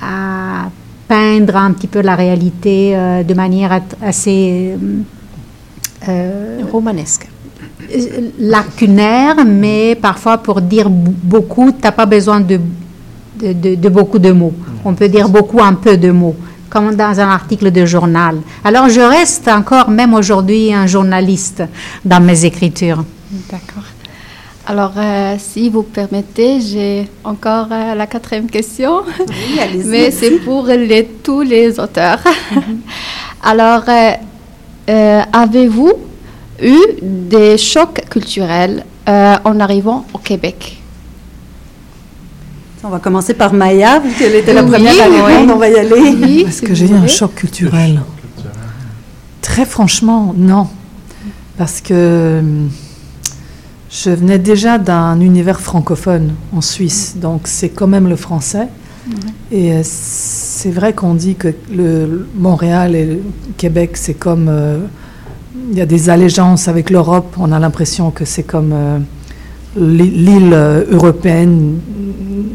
à, 0.00 0.64
à 0.66 0.70
peindre 1.08 1.56
un 1.56 1.72
petit 1.72 1.86
peu 1.86 2.00
la 2.00 2.14
réalité 2.16 2.92
euh, 2.96 3.22
de 3.22 3.34
manière 3.34 3.80
assez 4.02 4.74
euh, 6.08 6.58
romanesque. 6.72 7.26
lacunaire, 8.38 9.36
mais 9.44 9.94
parfois 9.94 10.38
pour 10.38 10.60
dire 10.60 10.88
beaucoup, 10.90 11.70
tu 11.70 11.78
n'as 11.84 11.92
pas 11.92 12.06
besoin 12.06 12.40
de, 12.40 12.58
de, 13.40 13.52
de- 13.52 13.74
de 13.74 13.88
beaucoup 13.88 14.18
de 14.18 14.32
mots. 14.32 14.52
on 14.84 14.94
peut 14.94 15.08
dire 15.08 15.28
beaucoup 15.28 15.58
en 15.58 15.74
peu 15.74 15.96
de 15.96 16.10
mots, 16.10 16.36
comme 16.70 16.94
dans 16.94 17.18
un 17.20 17.28
article 17.28 17.70
de 17.70 17.84
journal. 17.86 18.36
Alors 18.64 18.88
je 18.88 19.00
reste 19.00 19.48
encore, 19.48 19.88
même 19.90 20.14
aujourd'hui, 20.14 20.72
un 20.74 20.86
journaliste 20.86 21.62
dans 22.04 22.20
mes 22.20 22.44
écritures. 22.44 23.04
D'accord. 23.50 23.84
Alors, 24.66 24.92
euh, 24.96 25.34
si 25.38 25.68
vous 25.68 25.82
permettez, 25.82 26.58
j'ai 26.60 27.06
encore 27.22 27.66
euh, 27.70 27.94
la 27.94 28.06
quatrième 28.06 28.46
question. 28.46 29.02
Oui, 29.18 29.60
allez-y. 29.60 29.86
Mais 29.86 30.10
c'est 30.10 30.38
pour 30.38 30.64
les, 30.66 31.04
tous 31.22 31.42
les 31.42 31.78
auteurs. 31.78 32.20
Alors, 33.42 33.82
euh, 33.88 34.10
euh, 34.88 35.20
avez-vous 35.32 35.92
eu 36.62 36.78
des 37.02 37.58
chocs 37.58 38.00
culturels 38.08 38.84
euh, 39.06 39.36
en 39.44 39.60
arrivant 39.60 40.06
au 40.14 40.18
Québec? 40.18 40.80
On 42.86 42.90
va 42.90 42.98
commencer 42.98 43.32
par 43.32 43.54
Maya, 43.54 43.98
vu 43.98 44.10
qu'elle 44.12 44.34
était 44.34 44.52
la 44.52 44.62
Oui, 44.62 44.70
première 44.70 44.92
à 45.00 45.04
répondre. 45.04 45.24
oui. 45.26 45.50
On 45.52 45.56
va 45.56 45.68
y 45.70 45.76
aller. 45.78 45.90
Oui, 45.92 46.44
Est-ce 46.46 46.60
si 46.60 46.66
que 46.66 46.74
j'ai 46.74 46.86
eu 46.90 46.94
un 46.94 47.06
choc 47.06 47.34
culturel 47.34 48.02
Très 49.40 49.64
franchement, 49.64 50.34
non. 50.36 50.68
Parce 51.56 51.80
que 51.80 52.40
hum, 52.40 52.68
je 53.90 54.10
venais 54.10 54.38
déjà 54.38 54.76
d'un 54.78 55.18
univers 55.20 55.60
francophone 55.60 56.32
en 56.54 56.60
Suisse, 56.60 57.14
donc 57.16 57.42
c'est 57.44 57.70
quand 57.70 57.86
même 57.86 58.08
le 58.08 58.16
français. 58.16 58.68
Et 59.52 59.72
euh, 59.72 59.80
c'est 59.84 60.70
vrai 60.70 60.92
qu'on 60.94 61.14
dit 61.14 61.36
que 61.36 61.48
le 61.72 62.26
Montréal 62.36 62.94
et 62.96 63.04
le 63.06 63.22
Québec, 63.56 63.92
c'est 63.96 64.14
comme... 64.14 64.46
euh, 64.48 64.78
il 65.70 65.78
y 65.78 65.80
a 65.80 65.86
des 65.86 66.10
allégeances 66.10 66.68
avec 66.68 66.90
l'Europe. 66.90 67.34
On 67.38 67.50
a 67.52 67.58
l'impression 67.58 68.10
que 68.10 68.24
c'est 68.26 68.42
comme 68.42 68.72
euh, 68.74 68.98
l'île 69.76 70.52
euh, 70.52 70.84
européenne 70.90 71.78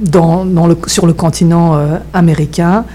dans, 0.03 0.45
dans 0.45 0.67
le, 0.67 0.77
sur 0.87 1.05
le 1.05 1.13
continent 1.13 1.75
euh, 1.75 1.97
américain. 2.13 2.85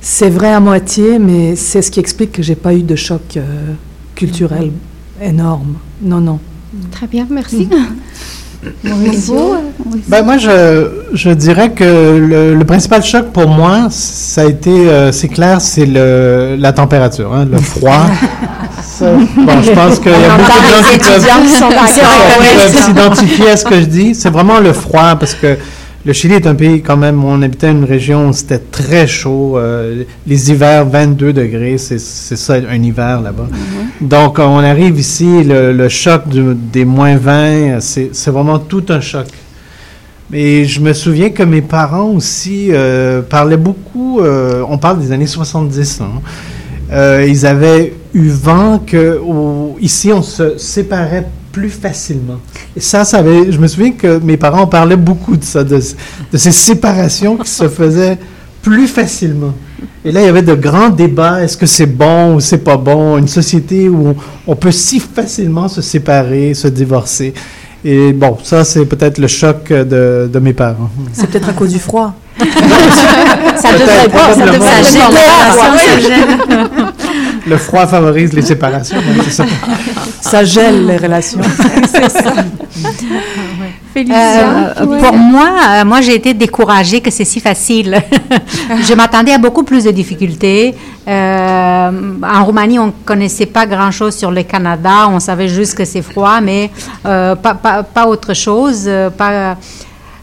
C'est 0.00 0.30
vrai 0.30 0.52
à 0.52 0.60
moitié, 0.60 1.18
mais 1.18 1.56
c'est 1.56 1.82
ce 1.82 1.90
qui 1.90 2.00
explique 2.00 2.32
que 2.32 2.42
j'ai 2.42 2.56
pas 2.56 2.74
eu 2.74 2.82
de 2.82 2.96
choc 2.96 3.36
euh, 3.36 3.72
culturel 4.14 4.72
énorme. 5.20 5.76
Non, 6.00 6.20
non. 6.20 6.40
Très 6.90 7.06
bien, 7.06 7.26
merci. 7.30 7.68
Mauricio? 7.70 7.78
Ben, 10.08 10.22
moi, 10.24 10.38
je, 10.38 10.88
je 11.12 11.30
dirais 11.30 11.70
que 11.72 11.84
le, 11.84 12.54
le 12.54 12.64
principal 12.64 13.02
choc 13.02 13.26
pour 13.32 13.48
moi, 13.48 13.88
ça 13.90 14.42
a 14.42 14.44
été, 14.44 14.70
euh, 14.70 15.10
c'est 15.10 15.28
clair, 15.28 15.60
c'est 15.60 15.86
le, 15.86 16.56
la 16.58 16.72
température, 16.72 17.32
hein, 17.34 17.46
le 17.50 17.58
froid. 17.58 18.06
Ça, 18.82 19.06
bon, 19.12 19.62
je 19.62 19.70
pense 19.72 19.98
qu'il 20.00 20.10
y 20.10 20.14
a 20.14 20.36
beaucoup 20.36 20.50
de 20.50 20.66
gens 20.68 20.82
qui 20.90 22.00
peuvent, 22.00 22.82
s'identifier 22.84 23.50
à 23.50 23.56
ce 23.56 23.64
que 23.64 23.76
je 23.76 23.86
dis. 23.86 24.14
C'est 24.14 24.28
vraiment 24.28 24.58
le 24.58 24.72
froid, 24.72 25.14
parce 25.18 25.34
que 25.34 25.56
le 26.04 26.12
Chili 26.12 26.34
est 26.34 26.46
un 26.48 26.54
pays 26.56 26.82
quand 26.82 26.96
même, 26.96 27.22
on 27.24 27.40
habitait 27.42 27.70
une 27.70 27.84
région 27.84 28.28
où 28.28 28.32
c'était 28.32 28.58
très 28.58 29.06
chaud. 29.06 29.56
euh, 29.56 30.02
les 30.26 30.50
hivers, 30.50 30.84
22 30.84 31.32
degrés, 31.32 31.78
c'est 31.78 31.98
ça, 32.00 32.54
un 32.54 32.82
hiver 32.82 33.20
là-bas. 33.20 33.46
Donc, 34.00 34.38
on 34.40 34.58
arrive 34.58 34.98
ici, 34.98 35.44
le, 35.44 35.72
le 35.72 35.88
choc 35.88 36.28
du- 36.28 36.54
des 36.54 36.84
moins 36.84 37.16
20, 37.16 37.78
c'est 37.80 38.10
vraiment 38.30 38.58
tout 38.58 38.84
un 38.88 39.00
choc. 39.00 39.26
Mais 40.30 40.64
je 40.64 40.80
me 40.80 40.92
souviens 40.92 41.30
que 41.30 41.42
mes 41.42 41.60
parents 41.62 42.08
aussi 42.10 42.68
euh, 42.72 43.20
parlaient 43.22 43.56
beaucoup, 43.58 44.20
euh, 44.20 44.64
on 44.68 44.78
parle 44.78 44.98
des 45.00 45.12
années 45.12 45.26
70, 45.26 46.00
là, 46.00 46.06
hein. 46.06 46.20
Euh, 46.90 47.24
ils 47.26 47.46
avaient 47.46 47.94
eu 48.12 48.28
vent 48.28 48.78
que 48.86 49.18
ici 49.80 50.12
on 50.12 50.20
se 50.20 50.58
séparait 50.58 51.26
plus 51.52 51.68
facilement. 51.70 52.40
Et 52.76 52.80
ça, 52.80 53.04
ça 53.04 53.18
avait, 53.18 53.52
je 53.52 53.58
me 53.58 53.66
souviens 53.66 53.92
que 53.92 54.18
mes 54.18 54.36
parents 54.36 54.66
parlaient 54.66 54.96
beaucoup 54.96 55.36
de 55.36 55.44
ça, 55.44 55.62
de, 55.62 55.80
de 56.32 56.38
ces 56.38 56.52
séparations 56.52 57.36
qui 57.36 57.50
se 57.50 57.68
faisaient 57.68 58.18
plus 58.62 58.88
facilement. 58.88 59.52
Et 60.04 60.12
là, 60.12 60.20
il 60.22 60.26
y 60.26 60.28
avait 60.28 60.42
de 60.42 60.54
grands 60.54 60.88
débats. 60.88 61.42
Est-ce 61.42 61.56
que 61.56 61.66
c'est 61.66 61.86
bon 61.86 62.36
ou 62.36 62.40
c'est 62.40 62.64
pas 62.64 62.76
bon? 62.76 63.18
Une 63.18 63.28
société 63.28 63.88
où 63.88 64.08
on, 64.08 64.16
on 64.46 64.56
peut 64.56 64.70
si 64.72 64.98
facilement 65.00 65.68
se 65.68 65.82
séparer, 65.82 66.54
se 66.54 66.68
divorcer. 66.68 67.34
Et 67.84 68.12
bon, 68.12 68.38
ça, 68.44 68.64
c'est 68.64 68.84
peut-être 68.86 69.18
le 69.18 69.26
choc 69.26 69.68
de, 69.70 70.30
de 70.32 70.38
mes 70.38 70.52
parents. 70.52 70.90
C'est 71.12 71.28
peut-être 71.28 71.48
à 71.48 71.52
cause 71.52 71.72
du 71.72 71.80
froid. 71.80 72.14
Ça 73.56 73.72
devrait 73.72 74.08
pas, 74.08 74.34
ça 74.34 74.46
devrait 74.46 74.82
ça 74.82 76.00
gêne. 76.00 76.38
Le 77.46 77.56
froid 77.56 77.86
favorise 77.86 78.32
les 78.32 78.42
séparations. 78.42 78.98
c'est 79.24 79.30
ça. 79.30 79.44
Ça 80.20 80.44
gèle 80.44 80.86
les 80.86 80.96
relations. 80.96 81.40
C'est 81.92 82.08
ça. 82.08 82.32
Félicitations. 83.92 84.48
Euh. 84.80 84.98
Pour 84.98 85.12
moi, 85.14 85.50
euh, 85.68 85.84
moi 85.84 86.00
j'ai 86.00 86.14
été 86.14 86.32
découragée 86.32 87.00
que 87.00 87.10
c'est 87.10 87.24
si 87.24 87.40
facile. 87.40 88.00
je 88.88 88.94
m'attendais 88.94 89.32
à 89.32 89.38
beaucoup 89.38 89.64
plus 89.64 89.84
de 89.84 89.90
difficultés. 89.90 90.74
Euh, 91.06 91.90
en 92.22 92.44
Roumanie, 92.44 92.78
on 92.78 92.86
ne 92.86 92.92
connaissait 93.04 93.46
pas 93.46 93.66
grand-chose 93.66 94.16
sur 94.16 94.30
le 94.30 94.44
Canada. 94.44 95.08
On 95.10 95.20
savait 95.20 95.48
juste 95.48 95.74
que 95.76 95.84
c'est 95.84 96.02
froid, 96.02 96.40
mais 96.40 96.70
euh, 97.04 97.34
pas, 97.34 97.54
pas, 97.54 97.82
pas 97.82 98.06
autre 98.06 98.32
chose. 98.32 98.84
euh, 98.86 99.10
Pas, 99.10 99.56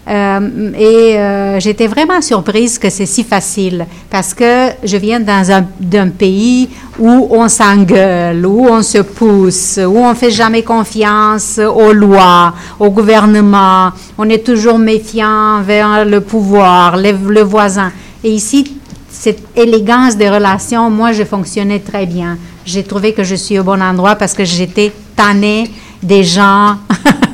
euh, 0.10 0.72
et 0.74 1.20
euh, 1.20 1.60
j'étais 1.60 1.86
vraiment 1.86 2.20
surprise 2.20 2.80
que 2.80 2.90
c'est 2.90 3.06
si 3.06 3.24
facile 3.24 3.86
parce 4.10 4.34
que 4.34 4.70
je 4.84 4.98
viens 4.98 5.20
d'un 5.20 6.10
pays 6.10 6.68
où 6.98 7.28
on 7.30 7.48
s'engueule, 7.48 8.44
où 8.44 8.66
on 8.68 8.82
se 8.82 8.98
pousse, 9.00 9.78
où 9.78 10.00
on 10.00 10.16
fait 10.16 10.32
jamais 10.32 10.64
confiance 10.64 11.60
aux 11.60 11.94
lois, 11.94 12.56
au 12.80 12.90
gouvernement. 12.90 13.92
On 14.18 14.28
est 14.30 14.44
toujours 14.44 14.80
méfiant 14.80 15.62
vers 15.62 16.06
le 16.06 16.22
pouvoir, 16.22 16.98
le, 16.98 17.42
voisin. 17.42 17.92
Et 18.24 18.32
ici, 18.32 18.78
cette 19.10 19.44
élégance 19.56 20.18
des 20.18 20.30
relations, 20.30 20.90
moi, 20.90 21.12
je 21.12 21.24
fonctionnais 21.24 21.80
très 21.80 22.08
bien. 22.08 22.40
J'ai 22.66 22.84
trouvé 22.84 23.14
que 23.14 23.24
je 23.24 23.36
suis 23.36 23.60
au 23.60 23.64
bon 23.64 23.80
endroit 23.82 24.16
parce 24.16 24.34
que 24.34 24.44
j'étais 24.44 24.92
tannée 25.16 25.70
des 26.02 26.24
gens, 26.24 26.78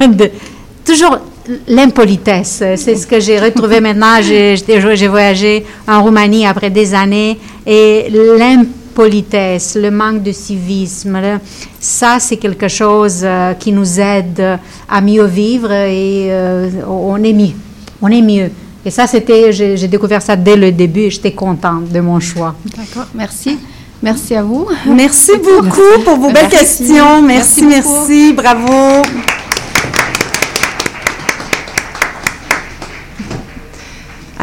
toujours 0.86 1.20
l'impolitesse. 1.68 2.64
C'est 2.76 2.96
ce 2.96 3.06
que 3.08 3.20
j'ai 3.20 3.40
retrouvé 3.40 3.80
maintenant. 3.82 4.22
J'ai 4.22 5.08
voyagé 5.08 5.66
en 5.88 6.04
Roumanie 6.04 6.46
après 6.48 6.70
des 6.70 6.94
années 6.94 7.38
et 7.66 8.08
l'impolitesse, 8.10 9.78
le 9.82 9.92
manque 9.92 10.24
de 10.24 10.32
civisme, 10.32 11.20
le- 11.22 11.40
ça 11.80 12.18
c'est 12.20 12.38
quelque 12.38 12.68
chose 12.68 13.22
euh, 13.24 13.54
qui 13.54 13.72
nous 13.72 14.00
aide 14.00 14.60
à 14.90 15.02
mieux 15.02 15.26
vivre 15.26 15.72
et 15.72 16.28
euh, 16.32 16.70
on 16.88 17.22
est 17.24 17.34
mieux. 17.34 17.54
On 18.02 18.08
est 18.10 18.22
mieux. 18.22 18.52
Et 18.88 18.92
ça, 18.92 19.08
c'était, 19.08 19.52
j'ai 19.52 19.88
découvert 19.88 20.22
ça 20.22 20.36
dès 20.36 20.56
le 20.56 20.72
début 20.72 21.02
et 21.02 21.10
j'étais 21.10 21.32
contente 21.32 21.90
de 21.92 22.00
mon 22.02 22.20
choix. 22.20 22.54
D'accord, 22.78 23.08
merci. 23.16 23.58
Merci 24.04 24.36
à 24.36 24.44
vous. 24.44 24.68
Merci 24.86 25.32
beaucoup 25.44 26.04
pour 26.04 26.18
vos 26.18 26.28
belles 26.32 26.48
Merci. 26.52 26.58
questions. 26.86 27.22
Merci, 27.24 27.66
Merci 27.66 28.34
bravo. 28.34 29.02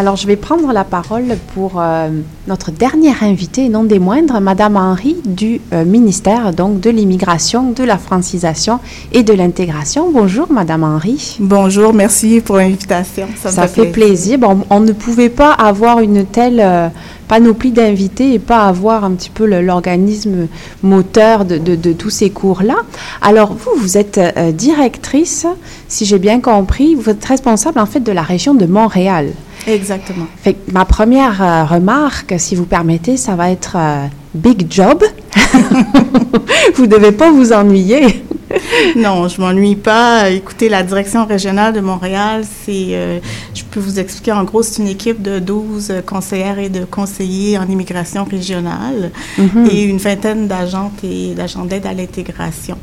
Alors, 0.02 0.16
je 0.16 0.26
vais 0.26 0.34
prendre 0.34 0.72
la 0.72 0.82
parole 0.82 1.36
pour 1.54 1.74
euh, 1.76 2.08
notre 2.48 2.72
dernière 2.72 3.22
invitée, 3.22 3.68
non 3.68 3.84
des 3.84 4.00
moindres, 4.00 4.40
Madame 4.40 4.76
Henry 4.76 5.14
du 5.24 5.60
euh, 5.72 5.84
ministère 5.84 6.52
donc 6.52 6.80
de 6.80 6.90
l'immigration, 6.90 7.70
de 7.70 7.84
la 7.84 7.98
francisation 7.98 8.80
et 9.12 9.22
de 9.22 9.32
l'intégration. 9.32 10.10
Bonjour, 10.12 10.50
Madame 10.50 10.82
Henry. 10.82 11.36
Bonjour, 11.38 11.94
merci 11.94 12.40
pour 12.44 12.56
l'invitation. 12.56 13.28
Ça, 13.40 13.52
Ça 13.52 13.68
fait 13.68 13.92
plaisir. 13.92 14.38
Bon, 14.40 14.62
on 14.70 14.80
ne 14.80 14.90
pouvait 14.90 15.28
pas 15.28 15.52
avoir 15.52 16.00
une 16.00 16.24
telle 16.26 16.58
euh, 16.58 16.88
panoplie 17.28 17.70
d'invités 17.70 18.34
et 18.34 18.38
pas 18.40 18.66
avoir 18.66 19.04
un 19.04 19.12
petit 19.12 19.30
peu 19.30 19.44
l'organisme 19.46 20.48
moteur 20.82 21.44
de, 21.44 21.58
de- 21.58 21.76
de 21.76 21.92
tous 21.92 22.10
ces 22.10 22.28
cours-là. 22.30 22.78
Alors, 23.20 23.54
vous, 23.54 23.70
vous 23.80 23.96
êtes 23.96 24.18
directrice, 24.56 25.46
si 25.86 26.06
j'ai 26.06 26.18
bien 26.18 26.40
compris, 26.40 26.96
vous 26.96 27.08
êtes 27.08 27.24
responsable 27.24 27.78
en 27.78 27.86
fait 27.86 28.00
de 28.00 28.10
la 28.10 28.22
région 28.22 28.54
de 28.54 28.66
Montréal. 28.66 29.28
Exactement. 29.66 30.26
Ma 30.72 30.84
première 30.84 31.42
euh, 31.42 31.64
remarque, 31.64 32.34
si 32.38 32.54
vous 32.56 32.66
permettez, 32.66 33.16
ça 33.16 33.36
va 33.36 33.50
être 33.50 33.76
euh, 33.76 34.06
big 34.34 34.66
job. 34.70 35.02
vous 36.74 36.86
devez 36.86 37.12
pas 37.12 37.30
vous 37.30 37.52
ennuyer. 37.52 38.24
non, 38.96 39.28
je 39.28 39.40
m'ennuie 39.40 39.76
pas. 39.76 40.30
Écoutez, 40.30 40.68
la 40.68 40.82
direction 40.82 41.24
régionale 41.26 41.72
de 41.72 41.80
Montréal, 41.80 42.42
c'est, 42.64 42.88
euh, 42.90 43.18
je 43.54 43.62
peux 43.64 43.80
vous 43.80 43.98
expliquer, 43.98 44.32
en 44.32 44.44
gros, 44.44 44.62
c'est 44.62 44.82
une 44.82 44.88
équipe 44.88 45.22
de 45.22 45.38
12 45.38 45.92
conseillères 46.06 46.58
et 46.58 46.68
de 46.68 46.84
conseillers 46.84 47.58
en 47.58 47.66
immigration 47.68 48.24
régionale 48.24 49.10
Mhm. 49.38 49.68
et 49.70 49.82
une 49.84 49.98
vingtaine 49.98 50.46
d'agentes 50.48 51.02
et 51.04 51.34
d'agents 51.34 51.64
d'aide 51.64 51.86
à 51.86 51.92
l'intégration. 51.94 52.78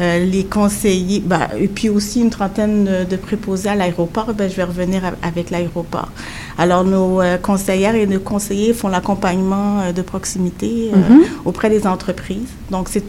Euh, 0.00 0.24
les 0.26 0.44
conseillers, 0.44 1.20
ben, 1.24 1.48
et 1.58 1.68
puis 1.68 1.88
aussi 1.88 2.20
une 2.20 2.28
trentaine 2.28 2.84
de, 2.84 3.04
de 3.10 3.16
préposés 3.16 3.70
à 3.70 3.74
l'aéroport, 3.74 4.34
ben, 4.34 4.50
je 4.50 4.54
vais 4.54 4.64
revenir 4.64 5.00
avec 5.22 5.48
l'aéroport. 5.50 6.10
Alors, 6.58 6.84
nos 6.84 7.22
euh, 7.22 7.38
conseillères 7.38 7.94
et 7.94 8.06
nos 8.06 8.20
conseillers 8.20 8.74
font 8.74 8.88
l'accompagnement 8.88 9.80
euh, 9.80 9.92
de 9.92 10.02
proximité 10.02 10.90
euh, 10.92 10.96
Mhm. 11.14 11.20
auprès 11.46 11.70
des 11.70 11.86
entreprises. 11.86 12.48
Donc, 12.70 12.88
c'est 12.90 13.04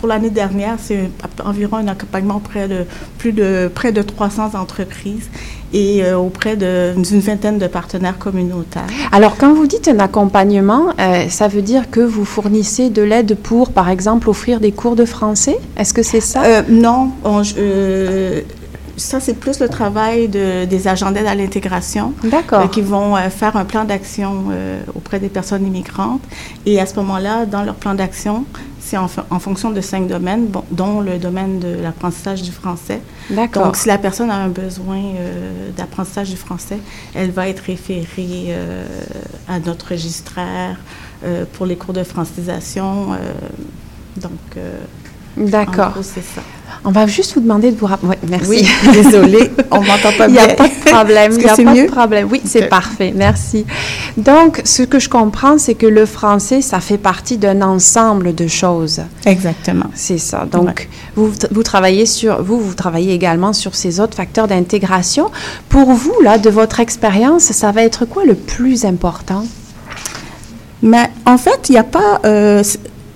pour 0.00 0.08
l'année 0.08 0.30
dernière, 0.30 0.76
c'est 0.82 1.10
environ 1.44 1.76
un 1.76 1.86
accompagnement 1.88 2.36
auprès 2.36 2.66
de 2.68 2.86
plus 3.18 3.32
de 3.32 3.70
près 3.74 3.92
de 3.92 4.00
300 4.00 4.52
entreprises 4.54 5.28
et 5.74 6.02
euh, 6.02 6.16
auprès 6.16 6.56
d'une 6.56 7.20
vingtaine 7.20 7.58
de 7.58 7.66
partenaires 7.66 8.16
communautaires. 8.18 8.86
Alors, 9.12 9.36
quand 9.36 9.52
vous 9.52 9.66
dites 9.66 9.88
un 9.88 9.98
accompagnement, 9.98 10.86
euh, 10.98 11.28
ça 11.28 11.48
veut 11.48 11.60
dire 11.60 11.90
que 11.90 12.00
vous 12.00 12.24
fournissez 12.24 12.88
de 12.88 13.02
l'aide 13.02 13.36
pour, 13.36 13.72
par 13.72 13.90
exemple, 13.90 14.30
offrir 14.30 14.58
des 14.58 14.72
cours 14.72 14.96
de 14.96 15.04
français? 15.04 15.58
Est-ce 15.76 15.92
que 15.92 16.02
c'est 16.02 16.22
ça? 16.22 16.44
Euh, 16.44 16.62
non, 16.70 17.10
on- 17.24 17.42
ça 18.96 19.18
c'est 19.18 19.34
plus 19.34 19.60
le 19.60 19.68
travail 19.68 20.28
de- 20.28 20.66
des 20.66 20.86
agents 20.86 21.10
d'aide 21.10 21.26
à 21.26 21.34
l'intégration 21.34 22.12
D'accord. 22.24 22.60
euh, 22.64 22.66
qui 22.66 22.82
vont 22.82 23.16
euh, 23.16 23.30
faire 23.30 23.56
un 23.56 23.64
plan 23.64 23.84
d'action 23.84 24.44
euh, 24.50 24.80
auprès 24.94 25.18
des 25.18 25.30
personnes 25.30 25.66
immigrantes. 25.66 26.20
Et 26.66 26.78
à 26.80 26.84
ce 26.86 26.96
moment-là, 26.96 27.46
dans 27.46 27.62
leur 27.62 27.76
plan 27.76 27.94
d'action, 27.94 28.44
c'est 28.90 28.96
en, 28.96 29.06
fon- 29.06 29.22
en 29.30 29.38
fonction 29.38 29.70
de 29.70 29.80
cinq 29.80 30.08
domaines, 30.08 30.46
bon, 30.48 30.64
dont 30.72 31.00
le 31.00 31.18
domaine 31.18 31.60
de 31.60 31.76
l'apprentissage 31.80 32.42
du 32.42 32.50
français. 32.50 33.00
D'accord. 33.30 33.66
Donc, 33.66 33.76
si 33.76 33.86
la 33.86 33.98
personne 33.98 34.30
a 34.30 34.34
un 34.34 34.48
besoin 34.48 34.98
euh, 34.98 35.70
d'apprentissage 35.76 36.30
du 36.30 36.36
français, 36.36 36.78
elle 37.14 37.30
va 37.30 37.48
être 37.48 37.60
référée 37.60 38.46
euh, 38.48 38.84
à 39.48 39.60
notre 39.60 39.90
registraire 39.90 40.76
euh, 41.24 41.44
pour 41.52 41.66
les 41.66 41.76
cours 41.76 41.94
de 41.94 42.02
francisation. 42.02 43.10
donc, 44.16 44.40
D'accord. 45.36 45.88
en 45.88 45.90
gros, 45.90 46.02
c'est 46.02 46.24
ça. 46.24 46.42
On 46.84 46.90
va 46.90 47.06
juste 47.06 47.34
vous 47.34 47.40
demander 47.40 47.70
de 47.70 47.76
vous 47.78 47.86
rappeler. 47.86 48.18
merci. 48.28 48.48
Oui, 48.48 48.68
désolée, 48.92 49.50
on 49.70 49.80
m'entend 49.82 50.12
pas 50.16 50.26
Il 50.28 50.32
n'y 50.32 50.38
a 50.38 50.46
bien. 50.46 50.54
pas 50.56 50.68
de 50.68 50.90
problème. 50.90 51.32
Il 51.32 51.38
n'y 51.38 51.46
a 51.46 51.54
c'est 51.54 51.64
pas 51.64 51.74
mieux? 51.74 51.86
de 51.86 51.90
problème. 51.90 52.28
Oui, 52.30 52.40
c'est 52.44 52.68
parfait. 52.68 53.12
Merci. 53.14 53.66
Donc, 54.16 54.60
ce 54.64 54.82
que 54.82 54.98
je 54.98 55.08
comprends, 55.08 55.58
c'est 55.58 55.74
que 55.74 55.86
le 55.86 56.06
français, 56.06 56.62
ça 56.62 56.80
fait 56.80 56.98
partie 56.98 57.36
d'un 57.38 57.62
ensemble 57.62 58.34
de 58.34 58.46
choses. 58.46 59.02
Exactement. 59.26 59.86
C'est 59.94 60.18
ça. 60.18 60.46
Donc, 60.50 60.88
vous, 61.16 61.30
vous 61.50 61.62
travaillez 61.62 62.06
sur, 62.06 62.42
vous, 62.42 62.60
vous 62.60 62.74
travaillez 62.74 63.14
également 63.14 63.52
sur 63.52 63.74
ces 63.74 64.00
autres 64.00 64.16
facteurs 64.16 64.48
d'intégration. 64.48 65.30
Pour 65.68 65.92
vous, 65.92 66.14
là, 66.22 66.38
de 66.38 66.50
votre 66.50 66.80
expérience, 66.80 67.44
ça 67.44 67.72
va 67.72 67.82
être 67.82 68.04
quoi 68.04 68.24
le 68.24 68.34
plus 68.34 68.84
important? 68.84 69.44
Mais 70.82 71.10
en 71.26 71.36
fait, 71.36 71.68
il 71.68 71.72
n'y 71.72 71.78
a 71.78 71.84
pas 71.84 72.20
euh, 72.24 72.62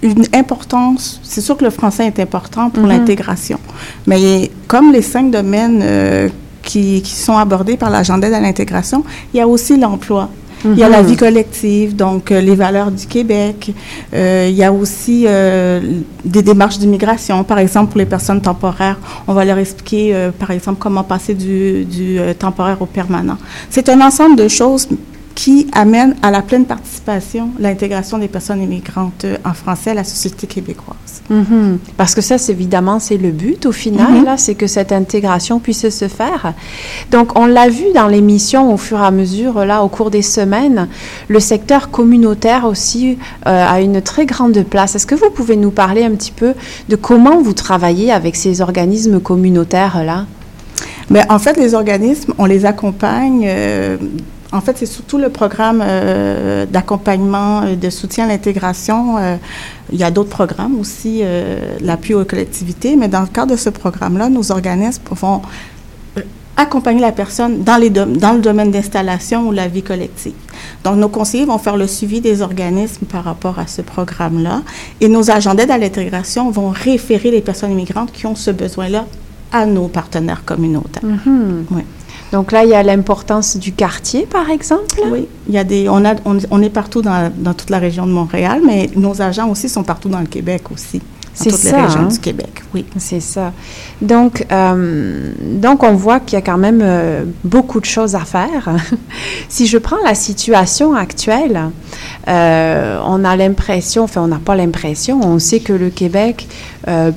une 0.05 0.25
importance. 0.35 1.21
C'est 1.23 1.41
sûr 1.41 1.57
que 1.57 1.65
le 1.65 1.71
français 1.71 2.07
est 2.07 2.21
important 2.21 2.69
pour 2.71 2.83
Mhm. 2.85 2.91
l'intégration. 2.91 3.59
Mais 4.07 4.51
comme 4.69 4.93
les 4.93 5.03
cinq 5.03 5.31
domaines 5.31 5.81
euh, 5.83 6.29
qui, 6.63 7.03
qui 7.03 7.13
sont 7.27 7.37
abordés 7.37 7.77
par 7.77 7.91
l'agenda 7.91 8.27
à 8.37 8.41
l'intégration, 8.41 9.03
il 9.33 9.39
y 9.39 9.41
a 9.41 9.49
aussi 9.49 9.77
l'emploi. 9.79 10.29
Il 10.67 10.79
y 10.79 10.83
a 10.83 10.89
la 10.89 11.03
Mhm. 11.03 11.09
vie 11.09 11.17
collective, 11.17 11.95
donc 11.95 12.33
euh, 12.33 12.41
les 12.41 12.55
valeurs 12.55 12.91
du 12.91 13.07
Québec. 13.07 13.71
Euh, 14.15 14.47
il 14.49 14.57
y 14.57 14.65
a 14.65 14.73
aussi 14.73 15.25
euh, 15.27 15.81
des 16.25 16.41
démarches 16.43 16.79
d'immigration. 16.79 17.45
Par 17.45 17.59
exemple, 17.59 17.89
pour 17.93 17.99
les 17.99 18.07
personnes 18.07 18.41
temporaires, 18.41 18.99
on 19.29 19.35
va 19.35 19.45
leur 19.45 19.59
expliquer, 19.59 20.05
par 20.39 20.51
exemple, 20.53 20.79
comment 20.81 21.03
passer 21.03 21.35
du, 21.35 21.85
du, 21.85 22.19
temporaire 22.39 22.81
au 22.81 22.87
permanent. 22.87 23.37
C'est 23.69 23.87
un 23.91 24.01
ensemble 24.01 24.37
de 24.37 24.49
choses 24.49 24.89
qui 25.35 25.67
amènent 25.73 26.15
à 26.23 26.31
la 26.31 26.43
pleine 26.43 26.65
participation, 26.65 27.51
l'intégration 27.59 28.19
des 28.19 28.29
personnes 28.29 28.63
immigrantes 28.63 29.25
euh, 29.25 29.37
en 29.45 29.53
français 29.53 29.91
à 29.91 29.95
la 29.95 30.05
société 30.05 30.47
québécoise. 30.47 31.23
Mhm. 31.29 31.79
Parce 31.97 32.15
que 32.15 32.21
ça, 32.21 32.39
c'est 32.39 32.53
évidemment, 32.53 33.01
c'est 33.01 33.17
le 33.17 33.31
but 33.31 33.67
au 33.67 33.73
final, 33.73 34.25
là, 34.25 34.37
c'est 34.37 34.55
que 34.55 34.67
cette 34.67 34.93
intégration 34.93 35.59
puisse 35.59 35.89
se 35.89 36.09
faire. 36.09 36.53
Donc, 37.11 37.39
on 37.39 37.47
l'a 37.47 37.69
vu 37.69 37.87
dans 37.95 38.07
l'émission 38.07 38.73
au 38.73 38.77
fur 38.77 38.99
et 39.01 39.05
à 39.05 39.11
mesure, 39.11 39.65
là, 39.65 39.83
au 39.83 39.89
cours 39.89 40.11
des 40.11 40.23
semaines, 40.23 40.89
le 41.29 41.41
secteur 41.41 41.91
communautaire 41.91 42.65
aussi 42.65 43.19
euh, 43.47 43.67
a 43.67 43.81
une 43.81 44.03
très 44.03 44.27
grande 44.27 44.63
place. 44.65 44.95
Est-ce 44.95 45.07
que 45.07 45.15
vous 45.15 45.31
pouvez 45.31 45.57
nous 45.57 45.71
parler 45.71 46.05
un 46.05 46.13
petit 46.13 46.33
peu 46.33 46.55
de 46.89 46.97
comment 46.97 47.41
vous 47.41 47.55
travaillez 47.55 48.13
avec 48.13 48.37
ces 48.37 48.61
organismes 48.61 49.19
communautaires-là? 49.21 50.27
Mais 51.11 51.23
en 51.31 51.39
fait, 51.39 51.57
les 51.57 51.75
organismes, 51.75 52.35
on 52.39 52.45
les 52.45 52.67
accompagne. 52.67 53.45
euh, 53.47 53.97
en 54.55 54.61
fait, 54.61 54.77
c'est 54.79 54.87
surtout 54.87 55.19
le 55.19 55.29
programme 55.31 55.83
euh, 55.85 56.65
d'accompagnement 56.67 57.65
et 57.67 57.77
de 57.77 57.91
soutien 57.91 58.25
à 58.25 58.29
l'intégration. 58.29 59.19
euh, 59.19 59.37
il 59.93 59.99
y 59.99 60.05
a 60.05 60.11
d'autres 60.11 60.31
programmes 60.31 60.79
aussi, 60.81 61.21
euh, 61.23 61.77
l'appui 61.81 62.15
aux 62.15 62.25
collectivités, 62.25 62.97
mais 62.97 63.09
dans 63.09 63.21
le 63.21 63.27
cadre 63.27 63.53
de 63.53 63.57
ce 63.57 63.69
programme-là, 63.71 64.29
nos 64.31 64.51
organismes 64.51 65.03
vont 65.11 65.43
euh, 66.17 66.23
accompagner 66.57 67.01
la 67.01 67.13
personne 67.13 67.63
dans, 67.65 67.77
les 67.77 67.91
dom- 67.91 68.17
dans 68.17 68.33
le 68.33 68.41
domaine 68.41 68.71
d'installation 68.71 69.49
ou 69.49 69.53
la 69.53 69.67
vie 69.69 69.83
collective. 69.83 70.33
Donc, 70.85 70.97
nos 70.97 71.09
conseillers 71.09 71.45
vont 71.45 71.59
faire 71.59 71.77
le 71.77 71.87
suivi 71.87 72.21
des 72.21 72.41
organismes 72.41 73.07
par 73.07 73.25
rapport 73.25 73.59
à 73.59 73.67
ce 73.67 73.83
programme-là 73.83 74.63
et 75.01 75.09
nos 75.09 75.31
agents 75.31 75.55
d'aide 75.55 75.71
à 75.73 75.79
l'intégration 75.79 76.51
vont 76.51 76.71
référer 76.71 77.31
les 77.31 77.41
personnes 77.43 77.73
immigrantes 77.73 78.13
qui 78.13 78.25
ont 78.27 78.37
ce 78.37 78.51
besoin-là 78.53 79.05
à 79.53 79.67
nos 79.67 79.89
partenaires 79.89 80.45
communautaires. 80.45 81.05
Mhm. 81.05 81.67
Oui. 81.73 81.83
Donc 82.35 82.51
là, 82.51 82.65
il 82.65 82.71
y 82.71 82.75
a 82.75 82.83
l'importance 82.83 83.57
du 83.57 83.71
quartier, 83.71 84.27
par 84.27 84.51
exemple. 84.51 85.01
Oui, 85.09 85.29
il 85.47 85.55
y 85.55 85.59
a 85.59 85.63
des, 85.63 85.89
on, 85.89 86.05
a, 86.05 86.17
on, 86.25 86.37
on 86.51 86.63
est 86.63 86.69
partout 86.69 87.01
dans, 87.01 87.33
dans 87.33 87.55
toute 87.55 87.71
la 87.71 87.79
région 87.79 88.09
de 88.09 88.11
Montréal, 88.11 88.61
mais 88.67 88.91
nos 88.97 89.23
agents 89.23 89.49
aussi 89.49 89.69
sont 89.69 89.85
partout 89.85 90.09
dans 90.09 90.19
le 90.19 90.27
Québec 90.27 90.63
aussi. 90.73 91.01
C'est 91.33 91.51
toutes 91.51 91.61
ça, 91.61 91.77
les 91.77 91.83
régions 91.85 92.01
hein? 92.01 92.09
du 92.09 92.19
Québec, 92.19 92.65
oui. 92.75 92.87
C'est 92.97 93.21
ça. 93.21 93.53
Donc, 94.03 94.45
euh, 94.51 95.33
donc, 95.41 95.85
on 95.85 95.95
voit 95.95 96.19
qu'il 96.19 96.37
y 96.37 96.43
a 96.43 96.45
quand 96.45 96.59
même 96.59 96.81
euh, 96.83 97.23
beaucoup 97.45 97.79
de 97.79 97.85
choses 97.85 98.17
à 98.17 98.25
faire. 98.25 98.69
si 99.49 99.69
je 99.69 99.79
prends 99.79 100.03
la 100.05 100.17
situation 100.17 100.93
actuelle, 100.93 101.71
euh, 102.27 102.99
on 103.07 103.25
a 103.25 103.37
l'impression, 103.37 104.03
enfin, 104.03 104.23
on 104.23 104.29
n'a 104.29 104.41
pas 104.45 104.57
l'impression, 104.57 105.21
on 105.23 105.39
sait 105.39 105.61
que 105.61 105.73
le 105.73 105.91
Québec 105.91 106.49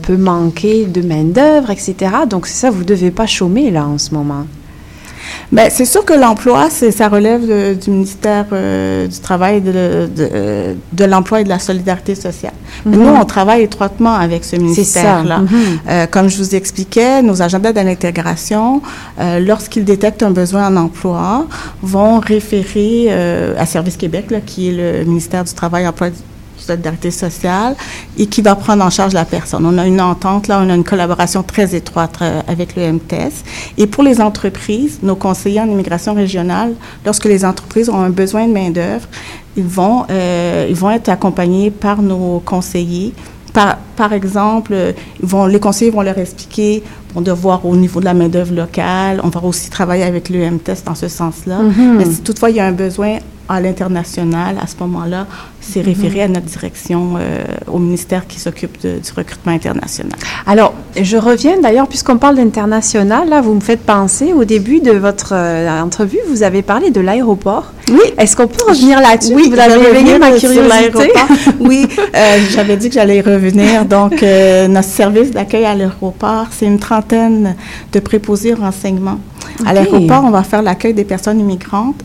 peut 0.03 0.18
manquer 0.18 0.86
de 0.86 1.01
main-d'œuvre, 1.01 1.72
etc. 1.72 1.95
Donc, 2.30 2.45
c'est 2.45 2.68
ça, 2.68 2.70
vous 2.70 2.82
ne 2.82 2.86
devez 2.86 3.09
pas 3.09 3.26
chômer 3.26 3.72
là 3.72 3.88
en 3.88 3.97
ce 3.97 4.13
moment. 4.13 4.45
Ben, 5.52 5.70
c'est 5.72 5.86
sûr 5.86 6.04
que 6.06 6.14
l'emploi, 6.14 6.70
c'est, 6.70 6.92
ça 6.92 7.08
relève 7.10 7.48
de- 7.48 7.74
du 7.74 7.90
ministère 7.92 8.46
euh, 8.52 9.08
du 9.08 9.20
Travail, 9.20 9.62
de, 9.62 10.08
de, 10.16 10.76
de 10.94 11.06
l'Emploi 11.06 11.42
et 11.42 11.44
de 11.44 11.50
la 11.50 11.60
Solidarité 11.60 12.16
sociale. 12.16 12.54
Mais 12.86 12.98
Mhm. 12.98 13.04
Nous, 13.04 13.10
on 13.10 13.26
travaille 13.26 13.62
étroitement 13.64 14.14
avec 14.16 14.44
ce 14.44 14.56
ministère-là. 14.56 15.40
Mhm. 15.40 15.48
Euh, 15.90 16.06
comme 16.08 16.28
je 16.30 16.38
vous 16.38 16.56
expliquais, 16.56 17.22
nos 17.22 17.42
agents 17.42 17.60
d'aide 17.60 17.78
à 17.78 17.84
l'intégration, 17.84 18.82
euh, 19.20 19.40
lorsqu'ils 19.40 19.86
détectent 19.86 20.24
un 20.24 20.32
besoin 20.32 20.68
en 20.68 20.76
emploi, 20.78 21.46
vont 21.82 22.20
référer 22.20 23.10
à 23.58 23.66
Service 23.66 23.98
Québec, 23.98 24.26
là, 24.32 24.40
qui 24.46 24.70
est 24.70 25.00
le 25.00 25.06
ministère 25.06 25.44
du 25.44 25.54
Travail, 25.54 25.88
Emploi 25.88 26.08
et 26.10 26.12
solidarité 26.68 27.11
sociale 27.11 27.76
et 28.18 28.28
qui 28.28 28.41
va 28.41 28.55
prendre 28.55 28.84
en 28.84 28.89
charge 28.89 29.13
la 29.13 29.26
personne. 29.26 29.65
On 29.65 29.78
a 29.78 29.86
une 29.86 30.01
entente, 30.01 30.47
là, 30.47 30.61
on 30.63 30.70
a 30.70 30.76
une 30.76 30.84
collaboration 30.84 31.43
très 31.43 31.76
étroite 31.76 32.18
euh, 32.22 32.41
avec 32.47 32.76
le 32.76 32.93
MTS. 32.93 33.43
Et 33.78 33.88
pour 33.88 34.03
les 34.03 34.22
entreprises, 34.22 34.99
nos 35.03 35.15
conseillers 35.15 35.61
en 35.61 35.70
immigration 35.70 36.13
régionale, 36.13 36.74
lorsque 37.05 37.26
les 37.26 37.45
entreprises 37.45 37.89
ont 37.89 38.01
un 38.01 38.09
besoin 38.09 38.47
de 38.47 38.53
main-d'œuvre, 38.53 39.07
ils 39.55 39.63
vont, 39.63 40.05
euh, 40.09 40.68
ils 40.70 40.76
vont 40.76 40.91
être 40.91 41.09
accompagnés 41.09 41.72
par 41.72 42.01
nos 42.01 42.41
conseillers. 42.45 43.13
Par, 43.53 43.78
par 43.95 44.13
exemple, 44.13 44.72
euh, 44.74 44.91
ils 45.20 45.28
vont, 45.28 45.47
les 45.47 45.59
conseillers 45.59 45.89
vont 45.89 46.01
leur 46.01 46.18
expliquer, 46.18 46.84
vont 47.15 47.22
devoir 47.22 47.65
au 47.65 47.76
niveau 47.76 47.99
de 47.99 48.05
la 48.05 48.13
main-d'œuvre 48.13 48.53
locale. 48.53 49.20
On 49.24 49.30
va 49.30 49.43
aussi 49.43 49.70
travailler 49.70 50.03
avec 50.03 50.30
le 50.30 50.51
MTS 50.51 50.84
dans 50.86 50.95
ce 50.95 51.07
sens-là. 51.07 51.59
Mhm. 51.63 51.97
Mais 51.97 52.05
si 52.05 52.22
toutefois 52.22 52.51
il 52.51 52.57
y 52.57 52.59
a 52.59 52.68
un 52.68 52.72
besoin 52.72 53.18
à 53.50 53.62
l'international, 53.62 54.58
à 54.62 54.68
ce 54.68 54.76
moment-là, 54.82 55.26
c'est 55.62 55.82
référé 55.82 56.22
à 56.22 56.28
notre 56.28 56.45
direction, 56.45 57.16
euh, 57.20 57.43
au 57.68 57.78
ministère 57.80 58.28
qui 58.28 58.39
s'occupe 58.39 58.80
du 58.82 59.12
recrutement 59.16 59.52
international. 59.52 60.14
Alors, 60.45 60.74
je 61.00 61.18
reviens 61.18 61.60
d'ailleurs, 61.60 61.88
puisqu'on 61.88 62.18
parle 62.18 62.36
d'international, 62.36 63.30
là, 63.30 63.41
vous 63.41 63.54
me 63.54 63.60
faites 63.60 63.82
penser, 63.82 64.34
au 64.34 64.45
début 64.45 64.80
de 64.80 64.91
votre 64.91 65.34
euh, 65.34 65.82
entrevue, 65.82 66.20
vous 66.30 66.43
avez 66.43 66.62
parlé 66.62 66.89
de 66.91 67.02
l'aéroport. 67.02 67.74
Oui. 67.89 68.00
Est-ce 68.18 68.36
qu'on 68.36 68.48
peut 68.48 68.64
revenir 68.68 69.00
là-dessus? 69.00 69.34
Oui, 69.34 69.50
vous 69.50 69.60
avez 69.60 69.76
éveillé 69.76 70.14
revenir 70.14 70.20
ma 70.20 70.32
curiosité. 70.32 71.12
oui, 71.60 71.88
euh, 72.16 72.38
j'avais 72.52 72.78
dit 72.78 72.89
que 72.89 72.95
j'allais 72.95 73.18
y 73.18 73.22
revenir. 73.22 73.86
Donc, 73.86 74.22
notre 74.22 74.88
service 74.88 75.32
d'accueil 75.32 75.66
à 75.66 75.76
l'aéroport, 75.76 76.48
c'est 76.52 76.66
une 76.66 76.80
trentaine 76.80 77.56
de 77.91 78.00
préposés 78.00 78.54
au 78.54 78.58
renseignement. 78.58 79.20
À 79.66 79.74
l'aéroport, 79.74 80.24
on 80.24 80.32
va 80.32 80.43
faire 80.43 80.62
l'accueil 80.62 80.93
des 80.93 81.04
personnes 81.04 81.39
immigrantes, 81.39 82.02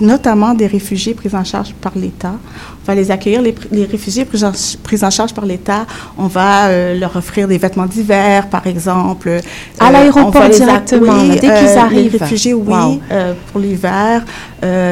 notamment 0.00 0.52
des 0.54 0.66
réfugiés 0.66 1.14
pris 1.14 1.30
en 1.34 1.44
charge 1.44 1.72
par 1.80 1.92
l'État. 1.96 2.34
On 2.82 2.86
va 2.86 2.94
les 2.94 3.10
accueillir, 3.10 3.42
les, 3.42 3.84
réfugiés 3.84 4.24
pris 4.24 4.44
en, 4.44 4.52
ch- 4.52 4.76
pris 4.82 5.02
en 5.04 5.10
charge 5.10 5.32
par 5.34 5.44
l'État. 5.44 5.86
On 6.16 6.26
va 6.28 6.66
euh, 6.66 6.98
leur 6.98 7.16
offrir 7.16 7.48
des 7.48 7.58
vêtements 7.58 7.86
d'hiver, 7.86 8.48
par 8.48 8.66
exemple. 8.66 9.28
À 9.78 9.88
Euh, 9.88 9.92
l'aéroport 9.92 10.26
on 10.26 10.30
va 10.30 10.48
les 10.48 10.56
directement, 10.56 11.12
là, 11.22 11.34
dès 11.34 11.40
qu'ils 11.40 11.48
euh, 11.50 11.78
arrivent. 11.78 12.12
Les 12.12 12.18
réfugiés, 12.18 12.54
oui, 12.54 12.72
Wow. 12.72 13.00
euh, 13.10 13.34
pour 13.50 13.60
l'hiver. 13.60 14.24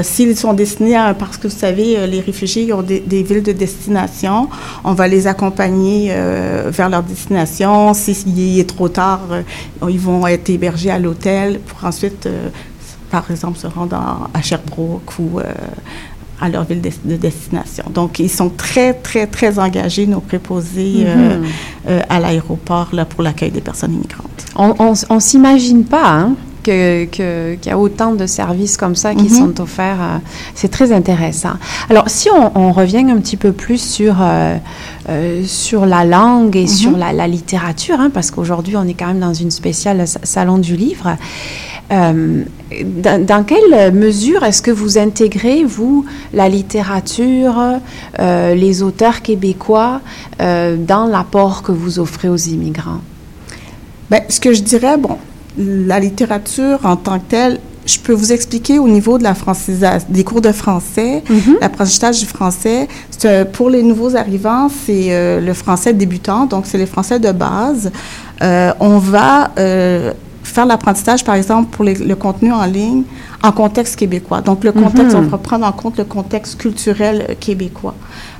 S'ils 0.02 0.36
sont 0.36 0.52
destinés 0.52 0.96
à, 0.96 1.14
parce 1.14 1.36
que 1.36 1.48
vous 1.48 1.56
savez, 1.56 2.06
les 2.06 2.20
réfugiés 2.20 2.72
ont 2.72 2.82
des, 2.82 3.00
des 3.00 3.22
villes 3.24 3.42
de 3.42 3.52
destination, 3.52 4.48
on 4.84 4.92
va 4.92 5.08
les 5.08 5.26
accompagner 5.26 6.12
vers 6.70 6.88
leur 6.88 7.02
destination. 7.02 7.92
S'il 7.94 8.58
est 8.60 8.68
trop 8.68 8.88
tard, 8.88 9.20
ils 9.88 9.98
vont 9.98 10.26
être 10.28 10.48
hébergés 10.50 10.90
à 10.90 10.98
l'hôtel 11.00 11.58
pour 11.66 11.84
ensuite, 11.88 12.28
par 13.22 13.30
exemple, 13.30 13.58
se 13.58 13.68
rendre 13.68 13.96
en- 13.96 14.26
à 14.38 14.42
Sherbrooke 14.42 15.12
ou 15.20 15.38
euh, 15.38 15.44
à 16.40 16.48
leur 16.48 16.64
ville 16.64 16.80
de, 16.80 16.90
de 17.04 17.16
destination. 17.16 17.84
Donc, 17.94 18.18
ils 18.18 18.28
sont 18.40 18.50
très, 18.50 18.92
très, 18.92 19.26
très 19.28 19.58
engagés, 19.60 20.06
nos 20.06 20.20
préposés 20.20 21.04
euh, 21.06 21.38
Mhm. 21.38 21.44
euh, 21.88 22.00
à 22.08 22.18
l'aéroport 22.18 22.88
pour 23.10 23.22
l'accueil 23.22 23.52
des 23.52 23.60
personnes 23.60 23.94
immigrantes. 23.94 24.40
On, 24.56 24.94
on 25.16 25.20
s'imagine 25.20 25.84
pas 25.84 26.08
hein, 26.20 26.34
que- 26.64 27.04
qu'il 27.04 27.66
y 27.66 27.70
a 27.70 27.78
autant 27.78 28.12
de 28.22 28.26
services 28.26 28.76
comme 28.76 28.96
ça 28.96 29.14
qui 29.14 29.28
Mhm. 29.30 29.38
sont 29.40 29.60
offerts. 29.60 30.20
C'est 30.56 30.70
très 30.76 30.90
intéressant. 30.92 31.54
Alors, 31.90 32.08
si 32.08 32.28
on, 32.30 32.46
on 32.58 32.72
revient 32.72 33.04
un 33.16 33.18
petit 33.24 33.36
peu 33.36 33.52
plus 33.52 33.78
sur, 33.80 34.16
euh, 34.20 34.56
sur 35.46 35.86
la 35.86 36.04
langue 36.04 36.56
et 36.56 36.62
Mhm. 36.62 36.68
sur 36.82 36.96
la, 36.96 37.12
la 37.12 37.28
littérature, 37.28 37.98
hein, 38.00 38.10
parce 38.12 38.30
qu'aujourd'hui, 38.32 38.76
on 38.76 38.86
est 38.88 38.94
quand 38.94 39.06
même 39.12 39.20
dans 39.20 39.34
une 39.34 39.50
spéciale 39.52 40.06
sa- 40.08 40.20
salon 40.24 40.58
du 40.58 40.74
livre. 40.76 41.16
Euh, 41.92 42.44
dans, 42.84 43.24
dans 43.24 43.44
quelle 43.44 43.92
mesure 43.92 44.42
est-ce 44.44 44.62
que 44.62 44.70
vous 44.70 44.98
intégrez, 44.98 45.64
vous, 45.64 46.04
la 46.32 46.48
littérature, 46.48 47.56
euh, 48.18 48.54
les 48.54 48.82
auteurs 48.82 49.22
québécois 49.22 50.00
euh, 50.40 50.76
dans 50.76 51.06
l'apport 51.06 51.62
que 51.62 51.72
vous 51.72 51.98
offrez 51.98 52.28
aux 52.28 52.36
immigrants? 52.36 53.00
Ben, 54.10 54.22
ce 54.28 54.40
que 54.40 54.52
je 54.52 54.62
dirais, 54.62 54.96
bon, 54.96 55.18
la 55.58 56.00
littérature 56.00 56.80
en 56.84 56.96
tant 56.96 57.18
que 57.18 57.24
telle, 57.28 57.60
je 57.86 57.98
peux 57.98 58.12
vous 58.12 58.32
expliquer 58.32 58.78
au 58.78 58.88
niveau 58.88 59.18
de 59.18 59.22
la 59.22 59.34
francisation, 59.34 60.06
des 60.08 60.24
cours 60.24 60.40
de 60.40 60.52
français, 60.52 61.22
l'apprentissage 61.60 62.20
du 62.20 62.26
français. 62.26 62.88
Euh, 63.24 63.44
pour 63.44 63.70
les 63.70 63.82
nouveaux 63.82 64.16
arrivants, 64.16 64.68
c'est 64.68 65.08
euh, 65.08 65.40
le 65.40 65.54
français 65.54 65.92
débutant, 65.92 66.46
donc 66.46 66.64
c'est 66.66 66.78
le 66.78 66.86
français 66.86 67.18
de 67.18 67.30
base. 67.32 67.92
Euh, 68.42 68.72
on 68.80 68.98
va 68.98 69.50
faire 70.54 70.66
l'apprentissage, 70.66 71.24
par 71.24 71.34
exemple, 71.34 71.68
pour 71.70 71.84
les- 71.84 71.94
le 71.94 72.14
contenu 72.16 72.52
en 72.52 72.64
ligne 72.64 73.02
en 73.42 73.52
contexte 73.52 73.96
québécois. 73.96 74.40
Donc, 74.40 74.62
le 74.64 74.72
contexte, 74.72 75.16
Mhm. 75.16 75.24
on 75.26 75.28
va 75.28 75.38
prendre 75.38 75.66
en 75.66 75.72
compte 75.72 75.98
le 75.98 76.04
contexte 76.04 76.56
culturel 76.58 77.26
euh, 77.28 77.34
québécois. 77.38 77.94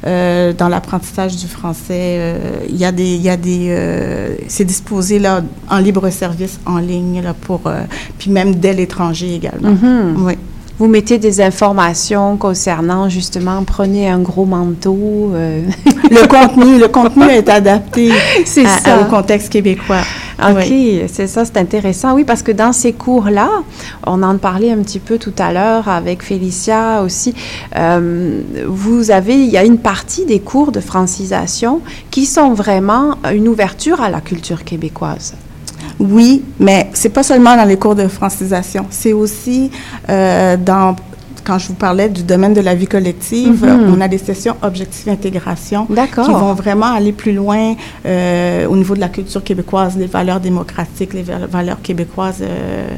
Euh, 0.06 0.52
dans 0.52 0.68
l'apprentissage 0.68 1.36
du 1.36 1.46
français, 1.48 2.16
euh, 2.18 2.38
il 2.68 2.76
y 2.76 2.84
a 2.84 2.92
des, 2.92 3.14
il 3.16 3.22
y 3.22 3.28
a 3.30 3.36
des, 3.36 3.66
euh, 3.70 4.34
c'est 4.48 4.64
disposé 4.64 5.18
là 5.18 5.42
en 5.68 5.78
libre 5.78 6.08
service 6.10 6.60
en 6.66 6.78
ligne 6.78 7.20
là 7.22 7.34
pour, 7.34 7.62
puis 8.18 8.30
même 8.30 8.54
dès 8.54 8.72
l'étranger 8.72 9.34
également. 9.34 9.70
Mhm. 9.70 10.16
Oui. 10.24 10.34
Vous 10.78 10.88
mettez 10.88 11.18
des 11.18 11.40
informations 11.40 12.36
concernant 12.36 13.08
justement, 13.08 13.62
prenez 13.64 14.08
un 14.08 14.18
gros 14.18 14.44
manteau. 14.44 15.30
euh. 15.34 15.62
Le 16.10 16.26
contenu, 16.26 16.78
le 16.78 16.88
contenu 16.88 17.24
est 17.28 17.48
adapté 17.48 18.10
C'est 18.44 18.66
à- 18.66 18.78
ça. 18.78 19.00
au 19.00 19.04
contexte 19.04 19.50
québécois. 19.50 20.02
OK, 20.39 20.57
Oui. 20.68 21.03
c'est 21.09 21.26
ça, 21.26 21.45
c'est 21.45 21.57
intéressant. 21.57 22.14
Oui, 22.14 22.24
parce 22.24 22.43
que 22.43 22.53
dans 22.53 22.72
ces 22.72 22.93
cours-là, 22.93 23.49
on 24.07 24.22
en 24.22 24.37
parlait 24.39 24.70
un 24.72 24.78
petit 24.78 24.99
peu 24.99 25.18
tout 25.18 25.32
à 25.39 25.53
l'heure 25.53 25.89
avec 25.89 26.22
Félicia 26.22 27.03
aussi. 27.03 27.35
euh, 27.76 28.41
vous 28.66 29.11
avez, 29.11 29.35
il 29.35 29.51
y 29.51 29.57
a 29.57 29.64
une 29.64 29.78
partie 29.78 30.24
des 30.26 30.41
cours 30.41 30.72
de 30.72 30.80
francisation 30.80 31.80
qui 32.11 32.26
sont 32.26 32.53
vraiment 32.55 33.16
une 33.32 33.49
ouverture 33.49 34.01
à 34.01 34.11
la 34.11 34.20
culture 34.20 34.64
québécoise. 34.64 35.35
Oui, 36.01 36.43
mais 36.59 36.91
c'est 36.93 37.11
pas 37.11 37.22
seulement 37.22 37.57
dans 37.57 37.64
les 37.64 37.76
cours 37.76 37.95
de 37.95 38.09
francisation, 38.09 38.87
c'est 38.91 39.12
aussi 39.12 39.70
euh, 40.09 40.57
dans 40.57 40.97
quand 41.45 41.59
je 41.59 41.68
vous 41.68 41.74
parlais 41.74 42.09
du 42.09 42.22
domaine 42.22 42.55
de 42.55 42.61
la 42.61 42.74
vie 42.74 42.86
collective, 42.86 43.64
Mhm. 43.64 43.92
on 43.95 44.01
a 44.01 44.09
des 44.09 44.18
sessions 44.18 44.57
objectif 44.62 45.07
intégration 45.09 45.86
qui 46.24 46.30
vont 46.32 46.55
vraiment 46.55 46.86
aller 46.95 47.12
plus 47.12 47.32
loin 47.32 47.74
euh, 48.07 48.66
au 48.66 48.76
niveau 48.76 48.95
de 48.95 49.01
la 49.01 49.09
culture 49.09 49.42
québécoise, 49.45 49.97
les 49.97 50.07
valeurs 50.07 50.40
démocratiques, 50.40 51.12
les 51.12 51.22
val- 51.22 51.47
valeurs 51.51 51.80
québécoises, 51.82 52.40
euh, 52.42 52.88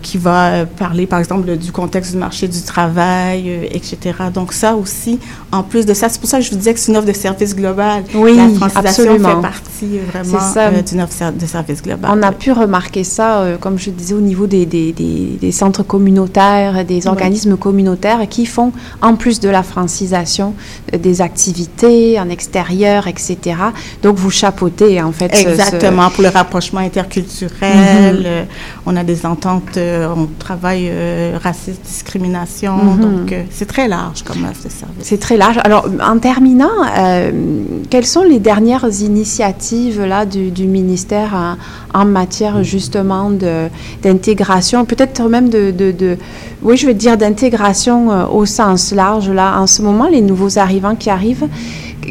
qui 0.00 0.16
va 0.18 0.46
euh, 0.48 0.64
parler 0.64 1.06
par 1.06 1.18
exemple 1.18 1.56
du 1.56 1.72
contexte 1.72 2.12
du 2.12 2.18
marché 2.18 2.46
du 2.48 2.60
travail, 2.62 3.44
euh, 3.48 3.64
etc. 3.72 3.96
Donc 4.32 4.52
ça 4.52 4.74
aussi, 4.76 5.18
en 5.50 5.62
plus 5.62 5.86
de 5.86 5.92
ça, 5.94 6.08
c'est 6.08 6.20
pour 6.20 6.28
ça 6.30 6.38
que 6.38 6.44
je 6.44 6.50
vous 6.50 6.56
disais 6.56 6.72
que 6.74 6.80
c'est 6.80 6.92
une 6.92 6.98
offre 6.98 7.06
de 7.08 7.12
service 7.12 7.54
global. 7.54 8.04
Oui, 8.14 8.36
la 8.36 8.48
francisation 8.50 9.04
absolument. 9.04 9.28
fait 9.36 9.42
partie 9.42 9.98
euh, 9.98 10.00
vraiment 10.12 10.38
euh, 10.56 10.82
d'une 10.82 11.00
offre 11.00 11.32
de 11.32 11.46
service 11.46 11.82
global. 11.82 12.10
On 12.14 12.22
a 12.22 12.32
pu 12.32 12.52
remarquer 12.52 13.02
ça, 13.04 13.40
euh, 13.40 13.56
comme 13.58 13.78
je 13.78 13.90
disais, 13.90 14.14
au 14.14 14.20
niveau 14.20 14.46
des, 14.46 14.66
des, 14.66 14.92
des- 14.92 15.36
des 15.40 15.52
centres 15.52 15.82
communautaires, 15.82 16.84
des 16.84 16.94
Oui. 17.02 17.08
organismes 17.08 17.56
communautaires 17.56 18.20
qui 18.28 18.46
font, 18.46 18.72
en 19.02 19.16
plus 19.16 19.40
de 19.40 19.48
la 19.48 19.62
francisation, 19.62 20.54
euh, 20.94 20.98
des 20.98 21.20
activités 21.20 22.18
en 22.20 22.28
extérieur, 22.28 23.06
etc. 23.06 23.36
Donc, 24.02 24.16
vous 24.16 24.30
chapeautez, 24.30 25.00
en 25.02 25.12
fait. 25.12 25.34
ce- 25.34 25.42
ce- 25.42 25.48
Exactement, 25.48 26.10
pour 26.10 26.22
le 26.22 26.28
rapprochement 26.28 26.80
interculturel. 26.80 28.16
Mhm. 28.18 28.22
euh, 28.26 28.44
on 28.86 28.96
a 28.96 29.04
des 29.04 29.24
ententes, 29.26 29.55
euh, 29.76 30.08
on 30.16 30.28
travaille 30.38 30.88
euh, 30.90 31.38
racisme, 31.42 31.80
discrimination. 31.84 32.76
Mhm. 32.76 33.00
Donc, 33.00 33.32
euh, 33.32 33.42
c'est 33.50 33.66
très 33.66 33.88
large 33.88 34.22
comme 34.22 34.44
offre 34.44 34.64
de 34.64 34.70
service. 34.70 34.96
C'est 35.02 35.20
très 35.20 35.36
large. 35.36 35.58
Alors, 35.64 35.86
en 36.02 36.18
terminant, 36.18 36.68
euh, 36.98 37.30
quelles 37.90 38.06
sont 38.06 38.22
les 38.22 38.38
dernières 38.38 38.88
initiatives 39.00 40.02
là, 40.04 40.24
du, 40.26 40.50
du 40.50 40.66
ministère 40.66 41.34
en, 41.94 42.00
en 42.00 42.04
matière 42.04 42.62
justement 42.64 43.30
d'intégration, 44.02 44.84
peut-être 44.84 45.22
même 45.28 45.48
de, 45.48 45.70
de- 45.70 45.92
de- 45.92 46.16
oui, 46.62 46.76
je 46.76 46.86
veux 46.86 46.94
dire 46.94 47.16
d'intégration 47.16 48.32
au 48.34 48.44
sens 48.46 48.92
large. 48.92 49.30
Là, 49.30 49.58
en 49.60 49.66
ce 49.66 49.82
moment, 49.82 50.08
les 50.08 50.20
nouveaux 50.20 50.58
arrivants 50.58 50.94
qui 50.96 51.10
arrivent, 51.10 51.46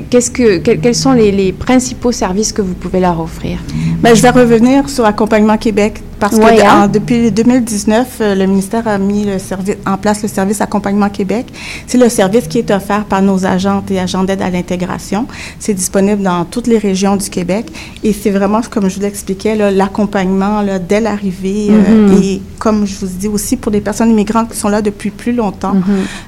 qu'est-ce 0.10 0.32
que, 0.32 0.58
quels, 0.58 0.80
quels 0.80 0.96
sont 0.96 1.12
les, 1.14 1.32
les 1.32 1.52
principaux 1.52 2.12
services 2.12 2.52
que 2.52 2.62
vous 2.62 2.74
pouvez 2.74 3.00
leur 3.00 3.20
offrir? 3.20 3.60
Ben, 4.02 4.16
je 4.16 4.22
vais 4.22 4.30
revenir 4.30 4.89
sur 4.89 5.06
Accompagnement 5.06 5.58
Québec 5.58 6.02
parce 6.30 6.41
Ouais, 6.43 6.57
que 6.57 6.61
hein? 6.65 6.84
en- 6.84 6.88
depuis 6.88 7.32
2019, 7.32 8.17
euh, 8.21 8.36
le 8.36 8.45
ministère 8.45 8.88
a 8.88 8.97
mis 8.97 9.26
le 9.26 9.39
service, 9.39 9.76
en 9.86 9.97
place 9.97 10.21
le 10.23 10.28
service 10.28 10.61
Accompagnement 10.61 11.09
Québec. 11.09 11.45
C'est 11.88 11.97
le 11.97 12.09
service 12.09 12.47
qui 12.47 12.59
est 12.59 12.71
offert 12.71 13.05
par 13.05 13.21
nos 13.21 13.45
agentes 13.45 13.91
et 13.91 13.99
agents 13.99 14.23
d'aide 14.23 14.41
à 14.41 14.49
l'intégration. 14.49 15.26
C'est 15.59 15.73
disponible 15.73 16.21
dans 16.23 16.45
toutes 16.45 16.67
les 16.67 16.78
régions 16.78 17.15
du 17.15 17.30
Québec 17.30 17.67
et 18.03 18.13
c'est 18.13 18.32
vraiment, 18.32 18.61
comme 18.69 18.89
je 18.89 18.95
vous 18.95 19.01
l'expliquais, 19.01 19.55
l'accompagnement 19.71 20.63
dès 20.88 21.01
l'arrivée 21.01 21.67
euh, 21.71 22.07
Mhm. 22.09 22.23
et 22.23 22.41
comme 22.59 22.86
je 22.86 22.95
vous 22.99 23.07
dis 23.07 23.28
aussi 23.28 23.57
pour 23.57 23.71
des 23.71 23.82
personnes 23.82 24.09
immigrantes 24.09 24.49
qui 24.51 24.57
sont 24.57 24.69
là 24.69 24.82
depuis 24.82 25.09
plus 25.11 25.34
longtemps, 25.34 25.73
Mhm. 25.76 25.84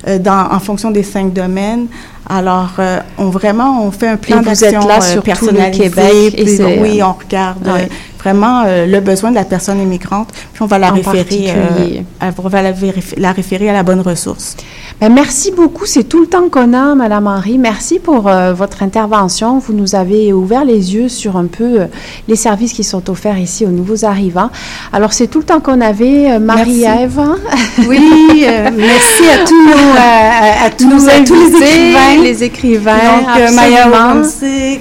euh, 0.08 0.20
dans, 0.20 0.52
en 0.52 0.60
fonction 0.60 0.92
des 0.92 1.04
cinq 1.04 1.34
domaines. 1.34 1.88
Alors, 2.30 2.72
euh, 2.80 3.00
on 3.18 3.30
vraiment, 3.30 3.84
on 3.84 3.92
fait 3.92 4.08
un 4.08 4.18
plan 4.18 4.42
d'action 4.42 4.82
euh, 4.90 5.16
le 5.16 5.22
personnalisé. 5.22 5.84
Québec 5.84 6.34
puis, 6.36 6.60
oui, 6.82 7.02
euh, 7.02 7.06
on 7.06 7.14
regarde 7.14 7.68
euh, 7.68 7.86
vraiment 8.20 8.64
le 8.66 9.00
besoin 9.00 9.30
de 9.30 9.36
la 9.36 9.46
personne 9.46 9.82
immigrante, 9.82 10.30
puis 10.54 10.62
on 10.62 10.66
va 10.66 10.78
la 10.78 10.92
En 10.92 10.96
référer, 10.96 12.04
on 12.22 12.48
va 12.50 12.62
la 12.62 13.32
référer 13.32 13.70
à 13.70 13.74
la 13.74 13.84
bonne 13.84 14.02
ressource. 14.02 14.58
Ben, 15.00 15.14
merci 15.14 15.52
beaucoup. 15.52 15.86
C'est 15.86 16.06
tout 16.06 16.20
le 16.22 16.26
temps 16.26 16.50
qu'on 16.50 16.74
a, 16.74 16.96
Madame 16.96 17.28
Henry. 17.28 17.60
Merci 17.60 18.00
pour 18.00 18.28
euh, 18.28 18.54
votre 18.54 18.82
intervention. 18.82 19.60
Vous 19.60 19.74
nous 19.74 19.94
avez 19.94 20.34
ouvert 20.34 20.66
les 20.66 20.96
yeux 20.96 21.08
sur 21.08 21.38
un 21.38 21.46
peu 21.46 21.82
euh, 21.82 21.86
les 22.28 22.36
services 22.36 22.74
qui 22.74 22.84
sont 22.84 23.08
offerts 23.12 23.38
ici 23.38 23.64
aux 23.64 23.70
nouveaux 23.70 24.06
arrivants. 24.06 24.50
Alors, 24.92 25.14
c'est 25.14 25.28
tout 25.28 25.38
le 25.38 25.46
temps 25.46 25.60
qu'on 25.60 25.82
avait. 25.82 26.32
Euh, 26.32 26.40
Marie-Ève. 26.40 27.20
Oui, 27.88 28.44
euh, 28.48 28.70
merci 28.76 29.24
à 29.30 29.46
tous 29.46 29.70
euh, 29.70 30.66
à 30.66 30.70
tous, 30.72 30.86
Nos 30.88 31.08
à 31.10 31.20
tous 31.24 31.36
les 31.36 31.54
écrivains. 31.64 32.24
les 32.24 32.44
écrivains, 32.44 32.94
Donc, 32.94 33.38
euh, 33.40 33.52
Maya 33.52 33.88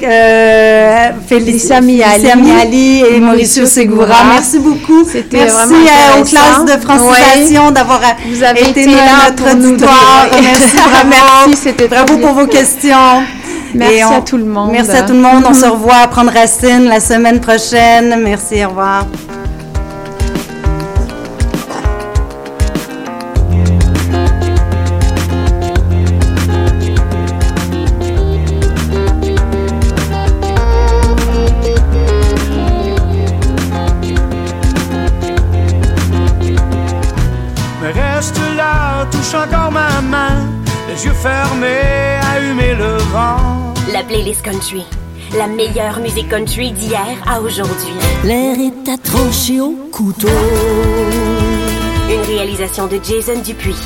euh, 0.02 1.10
Félicia 1.26 1.80
Miali. 1.82 2.24
Miali 2.42 3.02
et 3.02 3.20
Mauricio 3.20 3.66
Segura. 3.66 4.14
Merci 4.32 4.58
beaucoup. 4.60 5.04
Merci 5.04 5.24
vraiment 5.30 5.76
euh, 5.76 6.20
aux 6.20 6.24
classes 6.24 6.64
de 6.64 6.80
francisation 6.82 7.66
Ouais. 7.66 7.72
d'avoir 7.72 8.00
euh, 8.00 8.52
été, 8.54 8.70
été 8.82 8.86
là, 8.92 9.28
notre 9.28 9.44
pour 9.44 9.54
nous 9.56 9.76
donner- 10.30 10.42
Merci, 10.58 10.76
bravo. 10.76 11.08
Merci, 11.08 11.62
c'était 11.62 11.88
Bravo 11.88 12.18
pour 12.18 12.32
vos 12.32 12.46
questions. 12.46 13.22
Merci 13.74 14.04
on- 14.04 14.18
à 14.18 14.20
tout 14.20 14.36
le 14.36 14.44
monde. 14.44 14.70
Merci 14.72 14.92
à 14.96 15.02
tout 15.02 15.12
le 15.12 15.20
monde. 15.20 15.44
On 15.48 15.54
se 15.54 15.66
revoit 15.66 15.96
à 16.04 16.08
Prendre 16.08 16.32
Racine 16.32 16.84
la 16.88 17.00
semaine 17.00 17.40
prochaine. 17.40 18.20
Merci, 18.22 18.64
au 18.64 18.68
revoir. 18.70 19.04
Playlist 44.16 44.42
country. 44.42 44.82
La 45.36 45.46
meilleure 45.46 46.00
musique 46.00 46.30
country 46.30 46.72
d'hier 46.72 47.06
à 47.26 47.38
aujourd'hui. 47.38 47.92
L'air 48.24 48.56
est 48.58 48.88
à 48.88 48.96
trancher 48.96 49.60
au 49.60 49.72
couteau. 49.92 50.28
Une 52.08 52.22
réalisation 52.22 52.86
de 52.86 52.98
Jason 53.02 53.42
Dupuis. 53.42 53.76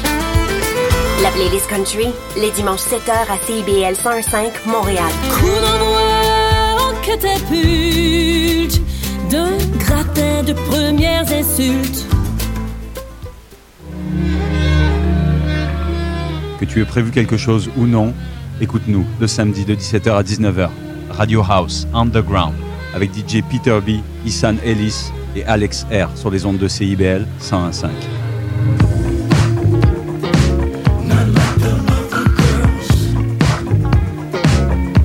La 1.25 1.31
playlist 1.31 1.67
country, 1.69 2.07
les 2.37 2.53
dimanches 2.53 2.83
7h 2.83 3.11
à 3.29 3.39
CIBL 3.45 3.97
105 3.97 4.67
Montréal. 4.67 5.11
Coup 5.33 5.47
d'envoi 5.47 6.01
en 6.79 6.93
catapulte 7.05 8.81
d'un 9.31 9.59
gratin 9.81 10.45
de 10.45 10.53
premières 10.53 11.33
insultes. 11.33 12.07
Que 16.61 16.65
tu 16.67 16.83
aies 16.83 16.85
prévu 16.85 17.11
quelque 17.11 17.37
chose 17.37 17.69
ou 17.77 17.87
non, 17.87 18.15
écoute-nous 18.61 19.05
le 19.21 19.27
samedi 19.27 19.65
de 19.65 19.75
17h 19.75 20.11
à 20.13 20.23
19h. 20.23 20.69
Radio 21.11 21.43
House 21.49 21.87
Underground 21.95 22.55
avec 22.95 23.11
DJ 23.13 23.43
Peter 23.51 23.79
B, 23.85 24.01
Isan 24.27 24.57
Ellis 24.65 25.11
et 25.37 25.45
Alex 25.45 25.87
R 25.91 26.17
sur 26.17 26.31
les 26.31 26.45
ondes 26.45 26.59
de 26.59 26.69
CIBL 26.69 27.27
101.5. 27.41 27.91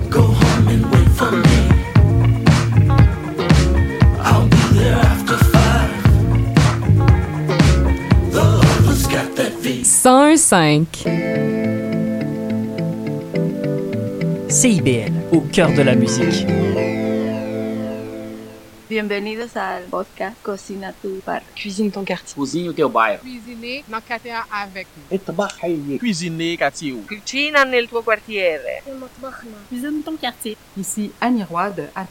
Go 0.10 0.36
CIBL, 14.56 15.12
au 15.34 15.41
cœur 15.41 15.74
de 15.74 15.82
la 15.82 15.95
musique. 15.95 16.47
Bienvenidos 18.88 19.58
al 19.58 19.84
podcast 19.86 20.38
Cocina 20.43 20.93
tu 20.93 21.22
Bar. 21.26 21.41
Cuisine 21.56 21.91
ton 21.91 22.06
quartier. 22.06 22.36
Cozinhe 22.36 22.70
o 22.70 22.74
teu 22.74 22.88
bairro. 22.88 23.20
Cuisiner 23.22 23.84
na 23.89 23.99
cadeia 23.99 24.45
avec. 24.49 24.88
Cuisiner 25.99 26.56
catio. 26.56 26.99
Cucina 27.08 27.66
nel 27.66 27.88
tuo 27.89 28.03
quartiere. 28.03 28.84
Cuisine 29.70 30.03
ton 30.03 30.16
quartier. 30.16 30.56
Ici 30.78 31.12
Annie 31.20 31.43
Roy 31.43 31.72
de 31.72 31.84
At 31.95 32.03